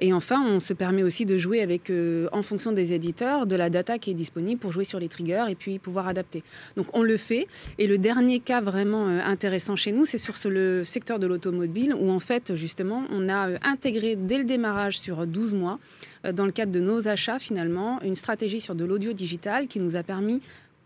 et 0.00 0.12
enfin, 0.12 0.44
on 0.46 0.60
se 0.60 0.74
permet 0.74 1.02
aussi 1.02 1.24
de 1.24 1.38
jouer 1.38 1.62
avec, 1.62 1.90
en 2.30 2.42
fonction 2.42 2.72
des 2.72 2.92
éditeurs, 2.92 3.46
de 3.46 3.56
la 3.56 3.70
data 3.70 3.98
qui 3.98 4.10
est 4.10 4.14
disponible 4.14 4.60
pour 4.60 4.70
jouer 4.70 4.84
sur 4.84 5.00
les 5.00 5.08
triggers 5.08 5.46
et 5.48 5.54
puis 5.54 5.78
pouvoir 5.78 6.08
adapter. 6.08 6.42
Donc 6.76 6.86
on 6.92 7.02
le 7.02 7.16
fait. 7.16 7.48
Et 7.78 7.86
le 7.86 7.98
dernier 7.98 8.40
cas 8.40 8.60
vraiment 8.60 9.06
intéressant 9.06 9.76
chez 9.76 9.92
nous, 9.92 10.04
c'est 10.04 10.18
sur 10.18 10.31
ce 10.36 10.48
le 10.48 10.84
secteur 10.84 11.18
de 11.18 11.26
l'automobile 11.26 11.94
où 11.94 12.10
en 12.10 12.18
fait 12.18 12.54
justement 12.54 13.04
on 13.10 13.28
a 13.28 13.48
euh, 13.48 13.58
intégré 13.62 14.16
dès 14.16 14.38
le 14.38 14.44
démarrage 14.44 14.98
sur 14.98 15.26
12 15.26 15.54
mois 15.54 15.78
euh, 16.24 16.32
dans 16.32 16.46
le 16.46 16.52
cadre 16.52 16.72
de 16.72 16.80
nos 16.80 17.08
achats 17.08 17.38
finalement 17.38 18.00
une 18.02 18.16
stratégie 18.16 18.60
sur 18.60 18.74
de 18.74 18.84
l'audio 18.84 19.12
digital 19.12 19.66
qui 19.68 19.80
nous 19.80 19.96
a 19.96 20.02
permis 20.02 20.40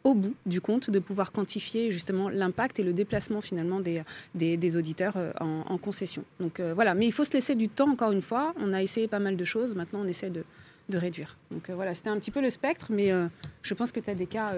au 0.05 0.15
bout 0.15 0.35
du 0.47 0.61
compte 0.61 0.91
de 0.91 0.99
pouvoir 0.99 1.33
quantifier 1.33 1.91
justement 1.91 2.29
l'impact 2.29 2.79
et 2.79 2.85
le 2.85 2.93
déplacement 2.93 3.41
finalement 3.41 3.81
des, 3.81 4.03
des, 4.35 4.77
auditeurs 4.77 5.15
euh, 5.17 5.33
en, 5.41 5.79
concession. 5.79 6.23
Donc 6.39 6.61
voilà, 6.61 6.95
mais 6.95 7.07
il 7.07 7.13
faut 7.13 7.25
se 7.25 7.33
laisser 7.33 7.57
du 7.57 7.69
temps 7.69 7.91
encore 7.91 8.13
une 8.13 8.23
fois. 8.23 8.55
On 8.61 8.73
a 8.73 8.85
essayé 8.85 9.09
pas 9.09 9.19
mal 9.19 9.37
de 9.37 9.45
choses, 9.45 9.75
maintenant 9.75 10.03
on 10.05 10.07
essaie 10.07 10.31
de, 10.31 10.45
de 10.91 10.99
réduire. 10.99 11.37
Donc 11.51 11.69
voilà, 11.71 11.93
c'était 11.93 12.11
un 12.11 12.19
petit 12.21 12.31
peu 12.31 12.41
le 12.41 12.51
spectre, 12.51 12.87
mais 12.91 13.11
je 13.63 13.75
pense 13.75 13.91
que 13.91 13.99
tu 13.99 14.09
as 14.09 14.15
des 14.15 14.27
cas 14.27 14.53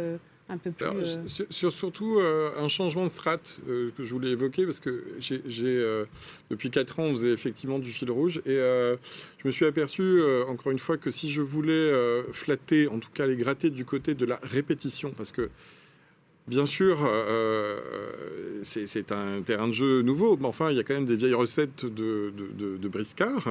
un 0.48 0.56
peu 0.56 0.70
plus. 0.70 0.86
Euh, 0.86 1.44
sur, 1.50 1.72
surtout 1.72 2.18
euh, 2.18 2.52
un 2.56 2.68
changement 2.68 3.04
de 3.04 3.10
strat 3.10 3.36
euh, 3.68 3.90
que 3.96 4.04
je 4.04 4.12
voulais 4.12 4.30
évoquer 4.30 4.64
parce 4.64 4.80
que 4.80 5.04
j'ai 5.20 5.42
depuis 6.50 6.70
4 6.70 7.00
ans 7.00 7.04
on 7.04 7.14
faisait 7.14 7.32
effectivement 7.32 7.78
du 7.78 7.92
fil 7.92 8.10
rouge 8.10 8.40
et 8.46 8.56
je 8.56 9.46
me 9.46 9.50
suis 9.50 9.66
aperçu 9.66 10.22
encore 10.48 10.72
une 10.72 10.78
fois 10.78 10.96
que 10.96 11.10
si 11.10 11.30
je 11.30 11.42
voulais 11.42 11.92
flatter, 12.32 12.88
en 12.88 12.98
tout 12.98 13.10
cas 13.12 13.26
les 13.26 13.36
gratter 13.36 13.70
du 13.70 13.84
côté 13.84 14.14
de 14.14 14.24
la 14.24 14.40
répétition, 14.42 15.12
parce 15.16 15.32
que 15.32 15.50
Bien 16.48 16.64
sûr, 16.64 17.04
euh, 17.04 17.78
euh, 17.86 18.60
c'est 18.62 19.12
un 19.12 19.42
terrain 19.42 19.68
de 19.68 19.74
jeu 19.74 20.00
nouveau, 20.00 20.38
mais 20.40 20.46
enfin, 20.46 20.70
il 20.70 20.78
y 20.78 20.80
a 20.80 20.82
quand 20.82 20.94
même 20.94 21.04
des 21.04 21.16
vieilles 21.16 21.34
recettes 21.34 21.84
de, 21.84 22.32
de, 22.32 22.88
briscard, 22.88 23.46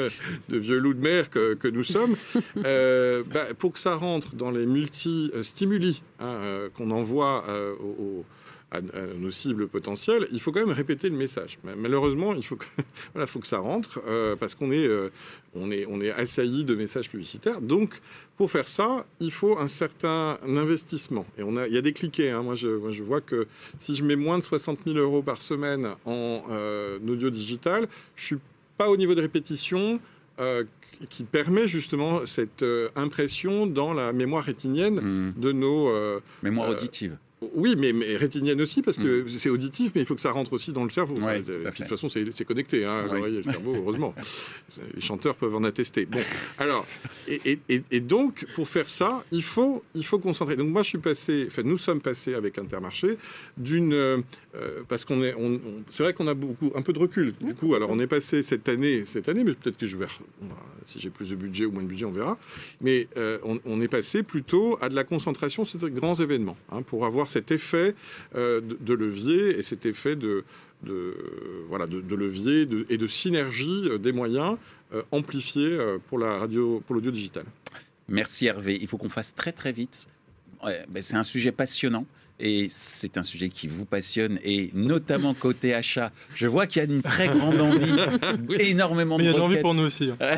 de 0.48 0.56
vieux 0.56 0.78
loups 0.78 0.94
de 0.94 1.00
mer 1.00 1.28
que, 1.28 1.68
nous 1.68 1.84
sommes. 1.84 2.16
Euh, 2.64 3.22
bah, 3.32 3.46
pour 3.56 3.72
que 3.72 3.78
ça 3.78 3.94
rentre 3.94 4.34
dans 4.34 4.50
les 4.50 4.66
multi-stimuli 4.66 6.02
hein, 6.18 6.68
qu'on 6.74 6.90
envoie 6.90 7.44
aux 7.80 8.24
à, 8.70 8.80
nos 8.80 9.30
cibles 9.30 9.66
potentielles, 9.66 10.28
il 10.30 10.40
faut 10.40 10.52
quand 10.52 10.60
même 10.60 10.70
répéter 10.70 11.08
le 11.08 11.16
message. 11.16 11.58
Malheureusement, 11.64 12.34
il 12.34 12.44
faut 12.44 12.56
que, 12.56 12.66
voilà, 13.14 13.26
faut 13.26 13.38
que 13.38 13.46
ça 13.46 13.58
rentre 13.58 14.00
euh, 14.06 14.36
parce 14.36 14.54
qu'on 14.54 14.70
est, 14.72 14.86
euh, 14.86 15.10
on 15.54 15.70
est, 15.70 15.86
on 15.86 16.00
est 16.00 16.10
assailli 16.10 16.64
de 16.64 16.74
messages 16.74 17.08
publicitaires. 17.08 17.60
Donc, 17.60 18.00
pour 18.36 18.50
faire 18.50 18.68
ça, 18.68 19.06
il 19.20 19.32
faut 19.32 19.58
un 19.58 19.68
certain 19.68 20.38
investissement. 20.46 21.26
Et 21.38 21.42
on 21.42 21.56
a, 21.56 21.66
il 21.66 21.72
y 21.72 21.78
a 21.78 21.82
des 21.82 21.92
cliquets. 21.94 22.30
Hein. 22.30 22.42
Moi, 22.42 22.54
je, 22.54 22.68
moi, 22.68 22.90
je 22.90 23.02
vois 23.02 23.20
que 23.20 23.46
si 23.78 23.96
je 23.96 24.04
mets 24.04 24.16
moins 24.16 24.38
de 24.38 24.44
60 24.44 24.80
000 24.84 24.98
euros 24.98 25.22
par 25.22 25.40
semaine 25.40 25.88
en 26.04 26.44
euh, 26.50 26.98
audio 27.08 27.30
digital, 27.30 27.88
je 28.16 28.24
suis 28.24 28.38
pas 28.76 28.90
au 28.90 28.96
niveau 28.96 29.14
de 29.14 29.22
répétition. 29.22 30.00
qui 31.10 31.24
permet 31.24 31.66
justement 31.68 32.26
cette 32.26 32.64
impression 32.94 33.66
dans 33.66 33.92
la 33.92 34.12
mémoire 34.12 34.44
rétinienne 34.44 35.00
mmh. 35.00 35.34
de 35.36 35.52
nos... 35.52 35.90
mémoire 36.42 36.70
auditive. 36.70 37.16
Oui, 37.54 37.76
mais, 37.76 38.16
rétinienne 38.16 38.60
aussi, 38.60 38.82
parce 38.82 38.96
que 38.96 39.22
mm. 39.22 39.38
c'est 39.38 39.48
auditif, 39.48 39.92
mais 39.94 40.00
il 40.00 40.06
faut 40.06 40.14
que 40.14 40.20
ça 40.20 40.32
rentre 40.32 40.52
aussi 40.52 40.72
dans 40.72 40.84
le 40.84 40.90
cerveau. 40.90 41.16
de 41.16 41.70
toute 41.76 41.86
façon, 41.86 42.08
c'est 42.08 42.44
connecté, 42.44 42.84
hein, 42.84 43.04
l'oreille 43.04 43.34
et 43.34 43.42
le 43.42 43.42
cerveau, 43.44 43.74
heureusement. 43.76 44.14
Les 44.94 45.00
chanteurs 45.00 45.36
peuvent 45.36 45.54
en 45.54 45.64
attester. 45.64 46.06
Bon, 46.06 46.20
alors, 46.58 46.86
et, 47.28 48.00
donc, 48.00 48.46
pour 48.54 48.68
faire 48.68 48.90
ça, 48.90 49.24
il 49.30 49.42
faut, 49.42 49.84
il 49.94 50.04
faut 50.04 50.18
concentrer. 50.18 50.56
Donc, 50.56 50.68
moi, 50.68 50.82
je 50.82 50.88
suis 50.88 50.98
passé, 50.98 51.46
enfin, 51.48 51.62
nous 51.64 51.78
sommes 51.78 52.00
passés 52.00 52.34
avec 52.34 52.58
Intermarché 52.58 53.18
d'une. 53.56 53.92
Euh, 53.92 54.82
parce 54.88 55.04
qu'on 55.04 55.22
est. 55.22 55.34
On, 55.34 55.60
c'est 55.90 56.02
vrai 56.02 56.14
qu'on 56.14 56.26
a 56.26 56.34
beaucoup, 56.34 56.72
un 56.74 56.82
peu 56.82 56.92
de 56.92 56.98
recul. 56.98 57.34
Du 57.40 57.54
coup, 57.54 57.74
alors, 57.74 57.90
on 57.90 57.98
est 58.00 58.06
passé 58.06 58.42
cette 58.42 58.68
année, 58.68 59.04
cette 59.06 59.28
année, 59.28 59.44
mais 59.44 59.52
peut-être 59.52 59.76
que 59.76 59.86
je 59.86 59.96
vais. 59.96 60.06
Si 60.86 60.98
j'ai 60.98 61.10
plus 61.10 61.30
de 61.30 61.36
budget 61.36 61.66
ou 61.66 61.72
moins 61.72 61.82
de 61.82 61.88
budget, 61.88 62.06
on 62.06 62.12
verra. 62.12 62.38
Mais 62.80 63.08
euh, 63.16 63.38
on, 63.42 63.80
est 63.80 63.88
passé 63.88 64.22
plutôt 64.22 64.78
à 64.80 64.88
de 64.88 64.94
la 64.94 65.04
concentration 65.04 65.64
sur 65.64 65.78
ces 65.78 65.90
grands 65.90 66.14
événements, 66.14 66.56
hein, 66.72 66.82
pour 66.82 67.04
avoir 67.04 67.27
cet 67.28 67.50
effet 67.50 67.94
euh, 68.34 68.60
de, 68.60 68.94
levier 68.94 69.58
et 69.58 69.62
cet 69.62 69.86
effet 69.86 70.16
de, 70.16 70.44
voilà, 71.68 71.86
de, 71.86 72.14
levier 72.14 72.68
et 72.88 72.98
de 72.98 73.06
synergie 73.06 73.88
euh, 73.88 73.98
des 73.98 74.12
moyens 74.12 74.56
euh, 74.92 75.02
amplifiés 75.10 75.78
pour 76.08 76.18
la 76.18 76.38
radio, 76.38 76.82
pour 76.86 76.94
l'audio 76.94 77.10
digital. 77.10 77.44
Merci 78.08 78.46
Hervé. 78.46 78.78
Il 78.80 78.88
faut 78.88 78.96
qu'on 78.96 79.08
fasse 79.08 79.34
très 79.34 79.52
très 79.52 79.72
vite. 79.72 80.08
Ben, 80.62 81.02
c'est 81.02 81.16
un 81.16 81.24
sujet 81.24 81.52
passionnant 81.52 82.04
et 82.40 82.66
c'est 82.68 83.18
un 83.18 83.22
sujet 83.22 83.48
qui 83.48 83.66
vous 83.66 83.84
passionne 83.84 84.38
et 84.44 84.70
notamment 84.74 85.34
côté 85.34 85.74
achat. 85.74 86.12
Je 86.34 86.46
vois 86.46 86.66
qu'il 86.66 86.82
y 86.82 86.86
a 86.86 86.88
une 86.88 87.02
très 87.02 87.28
grande 87.28 87.60
envie, 87.60 87.96
énormément 88.60 89.18
de 89.18 89.24
Il 89.24 89.30
y 89.30 89.36
a 89.36 89.40
envie 89.40 89.58
pour 89.58 89.74
nous 89.74 89.82
aussi. 89.82 90.10
Hein. 90.20 90.36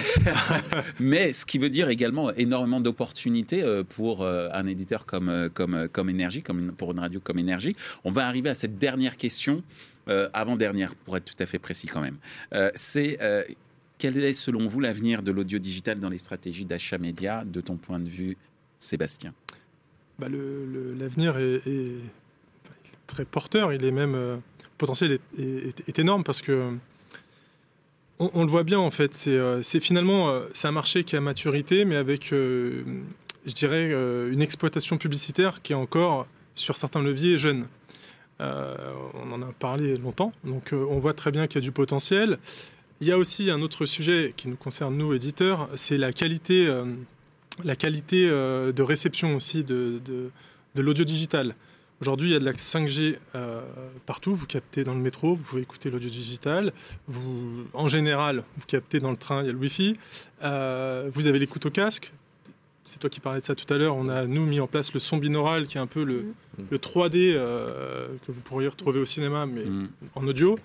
Mais 1.01 1.33
ce 1.33 1.45
qui 1.45 1.59
veut 1.59 1.71
dire 1.71 1.89
également 1.89 2.33
énormément 2.35 2.81
d'opportunités 2.81 3.63
euh, 3.63 3.85
pour 3.85 4.23
euh, 4.23 4.49
un 4.53 4.67
éditeur 4.67 5.05
comme, 5.05 5.29
euh, 5.29 5.49
comme, 5.49 5.89
comme 5.93 6.09
Énergie, 6.09 6.43
comme 6.43 6.73
pour 6.73 6.93
une 6.93 7.01
radio 7.01 7.21
comme 7.21 7.39
Énergie. 7.39 7.77
On 8.05 8.11
va 8.11 8.27
arriver 8.27 8.49
à 8.49 8.55
cette 8.55 8.79
dernière 8.79 9.17
question, 9.17 9.63
avant-dernière 10.33 10.97
pour 10.97 11.17
être 11.17 11.25
tout 11.25 11.41
à 11.41 11.47
fait 11.47 11.61
précis 11.61 11.87
quand 11.87 12.01
même. 12.01 12.17
c'est 12.75 13.17
quel 13.99 14.19
est 14.19 14.33
selon 14.33 14.67
vous 14.67 14.81
l'avenir 14.81 15.23
de 15.23 15.31
l'audio 15.31 15.61
digital 15.61 16.01
dans 16.01 16.09
les 16.09 16.19
stratégies 16.19 16.65
d'achat 16.65 16.99
média 16.99 17.45
de 17.45 17.61
ton 17.61 17.77
point 17.77 18.01
de 18.01 18.09
vue, 18.09 18.37
Sébastien? 18.79 19.35
Bah, 20.21 20.27
l'avenir 20.29 21.39
est, 21.39 21.63
très 23.07 23.25
porteur, 23.25 23.73
il 23.73 23.85
est 23.85 23.91
même 23.91 24.15
euh, 24.15 24.37
potentiel 24.77 25.19
est, 25.39 25.99
énorme 25.99 26.25
parce 26.25 26.43
que 26.43 26.73
on, 28.19 28.45
le 28.45 28.51
voit 28.51 28.65
bien 28.65 28.79
en 28.79 28.91
fait. 28.91 29.15
C'est 29.15 29.31
euh, 29.31 29.63
finalement 29.63 30.29
euh, 30.29 30.43
c'est 30.53 30.69
un 30.69 30.73
marché 30.73 31.05
qui 31.05 31.17
a 31.17 31.23
maturité, 31.23 31.87
mais 31.87 31.97
avec 31.97 32.29
je 32.33 33.55
dirais 33.55 33.91
une 34.31 34.43
exploitation 34.43 34.99
publicitaire 34.99 35.63
qui 35.63 35.73
est 35.73 35.77
encore 35.77 36.27
sur 36.55 36.77
certains 36.77 37.03
leviers 37.03 37.39
jeune. 37.39 37.67
on 38.39 39.33
en 39.33 39.41
a 39.41 39.53
parlé 39.59 39.97
longtemps, 39.97 40.33
donc 40.45 40.73
on 40.73 40.99
voit 40.99 41.15
très 41.15 41.31
bien 41.31 41.47
qu'il 41.47 41.63
y 41.63 41.65
a 41.65 41.67
du 41.67 41.73
potentiel. 41.73 42.39
Il 43.01 43.09
y 43.09 43.13
a 43.13 43.17
aussi 43.17 43.51
un 43.51 43.63
autre 43.63 43.87
sujet 43.87 44.35
qui 44.37 44.49
nous 44.49 44.57
concerne, 44.57 44.95
nous, 44.99 45.15
éditeurs, 45.15 45.71
c'est 45.75 45.97
la 45.97 46.13
qualité 46.13 46.69
la 47.65 47.77
qualité 47.77 48.29
euh, 48.29 48.73
de 48.73 48.83
réception 48.83 49.37
aussi 49.37 49.63
de, 49.65 50.01
de, 50.05 50.83
l'audio 50.83 51.05
digital. 51.05 51.55
Aujourd'hui, 52.01 52.31
il 52.31 52.33
y 52.33 52.37
a 52.37 52.39
de 52.39 52.45
la 52.45 52.53
5G 52.53 53.17
euh, 53.35 53.61
partout. 54.07 54.35
Vous 54.35 54.47
captez 54.47 54.85
dans 54.85 54.95
le 54.95 55.01
métro, 55.01 55.35
vous 55.35 55.43
pouvez 55.43 55.63
écouter 55.63 55.91
l'audio 55.91 56.09
digital. 56.09 56.73
Vous, 57.09 57.67
en 57.75 57.89
général, 57.89 58.45
vous 58.57 58.65
captez 58.67 59.01
dans 59.01 59.11
le 59.11 59.17
train, 59.17 59.43
il 59.43 59.47
y 59.47 59.49
a 59.51 59.53
le 59.53 59.59
Wi-Fi. 59.59 59.97
Euh, 60.43 61.11
vous 61.13 61.27
avez 61.27 61.39
l'écoute 61.39 61.67
au 61.67 61.71
casque. 61.71 62.13
c'est 62.87 62.99
toi 62.99 63.11
qui 63.11 63.21
parlais 63.21 63.41
de 63.41 63.45
ça 63.45 63.55
tout 63.55 63.73
à 63.73 63.77
l'heure, 63.77 63.97
on 63.97 64.09
a 64.09 64.25
nous 64.25 64.47
mis 64.47 64.61
en 64.61 64.67
place 64.67 64.95
le 64.95 65.01
son 65.01 65.19
binaural 65.19 65.67
qui 65.67 65.77
est 65.77 65.81
un 65.81 65.87
peu 65.87 66.03
le, 66.03 66.23
mm. 66.59 66.65
le 66.71 66.79
3D 66.79 67.35
que 67.35 68.33
vous 68.33 68.41
pourriez 68.41 68.69
retrouver 68.69 69.01
au 69.01 69.05
cinéma, 69.05 69.45
mais 69.45 69.65
mm. 69.65 69.89
en 70.15 70.27
audio. 70.27 70.59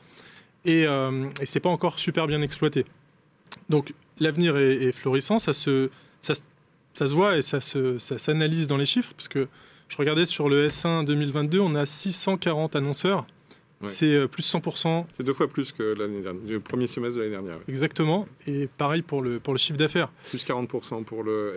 Et, 0.64 0.84
et 0.84 1.46
c'est 1.46 1.60
pas 1.60 1.70
encore 1.70 2.00
super 2.00 2.28
bien 2.28 2.42
exploité. 2.42 2.86
Donc 3.70 3.94
l'avenir 4.20 4.58
est, 4.58 4.92
florissant, 4.92 5.40
ça 5.40 5.54
se, 5.54 5.90
ça, 6.22 6.34
ça, 6.96 7.08
se 7.08 7.14
voit 7.14 7.38
et 7.38 7.42
ça 7.42 7.60
s'analyse 7.60 8.64
ça 8.64 8.68
dans 8.68 8.78
les 8.78 8.86
chiffres, 8.86 9.14
parce 9.16 9.28
que 9.28 9.48
je 9.88 9.98
regardais 9.98 10.26
sur 10.26 10.50
le 10.50 10.68
S1 10.68 11.06
2022, 11.06 11.60
on 11.60 11.76
a 11.76 11.86
640 11.86 12.76
annonceurs. 12.76 13.26
C'est 13.88 14.16
euh, 14.16 14.28
plus 14.28 14.42
100%. 14.42 15.06
C'est 15.16 15.24
deux 15.24 15.34
fois 15.34 15.48
plus 15.48 15.72
que 15.72 15.84
l'année 15.84 16.22
dernière, 16.22 16.42
le 16.48 16.60
premier 16.60 16.88
semestre 16.88 17.18
de 17.18 17.24
l'année 17.24 17.36
dernière. 17.36 17.58
Exactement. 17.68 18.28
Et 18.48 18.68
pareil 18.68 19.04
pour 19.04 19.22
le, 19.22 19.40
pour 19.40 19.54
le 19.54 19.60
chiffre 19.60 19.78
d'affaires. 19.78 20.10
Plus 20.30 20.44
40% 20.44 21.04
pour 21.04 21.24
le 21.24 21.54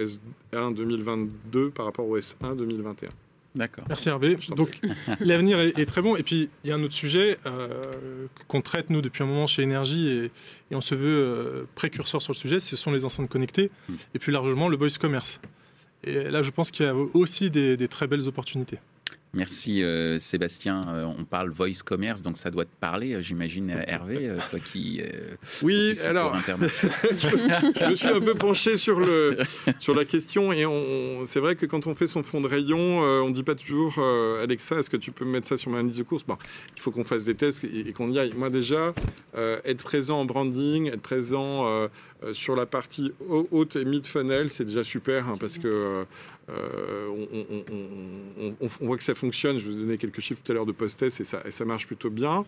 S1 0.52 0.74
2022 0.74 1.70
par 1.70 1.86
rapport 1.86 2.06
au 2.06 2.18
S1 2.18 2.54
2021. 2.54 3.08
D'accord. 3.58 3.84
Merci 3.88 4.08
Hervé. 4.08 4.38
Donc 4.56 4.80
l'avenir 5.20 5.58
est, 5.58 5.84
très 5.84 6.00
bon. 6.00 6.14
Et 6.14 6.22
puis 6.22 6.48
il 6.62 6.70
y 6.70 6.72
a 6.72 6.76
un 6.76 6.82
autre 6.82 6.94
sujet 6.94 7.38
euh, 7.44 8.26
qu'on 8.46 8.62
traite 8.62 8.88
nous 8.88 9.02
depuis 9.02 9.24
un 9.24 9.26
moment 9.26 9.48
chez 9.48 9.62
Énergie 9.62 10.08
et, 10.08 10.30
on 10.70 10.80
se 10.80 10.94
veut 10.94 11.08
euh, 11.08 11.64
précurseur 11.74 12.22
sur 12.22 12.32
le 12.32 12.38
sujet, 12.38 12.60
ce 12.60 12.76
sont 12.76 12.92
les 12.92 13.04
enceintes 13.04 13.28
connectées 13.28 13.70
hmm. 13.88 13.94
et 14.14 14.18
plus 14.20 14.32
largement 14.32 14.68
le 14.68 14.76
voice 14.76 14.96
commerce. 15.00 15.40
Et 16.04 16.30
là 16.30 16.42
je 16.42 16.52
pense 16.52 16.70
qu'il 16.70 16.86
y 16.86 16.88
a 16.88 16.94
aussi 16.94 17.50
des 17.50 17.88
très 17.88 18.06
belles 18.06 18.28
opportunités. 18.28 18.78
Merci 19.34 19.82
euh, 19.82 20.18
Sébastien. 20.18 20.80
Euh, 20.88 21.04
on 21.04 21.24
parle 21.24 21.50
voice 21.50 21.82
commerce, 21.84 22.22
donc 22.22 22.36
ça 22.36 22.50
doit 22.50 22.64
te 22.64 22.74
parler, 22.80 23.14
euh, 23.14 23.20
j'imagine, 23.20 23.70
Hervé, 23.86 24.32
toi 24.50 24.58
qui. 24.58 25.02
oui, 25.62 25.98
alors. 26.04 26.36
je, 27.18 27.90
me 27.90 27.94
suis 27.94 28.08
un 28.08 28.20
peu 28.20 28.34
penché 28.34 28.76
sur, 28.76 28.98
le, 29.00 29.38
sur 29.78 29.94
la 29.94 30.04
question 30.04 30.52
et 30.52 30.64
c'est 31.26 31.40
vrai 31.40 31.56
que 31.56 31.66
quand 31.66 31.86
on 31.86 31.94
fait 31.94 32.06
son 32.06 32.22
fond 32.22 32.40
de 32.40 32.48
rayon, 32.48 33.00
on 33.00 33.28
ne 33.28 33.34
dit 33.34 33.42
pas 33.42 33.54
toujours 33.54 33.98
Alexa, 34.42 34.78
est-ce 34.78 34.90
que 34.90 34.96
tu 34.96 35.12
peux 35.12 35.24
me 35.24 35.32
mettre 35.32 35.48
ça 35.48 35.56
sur 35.56 35.70
ma 35.70 35.82
liste 35.82 35.98
de 35.98 36.04
courses? 36.04 36.24
Bon, 36.24 36.38
Il 36.76 36.80
faut 36.80 36.90
qu'on 36.90 37.04
fasse 37.04 37.24
des 37.24 37.34
tests 37.34 37.64
et, 37.64 37.92
qu'on 37.92 38.10
y 38.10 38.18
aille. 38.18 38.32
Moi, 38.34 38.50
déjà, 38.50 38.94
être 39.36 39.84
présent 39.84 40.20
en 40.20 40.24
branding, 40.24 40.88
être 40.88 41.02
présent 41.02 41.88
sur 42.32 42.56
la 42.56 42.66
partie 42.66 43.12
haute 43.28 43.76
et 43.76 43.84
mid-funnel, 43.84 44.50
c'est 44.50 44.64
déjà 44.64 44.84
super 44.84 45.28
hein, 45.28 45.36
parce 45.38 45.58
que 45.58 46.06
euh, 46.50 47.26
on, 48.60 48.86
voit 48.86 48.96
que 48.96 49.02
ça 49.02 49.14
fonctionne. 49.14 49.58
Je 49.58 49.68
vous 49.68 49.76
ai 49.76 49.80
donné 49.80 49.98
quelques 49.98 50.20
chiffres 50.20 50.40
tout 50.42 50.52
à 50.52 50.54
l'heure 50.54 50.66
de 50.66 50.72
post-test 50.72 51.20
et 51.20 51.24
ça, 51.24 51.42
et 51.44 51.50
ça 51.50 51.64
marche 51.64 51.86
plutôt 51.86 52.10
bien. 52.10 52.44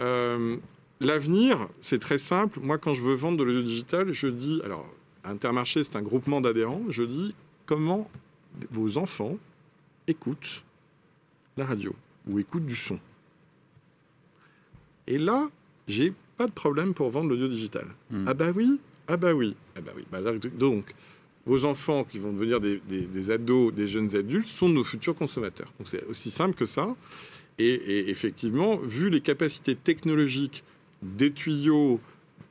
Euh, 0.00 0.56
l'avenir, 1.00 1.68
c'est 1.80 1.98
très 1.98 2.18
simple. 2.18 2.60
Moi, 2.60 2.78
quand 2.78 2.94
je 2.94 3.02
veux 3.02 3.14
vendre 3.14 3.38
de 3.38 3.44
l'audio 3.44 3.62
digital, 3.62 4.12
je 4.12 4.26
dis, 4.28 4.60
alors, 4.64 4.86
Intermarché, 5.24 5.84
c'est 5.84 5.96
un 5.96 6.02
groupement 6.02 6.40
d'adhérents, 6.40 6.82
je 6.88 7.02
dis 7.02 7.34
comment 7.66 8.10
vos 8.70 8.96
enfants 8.96 9.36
écoutent 10.06 10.62
la 11.56 11.66
radio 11.66 11.94
ou 12.26 12.38
écoutent 12.38 12.64
du 12.64 12.76
son? 12.76 12.98
Et 15.06 15.18
là, 15.18 15.50
j'ai 15.86 16.14
pas 16.36 16.46
de 16.46 16.52
problème 16.52 16.94
pour 16.94 17.10
vendre 17.10 17.28
l'audio 17.28 17.48
digital. 17.48 17.86
Hmm. 18.10 18.24
Ah 18.26 18.34
bah 18.34 18.52
oui, 18.54 18.80
ah 19.06 19.16
bah 19.16 19.34
oui, 19.34 19.54
ah 19.76 19.80
bah 19.80 19.92
oui. 19.96 20.04
Bah, 20.10 20.20
donc, 20.54 20.94
vos 21.48 21.64
enfants 21.64 22.04
qui 22.04 22.18
vont 22.18 22.32
devenir 22.32 22.60
des, 22.60 23.30
ados, 23.30 23.72
des 23.72 23.86
jeunes 23.88 24.14
adultes, 24.14 24.46
sont 24.46 24.68
nos 24.68 24.84
futurs 24.84 25.14
consommateurs. 25.14 25.72
Donc 25.78 25.88
c'est 25.88 26.04
aussi 26.04 26.30
simple 26.30 26.54
que 26.54 26.66
ça. 26.66 26.94
Et, 27.58 28.10
effectivement, 28.10 28.76
vu 28.76 29.08
les 29.08 29.22
capacités 29.22 29.74
technologiques 29.74 30.62
des 31.02 31.32
tuyaux, 31.32 32.00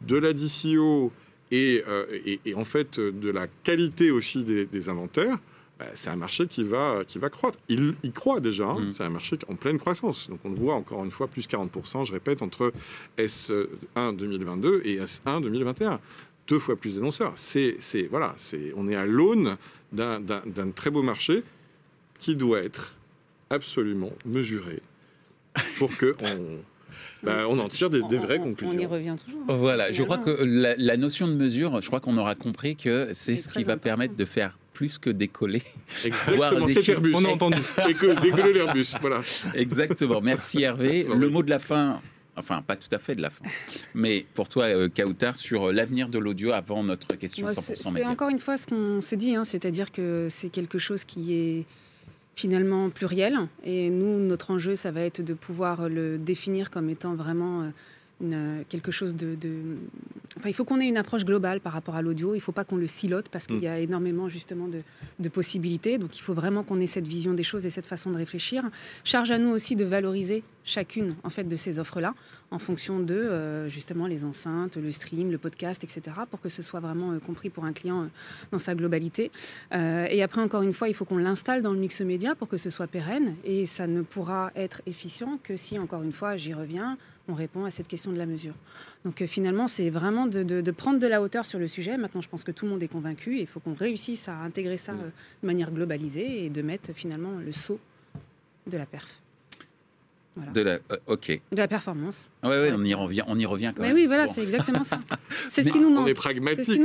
de 0.02 0.18
la 0.18 0.34
DCO 0.34 1.12
euh, 1.54 2.06
et, 2.45 2.54
en 2.56 2.66
fait 2.66 3.00
de 3.00 3.30
la 3.30 3.48
qualité 3.64 4.12
aussi 4.12 4.43
des, 4.43 4.89
inventaires, 4.89 5.38
bah, 5.80 5.86
c'est 5.93 6.10
un 6.10 6.16
marché 6.16 6.48
qui 6.48 6.64
va, 6.64 7.04
qui 7.08 7.20
va 7.20 7.30
croître. 7.30 7.60
Il, 7.70 7.93
il 8.02 8.12
croît 8.12 8.39
déjà, 8.39 8.66
hein. 8.66 8.80
mmh. 8.80 8.91
c'est 8.93 9.04
un 9.04 9.10
marché 9.10 9.38
en 9.48 9.56
pleine 9.56 9.78
croissance. 9.78 10.28
Donc 10.28 10.39
on 10.43 10.50
le 10.50 10.56
voit 10.56 10.74
encore 10.74 11.04
une 11.06 11.12
fois, 11.12 11.28
plus 11.28 11.48
40%, 11.48 12.06
je 12.06 12.12
répète, 12.12 12.41
entre 12.41 12.74
S1 13.18 14.16
2022 14.16 14.82
et 14.86 14.98
S1 14.98 15.41
2021 15.41 16.00
deux 16.48 16.60
fois 16.60 16.76
plus 16.76 16.95
d'annonceurs. 16.95 17.34
C'est, 17.36 17.78
c'est, 17.80 18.04
voilà, 18.04 18.36
c'est, 18.38 18.72
on 18.76 18.88
est 18.88 18.95
à 18.95 19.06
l'aune 19.06 19.58
d'un, 19.91 20.20
très 20.76 20.89
beau 20.89 21.02
marché 21.04 21.43
qui 22.20 22.36
doit 22.36 22.60
être 22.60 22.95
absolument 23.50 24.12
mesuré 24.26 24.82
pour 25.78 25.95
que 25.98 26.16
on, 26.24 26.60
bah, 27.24 27.45
on 27.48 27.60
en 27.60 27.70
tire 27.70 27.89
des, 27.89 28.00
vraies 28.00 28.39
conclusions. 28.39 28.76
On 28.76 28.80
y 28.80 28.86
revient 28.86 29.16
toujours. 29.24 29.43
Voilà, 29.48 29.91
je 29.91 30.04
crois 30.04 30.18
que 30.18 30.32
la, 30.41 30.98
notion 30.98 31.28
de 31.28 31.34
mesure, 31.34 31.80
je 31.82 31.88
crois 31.88 32.00
qu'on 32.00 32.18
aura 32.18 32.36
compris 32.36 32.76
que 32.76 33.10
c'est, 33.14 33.36
ce 33.36 33.50
qui 33.50 33.64
va 33.64 33.78
permettre 33.78 34.16
de 34.16 34.26
faire 34.26 34.58
plus 34.74 35.00
que 35.00 35.10
décoller. 35.10 35.64
Exactement, 36.06 36.68
c'est 36.68 36.88
Airbus. 36.88 37.14
On 37.16 37.26
a 37.26 37.30
entendu. 37.30 37.58
décoller 37.88 38.54
l'Airbus, 38.54 38.93
voilà. 39.02 39.22
Exactement. 39.56 40.22
Merci 40.22 40.62
Hervé. 40.62 41.04
Le 41.04 41.30
mot 41.30 41.41
de 41.41 41.50
la 41.50 41.60
fin, 41.60 42.00
enfin 42.38 42.62
pas 42.62 42.76
tout 42.76 42.94
à 42.94 43.00
fait 43.00 43.16
de 43.16 43.22
la 43.22 43.30
fin. 43.30 43.44
Mais 43.94 44.26
pour 44.34 44.48
toi, 44.48 44.66
euh, 44.66 44.90
Kautar, 44.90 45.36
sur 45.36 45.72
l'avenir 45.72 46.10
de 46.10 46.20
l'audio 46.20 46.52
avant 46.52 46.84
notre 46.84 47.16
question 47.16 47.48
100% 47.48 47.94
C'est 47.94 48.06
encore 48.06 48.30
une 48.30 48.40
fois 48.40 48.58
ce 48.58 48.68
qu'on 48.68 49.02
se 49.02 49.16
dit, 49.16 49.36
hein, 49.36 49.46
c'est-à-dire 49.46 49.92
que 49.92 50.28
c'est 50.30 50.50
quelque 50.50 50.80
chose 50.80 51.04
qui 51.04 51.34
est 51.34 51.66
finalement 52.36 52.90
pluriel. 52.90 53.38
Et 53.64 53.90
nous, 53.90 54.20
notre 54.20 54.52
enjeu, 54.52 54.76
ça 54.76 54.92
va 54.92 55.02
être 55.02 55.22
de 55.22 55.34
pouvoir 55.34 55.90
le 55.90 56.18
définir 56.18 56.70
comme 56.70 56.90
étant 56.90 57.16
vraiment... 57.16 57.72
Euh, 58.24 58.63
quelque 58.68 58.91
chose 58.91 59.15
de, 59.15 59.38
Enfin, 60.38 60.49
il 60.49 60.53
faut 60.53 60.65
qu'on 60.65 60.80
ait 60.80 60.88
une 60.88 60.97
approche 60.97 61.26
globale 61.26 61.59
par 61.59 61.74
rapport 61.74 61.95
à 61.95 62.01
l'audio. 62.01 62.34
Il 62.34 62.38
ne 62.38 62.41
faut 62.41 62.51
pas 62.51 62.63
qu'on 62.63 62.76
le 62.76 62.88
silote 62.88 63.28
parce 63.30 63.47
qu'il 63.47 63.59
y 63.59 63.68
a 63.68 63.80
mm. 63.80 63.84
énormément 63.84 64.30
justement 64.30 64.68
de, 64.68 64.82
de, 65.20 65.30
possibilités. 65.30 65.97
Donc 65.97 66.18
il 66.18 66.22
faut 66.22 66.34
vraiment 66.34 66.63
qu'on 66.63 66.80
ait 66.80 66.88
cette 66.88 67.07
vision 67.07 67.34
des 67.34 67.43
choses 67.43 67.65
et 67.65 67.70
cette 67.70 67.86
façon 67.86 68.11
de 68.11 68.18
réfléchir. 68.18 68.63
Charge 69.03 69.32
à 69.32 69.39
nous 69.39 69.49
aussi 69.49 69.76
de 69.76 69.84
valoriser 69.84 70.43
chacune 70.68 71.15
en 71.24 71.30
fait 71.30 71.45
de 71.45 71.55
ces 71.55 71.80
offres-là 71.80 72.13
en 72.51 72.59
fonction 72.59 72.99
de 72.99 73.15
euh, 73.15 73.70
justement 73.70 74.05
les 74.05 74.24
enceintes, 74.24 74.78
le 74.78 74.91
stream, 74.91 75.32
le 75.32 75.38
podcast, 75.38 75.84
etc. 75.84 76.01
pour 76.30 76.39
que 76.39 76.49
ce 76.49 76.61
soit 76.61 76.80
vraiment 76.80 77.11
euh, 77.11 77.20
compris 77.20 77.49
pour 77.49 77.65
un 77.65 77.74
client 77.74 78.03
euh, 78.03 78.07
dans 78.51 78.59
sa 78.59 78.76
globalité. 78.76 79.32
et 79.72 80.22
après 80.24 80.41
encore 80.41 80.61
une 80.61 80.74
fois, 80.74 80.89
il 80.89 80.93
faut 80.93 81.05
qu'on 81.05 81.18
l'installe 81.18 81.61
dans 81.61 81.74
le 81.74 81.80
mix 81.80 82.01
média 82.01 82.36
pour 82.36 82.47
que 82.47 82.57
ce 82.57 82.70
soit 82.70 82.88
pérenne 82.88 83.36
et 83.43 83.65
ça 83.65 83.88
ne 83.88 84.01
pourra 84.01 84.51
être 84.55 84.82
efficient 84.86 85.39
que 85.43 85.55
si 85.55 85.80
encore 85.80 86.03
une 86.03 86.11
fois, 86.11 86.38
j'y 86.38 86.53
reviens, 86.53 86.97
on 87.28 87.34
répond 87.34 87.66
à 87.66 87.72
cette 87.72 87.88
question 87.88 88.12
de 88.12 88.18
la 88.18 88.26
mesure. 88.26 88.54
Donc 89.06 89.24
finalement, 89.26 89.68
c'est 89.68 89.90
vraiment 89.90 90.28
de, 90.28 90.72
prendre 90.72 91.00
de 91.00 91.08
la 91.08 91.22
hauteur 91.22 91.46
sur 91.46 91.60
le 91.60 91.68
sujet. 91.68 91.98
Maintenant, 91.98 92.22
je 92.22 92.30
pense 92.30 92.44
que 92.44 92.52
tout 92.52 92.66
le 92.66 92.72
monde 92.72 92.84
est 92.84 92.88
convaincu 92.88 93.38
et 93.38 93.42
il 93.42 93.48
faut 93.48 93.60
qu'on 93.60 93.74
réussisse 93.74 94.28
à 94.28 94.36
intégrer 94.36 94.78
ça 94.78 94.94
de 94.94 95.48
manière 95.48 95.72
globalisée 95.72 96.46
et 96.46 96.50
de 96.50 96.62
mettre 96.62 96.94
finalement 96.94 97.34
le 97.44 97.52
saut 97.52 97.80
de 98.68 98.78
la 98.78 98.86
perf. 98.86 99.08
De 100.54 100.62
la, 100.62 100.74
euh, 100.74 100.98
ok. 101.08 101.42
De 101.52 101.58
la 101.58 101.68
performance. 101.68 102.30
Oui, 102.44 102.50
ouais, 102.50 102.72
on 102.76 102.84
y 102.84 102.94
revient, 102.94 103.24
on 103.28 103.40
y 103.40 103.46
revient 103.46 103.74
quand 103.76 103.82
Mais 103.82 103.88
même. 103.88 103.98
oui, 103.98 104.06
voilà, 104.06 104.28
c'est 104.28 104.44
exactement 104.44 104.84
ça. 104.84 105.00
C'est 105.50 105.64
ce 105.64 105.70
qui 105.70 105.80
nous 105.80 105.90
manque. 105.90 106.06
On 106.06 106.08
est 106.08 106.14
pragmatique. 106.14 106.80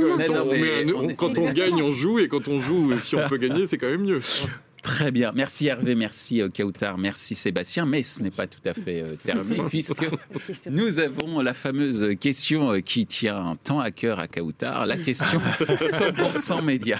Quand, 1.17 1.37
on, 1.37 1.51
gagne, 1.51 1.81
on 1.81 1.91
joue, 1.91 2.19
et 2.19 2.27
quand 2.27 2.47
on 2.47 2.59
joue, 2.59 2.97
si 2.99 3.15
on 3.15 3.27
peut 3.29 3.37
gagner, 3.43 3.67
c'est 3.67 3.77
quand 3.77 3.89
même 3.89 4.01
mieux. 4.01 4.21
Très 4.83 5.11
bien. 5.11 5.31
Merci 5.33 5.67
Hervé, 5.67 5.95
merci 5.95 6.41
euh, 6.41 6.49
Kautar, 6.49 6.97
merci 6.97 7.35
Sébastien. 7.35 7.85
Mais 7.85 8.03
ce 8.03 8.21
n'est 8.21 8.31
pas 8.31 8.47
tout 8.47 8.59
à 8.65 8.73
fait 8.73 9.01
euh, 9.01 9.15
terminé 9.15 9.63
puisque 9.69 10.05
nous 10.69 10.99
avons 10.99 11.39
la 11.39 11.53
fameuse 11.53 12.17
question 12.19 12.81
qui 12.81 13.05
tient 13.05 13.57
tant 13.63 13.79
à 13.79 13.91
cœur 13.91 14.19
à 14.19 14.27
Kautar, 14.27 14.85
la 14.85 14.97
question 14.97 15.39
100% 15.59 16.63
média. 16.63 16.99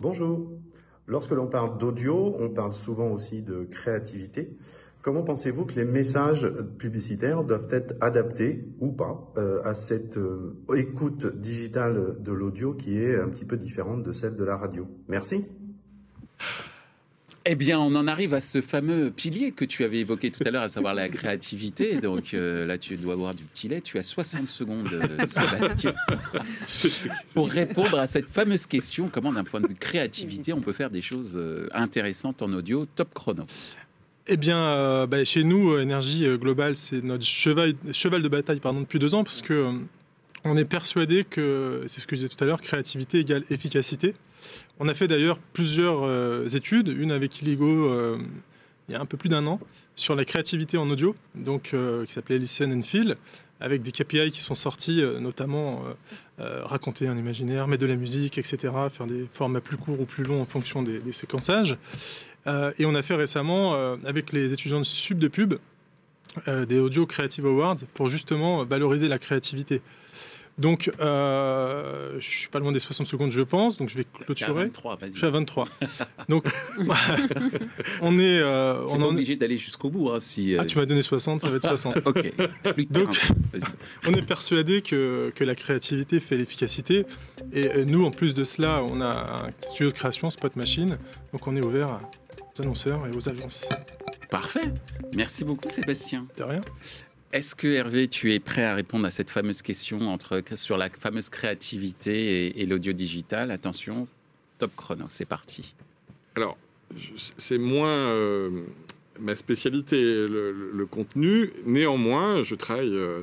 Bonjour. 0.00 0.50
Lorsque 1.06 1.30
l'on 1.30 1.46
parle 1.46 1.78
d'audio, 1.78 2.34
on 2.40 2.48
parle 2.48 2.72
souvent 2.72 3.08
aussi 3.12 3.40
de 3.40 3.68
créativité. 3.70 4.50
Comment 5.02 5.24
pensez-vous 5.24 5.64
que 5.64 5.74
les 5.74 5.84
messages 5.84 6.48
publicitaires 6.78 7.42
doivent 7.42 7.68
être 7.72 7.94
adaptés 8.00 8.64
ou 8.78 8.92
pas 8.92 9.32
euh, 9.36 9.60
à 9.64 9.74
cette 9.74 10.16
euh, 10.16 10.56
écoute 10.76 11.26
digitale 11.40 12.16
de 12.20 12.32
l'audio 12.32 12.72
qui 12.74 12.96
est 12.98 13.20
un 13.20 13.28
petit 13.28 13.44
peu 13.44 13.56
différente 13.56 14.04
de 14.04 14.12
celle 14.12 14.36
de 14.36 14.44
la 14.44 14.56
radio? 14.56 14.86
Merci. 15.08 15.44
Eh 17.44 17.56
bien, 17.56 17.80
on 17.80 17.92
en 17.96 18.06
arrive 18.06 18.34
à 18.34 18.40
ce 18.40 18.60
fameux 18.60 19.10
pilier 19.10 19.50
que 19.50 19.64
tu 19.64 19.82
avais 19.82 19.98
évoqué 19.98 20.30
tout 20.30 20.44
à 20.46 20.50
l'heure, 20.52 20.62
à 20.62 20.68
savoir 20.68 20.94
la 20.94 21.08
créativité. 21.08 22.00
Donc 22.00 22.34
euh, 22.34 22.64
là, 22.66 22.78
tu 22.78 22.96
dois 22.96 23.16
boire 23.16 23.34
du 23.34 23.42
petit 23.42 23.66
lait. 23.66 23.80
Tu 23.80 23.98
as 23.98 24.04
60 24.04 24.48
secondes, 24.48 24.88
euh, 24.92 25.26
Sébastien, 25.26 25.92
pour 27.34 27.48
répondre 27.48 27.98
à 27.98 28.06
cette 28.06 28.28
fameuse 28.28 28.66
question 28.66 29.08
comment, 29.12 29.32
d'un 29.32 29.42
point 29.42 29.60
de 29.60 29.66
vue 29.66 29.74
créativité, 29.74 30.52
on 30.52 30.60
peut 30.60 30.72
faire 30.72 30.90
des 30.90 31.02
choses 31.02 31.36
euh, 31.36 31.68
intéressantes 31.72 32.42
en 32.42 32.52
audio. 32.52 32.86
Top 32.86 33.12
chrono? 33.12 33.44
Eh 34.28 34.36
bien, 34.36 35.06
bah, 35.06 35.24
chez 35.24 35.42
nous, 35.42 35.76
Énergie 35.78 36.26
Globale, 36.38 36.76
c'est 36.76 37.02
notre 37.02 37.24
cheval, 37.24 37.74
de 37.74 38.28
bataille 38.28 38.60
pardon, 38.60 38.80
depuis 38.80 39.00
deux 39.00 39.16
ans, 39.16 39.24
parce 39.24 39.42
que 39.42 39.72
on 40.44 40.56
est 40.56 40.64
persuadé 40.64 41.24
que, 41.24 41.82
c'est 41.88 42.00
ce 42.00 42.06
que 42.06 42.14
je 42.14 42.22
disais 42.22 42.34
tout 42.34 42.42
à 42.42 42.46
l'heure, 42.46 42.60
créativité 42.60 43.18
égale 43.18 43.42
efficacité. 43.50 44.14
On 44.78 44.88
a 44.88 44.94
fait 44.94 45.08
d'ailleurs 45.08 45.38
plusieurs 45.52 46.02
euh, 46.04 46.46
études, 46.46 46.88
une 46.88 47.10
avec 47.10 47.42
Iligo, 47.42 47.88
euh, 47.88 48.18
il 48.88 48.92
y 48.92 48.94
a 48.94 49.00
un 49.00 49.06
peu 49.06 49.16
plus 49.16 49.28
d'un 49.28 49.44
an, 49.46 49.58
sur 49.96 50.14
la 50.14 50.24
créativité 50.24 50.76
en 50.78 50.88
audio, 50.88 51.16
donc 51.34 51.74
qui 52.06 52.12
s'appelait 52.12 52.38
Listen 52.38 52.72
and 52.72 52.82
Feel, 52.82 53.16
avec 53.60 53.82
des 53.82 53.92
KPI 53.92 54.30
qui 54.30 54.40
sont 54.40 54.54
sortis, 54.54 55.02
notamment 55.20 55.84
raconter 56.38 57.06
un 57.06 57.16
imaginaire, 57.16 57.68
mettre 57.68 57.82
de 57.82 57.86
la 57.86 57.96
musique, 57.96 58.38
etc., 58.38 58.56
faire 58.90 59.06
des 59.06 59.26
formats 59.32 59.60
plus 59.60 59.76
courts 59.76 60.00
ou 60.00 60.06
plus 60.06 60.24
longs 60.24 60.40
en 60.40 60.46
fonction 60.46 60.82
des 60.82 61.12
séquençages. 61.12 61.76
Et 62.46 62.84
on 62.84 62.94
a 62.94 63.02
fait 63.02 63.14
récemment, 63.14 63.74
avec 64.04 64.32
les 64.32 64.52
étudiants 64.52 64.80
de 64.80 64.84
Sub 64.84 65.18
de 65.18 65.28
Pub, 65.28 65.54
des 66.46 66.78
Audio 66.78 67.06
Creative 67.06 67.46
Awards 67.46 67.78
pour 67.94 68.08
justement 68.08 68.64
valoriser 68.64 69.08
la 69.08 69.18
créativité. 69.18 69.82
Donc, 70.58 70.90
euh, 71.00 72.16
je 72.18 72.28
suis 72.28 72.48
pas 72.48 72.58
loin 72.58 72.72
des 72.72 72.78
60 72.78 73.06
secondes, 73.06 73.30
je 73.30 73.40
pense. 73.40 73.78
Donc, 73.78 73.88
je 73.88 73.96
vais 73.96 74.04
clôturer. 74.04 74.64
23, 74.64 74.98
je 75.02 75.16
suis 75.16 75.26
à 75.26 75.30
23. 75.30 75.66
donc, 76.28 76.44
on 78.02 78.18
est. 78.18 78.38
Euh, 78.38 78.84
on 78.88 79.00
est 79.00 79.04
obligé 79.04 79.36
d'aller 79.36 79.56
jusqu'au 79.56 79.88
bout. 79.88 80.10
Hein, 80.10 80.20
si, 80.20 80.54
euh, 80.54 80.58
Ah, 80.60 80.66
tu 80.66 80.76
m'as 80.76 80.84
donné 80.84 81.00
60, 81.00 81.40
ça 81.40 81.48
va 81.48 81.56
être 81.56 81.68
60. 81.68 81.96
ok. 82.06 82.32
donc, 82.90 83.18
on 84.06 84.12
est 84.12 84.26
persuadé 84.26 84.82
que, 84.82 85.32
que 85.34 85.44
la 85.44 85.54
créativité 85.54 86.20
fait 86.20 86.36
l'efficacité. 86.36 87.06
Et 87.52 87.68
euh, 87.68 87.84
nous, 87.86 88.04
en 88.04 88.10
plus 88.10 88.34
de 88.34 88.44
cela, 88.44 88.84
on 88.90 89.00
a 89.00 89.08
un 89.44 89.66
studio 89.66 89.88
de 89.88 89.94
création, 89.94 90.28
Spot 90.28 90.54
Machine. 90.56 90.98
Donc, 91.32 91.46
on 91.46 91.56
est 91.56 91.64
ouvert 91.64 91.98
aux 92.58 92.62
annonceurs 92.62 93.06
et 93.06 93.16
aux 93.16 93.28
agences. 93.28 93.68
Parfait. 94.30 94.72
Merci 95.16 95.44
beaucoup, 95.44 95.68
Sébastien. 95.68 96.26
De 96.36 96.44
rien. 96.44 96.60
Est-ce 97.32 97.54
que 97.54 97.66
Hervé, 97.66 98.08
tu 98.08 98.34
es 98.34 98.40
prêt 98.40 98.64
à 98.64 98.74
répondre 98.74 99.06
à 99.06 99.10
cette 99.10 99.30
fameuse 99.30 99.62
question 99.62 100.08
entre, 100.10 100.42
sur 100.56 100.76
la 100.76 100.90
fameuse 100.90 101.30
créativité 101.30 102.60
et, 102.60 102.66
l'audio 102.66 102.92
digital? 102.92 103.50
Attention, 103.50 104.06
top 104.58 104.72
chrono, 104.76 105.06
c'est 105.08 105.24
parti. 105.24 105.74
Alors, 106.36 106.58
c'est 107.38 107.56
moins 107.56 108.10
euh, 108.10 108.64
ma 109.18 109.34
spécialité, 109.34 110.02
le, 110.02 110.86
contenu. 110.90 111.52
Néanmoins, 111.64 112.42
je 112.42 112.54
travaille 112.54 112.94
euh, 112.94 113.22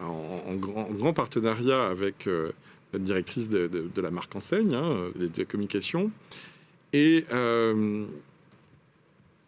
en, 0.00 0.54
grand, 0.54 1.14
partenariat 1.14 1.86
avec 1.86 2.26
euh, 2.26 2.52
la 2.92 2.98
directrice 2.98 3.48
de, 3.48 3.88
la 3.96 4.10
marque 4.10 4.36
enseigne, 4.36 4.74
hein, 4.74 5.10
de 5.14 5.30
la 5.34 5.44
communication. 5.46 6.10
Et 6.92 7.24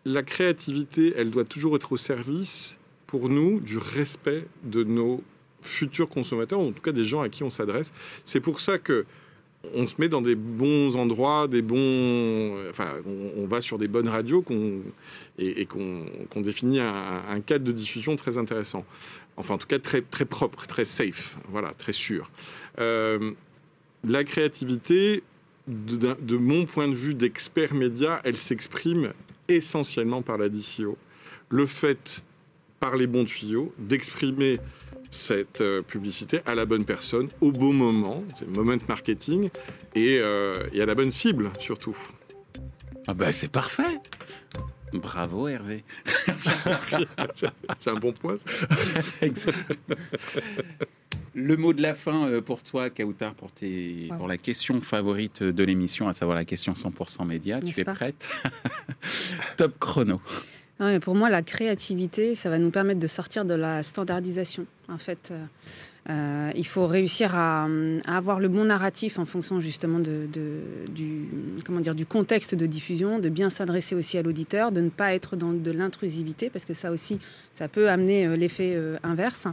la 0.09 0.23
créativité, 0.23 1.13
elle 1.17 1.31
doit 1.31 1.45
toujours 1.45 1.77
être 1.77 1.93
au 1.93 1.97
service 1.97 2.77
pour 3.07 3.29
nous 3.29 3.61
du 3.61 3.79
respect 3.79 4.47
de 4.65 4.83
nos 4.85 5.23
futurs 5.61 6.09
consommateurs, 6.09 6.61
en 6.61 6.73
tout 6.73 6.83
cas 6.83 6.93
des 6.93 7.05
gens 7.05 7.21
à 7.21 7.29
qui 7.29 7.43
on 7.43 7.51
s'adresse. 7.51 7.93
C'est 8.25 8.41
pour 8.41 8.61
ça 8.61 8.79
que 8.79 9.05
on 9.75 9.87
se 9.87 9.97
met 9.99 10.09
dans 10.09 10.23
des 10.23 10.37
bons 10.37 10.97
endroits, 10.97 11.49
des 11.49 11.63
bons, 11.63 12.57
enfin, 12.71 12.93
on, 13.37 13.47
va 13.47 13.61
sur 13.61 13.77
des 13.77 13.89
bonnes 13.89 14.09
radios 14.09 14.45
et, 15.37 15.67
qu'on 15.67 16.41
définit 16.41 16.79
un, 16.79 17.41
cadre 17.45 17.65
de 17.65 17.73
diffusion 17.73 18.15
très 18.15 18.39
intéressant. 18.39 18.87
Enfin, 19.37 19.55
en 19.55 19.59
tout 19.59 19.67
cas, 19.67 19.81
très, 19.81 20.01
très 20.01 20.25
propre, 20.25 20.67
très 20.67 20.85
safe, 20.85 21.37
voilà, 21.49 21.75
très 21.77 21.93
sûr. 21.93 22.31
Euh, 22.79 23.33
la 24.05 24.23
créativité, 24.23 25.25
de, 25.67 26.37
mon 26.37 26.65
point 26.65 26.89
de 26.89 26.95
vue 26.95 27.15
d'expert 27.15 27.75
média, 27.75 28.21
elle 28.25 28.37
s'exprime 28.37 29.13
essentiellement 29.49 30.23
par 30.23 30.39
la 30.39 30.49
DCO. 30.49 30.97
Le 31.49 31.67
fait 31.67 32.23
par 32.81 32.97
les 32.97 33.07
bons 33.07 33.25
tuyaux, 33.25 33.75
d'exprimer 33.79 34.59
cette 35.11 35.61
euh, 35.61 35.81
publicité 35.81 36.41
à 36.47 36.55
la 36.55 36.67
bonne 36.67 36.85
personne, 36.85 37.29
au 37.41 37.51
bon 37.51 37.73
moment, 37.73 38.25
c'est 38.39 38.45
le 38.45 38.53
moment 38.53 38.77
marketing, 38.89 39.51
euh, 39.97 40.55
et, 40.73 40.81
à 40.81 40.87
la 40.87 40.95
bonne 40.95 41.11
cible 41.11 41.51
surtout. 41.59 41.97
Ah 43.07 43.15
ben 43.15 43.33
c'est 43.33 43.51
parfait 43.51 44.01
Bravo 44.93 45.49
Hervé 45.49 45.85
C'est 47.81 47.91
un 47.91 47.95
bon 47.95 48.13
point 48.13 48.37
Exactement 49.23 49.97
le 51.35 51.57
mot 51.57 51.73
de 51.73 51.83
la 51.83 51.95
fin 51.95 52.29
euh, 52.29 52.41
pour 52.41 52.63
toi, 52.63 52.91
Kautar, 52.91 53.35
pour, 53.35 53.53
tes, 53.53 54.09
pour 54.17 54.29
la 54.29 54.39
question 54.39 54.81
favorite 54.81 55.43
de 55.43 55.65
l'émission, 55.65 56.09
à 56.09 56.13
savoir 56.13 56.37
la 56.37 56.45
question 56.45 56.73
100% 56.73 57.27
média. 57.27 57.61
Tu 57.61 57.81
es 57.81 57.85
prête? 57.85 58.29
Top 59.57 59.79
chrono 59.79 60.21
pour 61.03 61.17
moi, 61.17 61.29
la 61.29 61.43
créativité, 61.43 62.37
ça 62.37 62.51
va 62.51 62.59
nous 62.61 62.71
permettre 62.71 63.01
de 63.01 63.07
sortir 63.09 63.45
de 63.45 63.55
la 63.55 63.83
standardisation. 63.83 64.65
En 64.89 64.99
fait, 64.99 65.33
euh, 66.11 66.51
il 66.55 66.67
faut 66.67 66.87
réussir 66.87 67.35
à, 67.35 67.69
avoir 68.07 68.41
le 68.41 68.49
bon 68.49 68.65
narratif 68.65 69.19
en 69.19 69.27
fonction 69.27 69.61
justement 69.61 69.99
du, 69.99 71.29
comment 71.67 71.81
dire, 71.81 71.95
du 71.95 72.07
contexte 72.07 72.55
de 72.55 72.67
diffusion, 72.67 73.19
de 73.19 73.29
bien 73.29 73.51
s'adresser 73.51 73.95
aussi 73.95 74.17
à 74.17 74.23
l'auditeur, 74.23 74.73
de 74.73 74.81
ne 74.81 74.89
pas 74.89 75.15
être 75.15 75.37
dans 75.37 75.53
de 75.53 75.71
l'intrusivité, 75.71 76.49
parce 76.49 76.65
que 76.65 76.73
ça 76.73 76.91
aussi, 76.91 77.21
ça 77.53 77.69
peut 77.69 77.91
amener 77.91 78.27
euh, 78.27 78.37
l'effet 78.37 78.73
euh, 78.75 78.97
inverse. 79.03 79.49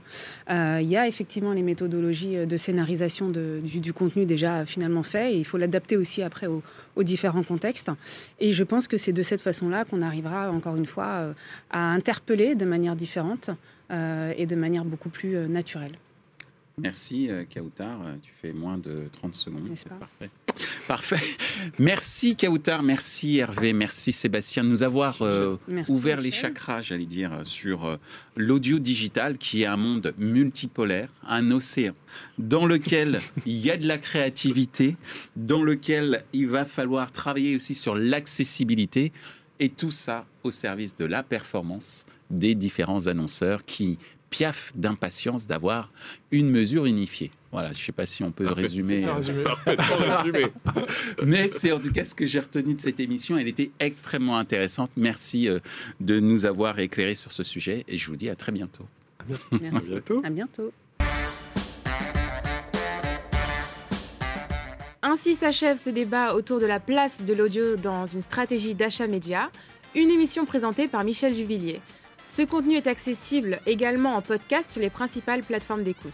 Il 0.50 0.90
y 0.90 0.96
a 0.96 1.08
effectivement 1.08 1.52
les 1.52 1.64
méthodologies 1.64 2.46
de 2.46 2.58
scénarisation 2.58 3.30
du, 3.30 3.94
contenu 3.94 4.26
déjà 4.26 4.66
finalement 4.66 5.04
fait, 5.04 5.34
et 5.34 5.38
il 5.38 5.46
faut 5.46 5.58
l'adapter 5.58 5.98
aussi 5.98 6.22
après 6.22 6.48
aux, 6.48 6.64
différents 7.04 7.44
contextes. 7.44 7.92
Et 8.40 8.54
je 8.54 8.64
pense 8.64 8.88
que 8.88 8.98
c'est 8.98 9.14
de 9.14 9.24
cette 9.24 9.42
façon-là 9.42 9.84
qu'on 9.86 10.02
arrivera, 10.02 10.52
encore 10.52 10.76
une 10.76 10.86
fois, 10.86 11.34
à 11.70 11.92
interpeller 11.92 12.56
de 12.56 12.66
manière 12.66 12.96
différente 12.96 13.50
et 13.92 14.46
de 14.46 14.56
manière 14.56 14.86
beaucoup 14.86 15.10
plus 15.10 15.36
naturelle. 15.48 15.92
Merci 16.78 17.30
euh, 17.30 17.46
Kautar, 17.46 18.02
euh, 18.06 18.16
tu 18.22 18.32
fais 18.42 18.52
moins 18.52 18.78
de 18.78 19.06
30 19.12 19.34
secondes. 19.34 19.70
C'est 19.76 19.88
parfait. 19.88 20.30
Parfait. 20.88 21.20
Merci 21.80 22.36
Kautar, 22.36 22.82
merci 22.84 23.40
Hervé, 23.40 23.74
merci 23.74 24.12
Sébastien 24.14 24.64
de 24.64 24.70
nous 24.70 24.84
avoir 24.84 25.22
euh, 25.22 25.58
ouvert 25.90 26.22
les 26.22 26.32
chakras, 26.32 26.82
j'allais 26.82 27.06
dire, 27.06 27.42
sur 27.44 28.00
l'audio 28.38 28.80
digital 28.80 29.38
qui 29.38 29.64
est 29.64 29.66
un 29.66 29.76
monde 29.76 30.14
multipolaire, 30.18 31.10
un 31.28 31.52
océan 31.52 31.94
dans 32.38 32.66
lequel 32.66 33.20
il 33.46 33.58
y 33.58 33.70
a 33.70 33.76
de 33.76 33.88
la 33.88 33.98
créativité, 33.98 34.96
dans 35.36 35.62
lequel 35.62 36.24
il 36.32 36.48
va 36.48 36.64
falloir 36.64 37.12
travailler 37.12 37.56
aussi 37.56 37.76
sur 37.76 37.96
l'accessibilité 37.96 39.12
et 39.60 39.70
tout 39.70 39.92
ça 39.92 40.26
au 40.44 40.52
service 40.52 40.96
de 40.96 41.06
la 41.06 41.24
performance 41.24 42.06
des 42.30 42.56
différents 42.56 43.08
annonceurs 43.08 43.66
qui 43.66 43.98
piaf 44.36 44.74
d'impatience 44.76 45.48
d'avoir 45.48 45.94
une 46.30 46.50
mesure 46.50 46.86
unifiée. 46.86 47.32
Voilà, 47.54 47.72
je 47.72 47.80
ne 47.80 47.84
sais 47.86 47.94
pas 47.94 48.06
si 48.06 48.22
on 48.22 48.34
peut 48.34 48.52
résumer. 48.52 49.06
Euh, 49.06 50.48
Mais 51.26 51.48
c'est 51.48 51.72
en 51.72 51.80
tout 51.80 51.94
cas 51.94 52.04
ce 52.04 52.14
que 52.14 52.26
j'ai 52.26 52.42
retenu 52.42 52.74
de 52.74 52.82
cette 52.82 53.00
émission. 53.00 53.38
Elle 53.38 53.48
était 53.48 53.72
extrêmement 53.80 54.38
intéressante. 54.38 54.92
Merci 54.98 55.48
euh, 55.48 55.60
de 56.02 56.20
nous 56.20 56.46
avoir 56.46 56.80
éclairé 56.80 57.16
sur 57.16 57.32
ce 57.32 57.44
sujet 57.44 57.86
et 57.88 57.96
je 57.96 58.10
vous 58.10 58.18
dis 58.18 58.28
à 58.28 58.36
très 58.36 58.52
bientôt. 58.52 58.84
À 59.20 59.24
bientôt. 59.80 60.22
À 60.22 60.30
bientôt. 60.30 60.74
Ainsi 65.02 65.36
s'achève 65.36 65.78
ce 65.78 65.92
débat 65.92 66.34
autour 66.34 66.60
de 66.60 66.66
la 66.66 66.82
place 66.82 67.22
de 67.24 67.34
l'audio 67.34 67.78
dans 67.78 68.06
une 68.06 68.22
stratégie 68.22 68.76
d'achat 68.76 69.08
média, 69.08 69.50
une 69.96 70.10
émission 70.10 70.46
présentée 70.46 70.90
par 70.90 71.06
Michel 71.06 71.34
Juvillier. 71.34 71.80
Ce 72.28 72.42
contenu 72.42 72.76
est 72.76 72.88
accessible 72.88 73.60
également 73.66 74.16
en 74.16 74.22
podcast 74.22 74.72
sur 74.72 74.82
les 74.82 74.90
principales 74.90 75.44
plateformes 75.44 75.84
d'écoute. 75.84 76.14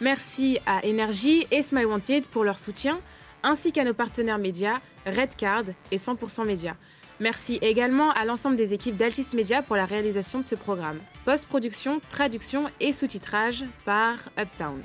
Merci 0.00 0.58
à 0.66 0.80
Energy 0.86 1.46
et 1.50 1.62
Smile 1.62 1.86
Wanted 1.86 2.26
pour 2.26 2.44
leur 2.44 2.58
soutien, 2.58 2.98
ainsi 3.42 3.72
qu'à 3.72 3.84
nos 3.84 3.94
partenaires 3.94 4.38
médias 4.38 4.80
Redcard 5.06 5.64
et 5.90 5.98
100% 5.98 6.44
Média. 6.44 6.76
Merci 7.20 7.58
également 7.62 8.10
à 8.10 8.24
l'ensemble 8.24 8.56
des 8.56 8.72
équipes 8.72 8.96
d'Altis 8.96 9.28
Media 9.34 9.62
pour 9.62 9.76
la 9.76 9.84
réalisation 9.84 10.40
de 10.40 10.44
ce 10.44 10.54
programme. 10.54 10.98
Post-production, 11.24 12.00
traduction 12.08 12.68
et 12.80 12.92
sous-titrage 12.92 13.64
par 13.84 14.16
Uptown. 14.38 14.82